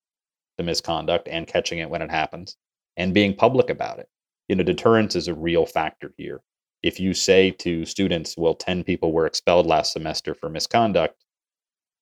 the 0.59 0.65
misconduct 0.65 1.29
and 1.29 1.47
catching 1.47 1.79
it 1.79 1.91
when 1.91 2.03
it 2.03 2.11
happens 2.11 2.57
and 2.97 3.15
being 3.15 3.35
public 3.35 3.71
about 3.71 3.99
it. 3.99 4.09
You 4.49 4.57
know, 4.57 4.63
deterrence 4.63 5.17
is 5.17 5.29
a 5.29 5.35
real 5.35 5.67
factor 5.67 6.13
here 6.17 6.41
if 6.83 6.99
you 6.99 7.13
say 7.15 7.51
to 7.51 7.85
students, 7.85 8.37
well, 8.37 8.55
10 8.55 8.85
people 8.85 9.13
were 9.13 9.27
expelled 9.27 9.67
last 9.67 9.93
semester 9.93 10.35
for 10.35 10.49
misconduct, 10.49 11.25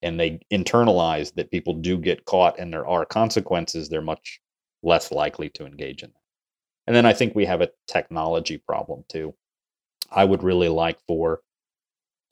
and 0.03 0.19
they 0.19 0.39
internalize 0.53 1.35
that 1.35 1.51
people 1.51 1.75
do 1.75 1.99
get 1.99 2.25
caught 2.25 2.59
and 2.59 2.73
there 2.73 2.87
are 2.87 3.05
consequences, 3.05 3.89
they're 3.89 4.01
much 4.01 4.41
less 4.83 5.11
likely 5.11 5.49
to 5.51 5.66
engage 5.66 6.03
in 6.05 6.11
that. 6.11 6.21
And 6.87 6.95
then 6.95 7.05
I 7.05 7.12
think 7.12 7.35
we 7.35 7.47
have 7.47 7.61
a 7.61 7.71
technology 7.89 8.59
problem 8.59 9.05
too. 9.09 9.35
I 10.11 10.25
would 10.25 10.45
really 10.45 10.69
like 10.69 10.99
for 11.09 11.41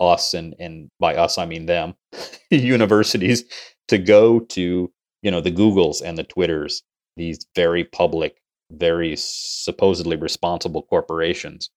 us, 0.00 0.34
and, 0.34 0.54
and 0.58 0.90
by 1.00 1.16
us, 1.16 1.38
I 1.38 1.46
mean 1.46 1.66
them, 1.66 1.94
universities, 2.50 3.44
to 3.88 3.98
go 3.98 4.40
to 4.40 4.90
you 5.26 5.32
know, 5.32 5.40
the 5.40 5.50
Googles 5.50 6.02
and 6.02 6.16
the 6.16 6.22
Twitters, 6.22 6.84
these 7.16 7.46
very 7.56 7.82
public, 7.82 8.36
very 8.70 9.14
supposedly 9.16 10.16
responsible 10.16 10.82
corporations, 10.82 11.70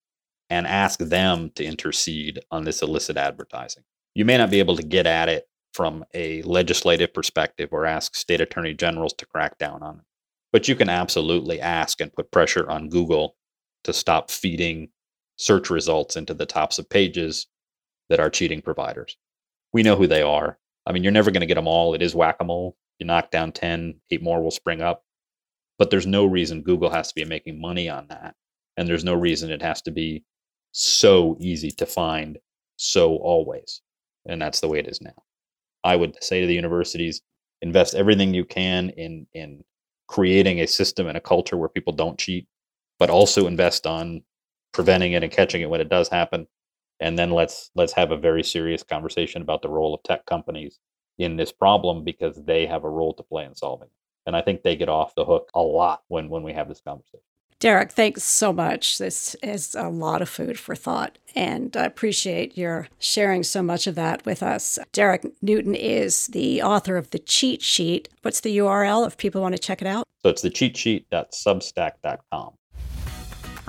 and 0.51 0.67
ask 0.67 0.99
them 0.99 1.49
to 1.55 1.65
intercede 1.65 2.39
on 2.51 2.63
this 2.63 2.83
illicit 2.83 3.17
advertising. 3.17 3.83
You 4.13 4.23
may 4.23 4.37
not 4.37 4.51
be 4.51 4.59
able 4.59 4.75
to 4.75 4.83
get 4.83 5.07
at 5.07 5.29
it 5.29 5.47
from 5.73 6.05
a 6.13 6.43
legislative 6.43 7.11
perspective 7.11 7.69
or 7.71 7.87
ask 7.87 8.15
state 8.15 8.39
attorney 8.39 8.75
generals 8.75 9.13
to 9.13 9.25
crack 9.25 9.57
down 9.57 9.81
on 9.81 9.97
it. 9.97 10.05
But 10.51 10.67
you 10.67 10.75
can 10.75 10.89
absolutely 10.89 11.59
ask 11.59 12.01
and 12.01 12.13
put 12.13 12.31
pressure 12.31 12.69
on 12.69 12.89
Google 12.89 13.35
to 13.83 13.93
stop 13.93 14.29
feeding 14.29 14.89
search 15.37 15.71
results 15.71 16.15
into 16.15 16.35
the 16.35 16.45
tops 16.45 16.77
of 16.77 16.87
pages 16.87 17.47
that 18.09 18.19
are 18.19 18.29
cheating 18.29 18.61
providers. 18.61 19.17
We 19.73 19.83
know 19.83 19.95
who 19.95 20.07
they 20.07 20.21
are. 20.21 20.57
I 20.85 20.91
mean, 20.91 21.03
you're 21.03 21.11
never 21.11 21.31
going 21.31 21.41
to 21.41 21.47
get 21.47 21.55
them 21.55 21.67
all. 21.67 21.93
It 21.93 22.01
is 22.01 22.15
whack 22.15 22.37
a 22.39 22.43
mole. 22.43 22.75
You 22.99 23.05
knock 23.05 23.31
down 23.31 23.51
10, 23.51 23.95
eight 24.11 24.21
more 24.21 24.41
will 24.41 24.51
spring 24.51 24.81
up. 24.81 25.03
But 25.77 25.89
there's 25.89 26.07
no 26.07 26.25
reason 26.25 26.61
Google 26.61 26.89
has 26.89 27.09
to 27.09 27.15
be 27.15 27.25
making 27.25 27.61
money 27.61 27.87
on 27.89 28.07
that. 28.09 28.35
And 28.75 28.87
there's 28.87 29.03
no 29.03 29.13
reason 29.13 29.51
it 29.51 29.61
has 29.61 29.81
to 29.83 29.91
be 29.91 30.23
so 30.71 31.37
easy 31.39 31.71
to 31.71 31.85
find 31.85 32.37
so 32.77 33.15
always. 33.17 33.81
And 34.25 34.41
that's 34.41 34.59
the 34.59 34.67
way 34.67 34.79
it 34.79 34.87
is 34.87 35.01
now. 35.01 35.15
I 35.83 35.95
would 35.95 36.21
say 36.21 36.41
to 36.41 36.47
the 36.47 36.53
universities, 36.53 37.21
invest 37.61 37.95
everything 37.95 38.33
you 38.33 38.45
can 38.45 38.89
in 38.91 39.27
in 39.33 39.63
creating 40.07 40.59
a 40.59 40.67
system 40.67 41.07
and 41.07 41.17
a 41.17 41.21
culture 41.21 41.55
where 41.55 41.69
people 41.69 41.93
don't 41.93 42.17
cheat, 42.17 42.47
but 42.97 43.09
also 43.09 43.47
invest 43.47 43.85
on 43.85 44.23
preventing 44.73 45.13
it 45.13 45.23
and 45.23 45.31
catching 45.31 45.61
it 45.61 45.69
when 45.69 45.81
it 45.81 45.89
does 45.89 46.09
happen. 46.09 46.47
And 46.99 47.17
then 47.17 47.31
let's 47.31 47.71
let's 47.75 47.93
have 47.93 48.11
a 48.11 48.17
very 48.17 48.43
serious 48.43 48.83
conversation 48.83 49.41
about 49.41 49.61
the 49.61 49.69
role 49.69 49.93
of 49.93 50.03
tech 50.03 50.25
companies 50.25 50.79
in 51.17 51.35
this 51.35 51.51
problem 51.51 52.03
because 52.03 52.41
they 52.43 52.65
have 52.65 52.83
a 52.83 52.89
role 52.89 53.13
to 53.13 53.23
play 53.23 53.45
in 53.45 53.55
solving 53.55 53.87
it. 53.87 53.93
And 54.25 54.35
I 54.35 54.41
think 54.41 54.63
they 54.63 54.75
get 54.75 54.89
off 54.89 55.15
the 55.15 55.25
hook 55.25 55.49
a 55.53 55.61
lot 55.61 56.01
when 56.07 56.29
when 56.29 56.43
we 56.43 56.53
have 56.53 56.67
this 56.67 56.81
conversation. 56.81 57.21
Derek, 57.59 57.91
thanks 57.91 58.23
so 58.23 58.53
much. 58.53 58.99
This 58.99 59.35
is 59.43 59.75
a 59.75 59.89
lot 59.89 60.21
of 60.21 60.29
food 60.29 60.57
for 60.57 60.75
thought, 60.75 61.17
and 61.35 61.75
I 61.75 61.83
appreciate 61.83 62.57
your 62.57 62.87
sharing 62.99 63.43
so 63.43 63.61
much 63.61 63.85
of 63.85 63.95
that 63.95 64.25
with 64.25 64.41
us. 64.41 64.79
Derek 64.93 65.25
Newton 65.41 65.75
is 65.75 66.27
the 66.27 66.63
author 66.63 66.95
of 66.95 67.09
The 67.09 67.19
Cheat 67.19 67.61
Sheet. 67.61 68.07
What's 68.21 68.39
the 68.39 68.57
URL 68.59 69.05
if 69.05 69.17
people 69.17 69.41
want 69.41 69.57
to 69.57 69.61
check 69.61 69.81
it 69.81 69.89
out? 69.89 70.05
So 70.23 70.29
it's 70.29 70.41
thecheatsheet.substack.com. 70.41 72.53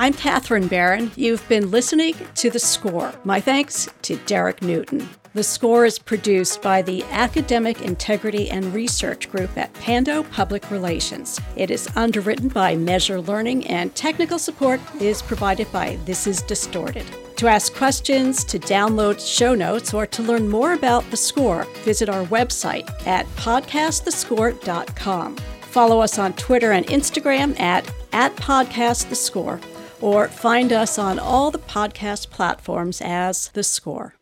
I'm 0.01 0.15
Catherine 0.15 0.67
Barron. 0.67 1.13
You've 1.15 1.47
been 1.47 1.71
listening 1.71 2.15
to 2.37 2.49
The 2.49 2.59
Score. 2.59 3.13
My 3.25 3.39
thanks 3.39 3.87
to 4.01 4.17
Derek 4.25 4.63
Newton. 4.63 5.07
The 5.35 5.43
score 5.43 5.85
is 5.85 5.99
produced 5.99 6.63
by 6.63 6.81
the 6.81 7.05
Academic 7.11 7.83
Integrity 7.83 8.49
and 8.49 8.73
Research 8.73 9.31
Group 9.31 9.55
at 9.59 9.75
Pando 9.75 10.23
Public 10.23 10.71
Relations. 10.71 11.39
It 11.55 11.71
is 11.71 11.87
underwritten 11.97 12.49
by 12.49 12.77
Measure 12.77 13.21
Learning, 13.21 13.67
and 13.67 13.95
technical 13.95 14.39
support 14.39 14.81
is 15.03 15.21
provided 15.21 15.71
by 15.71 15.99
This 16.07 16.27
Is 16.27 16.41
Distorted. 16.41 17.05
To 17.37 17.49
ask 17.49 17.75
questions, 17.75 18.43
to 18.45 18.59
download 18.59 19.21
show 19.21 19.55
notes, 19.55 19.93
or 19.93 20.07
to 20.07 20.23
learn 20.23 20.49
more 20.49 20.73
about 20.73 21.11
the 21.11 21.19
score, 21.19 21.65
visit 21.85 22.09
our 22.09 22.25
website 22.29 22.89
at 23.07 23.27
podcastthescore.com. 23.37 25.37
Follow 25.61 26.01
us 26.01 26.19
on 26.19 26.33
Twitter 26.33 26.73
and 26.73 26.87
Instagram 26.87 27.61
at, 27.61 27.87
at 28.15 28.35
podcastthescore, 28.37 29.61
or 30.01 30.29
find 30.29 30.73
us 30.73 30.99
on 30.99 31.19
all 31.19 31.51
the 31.51 31.59
podcast 31.59 32.31
platforms 32.31 33.01
as 33.05 33.49
The 33.49 33.63
Score. 33.63 34.15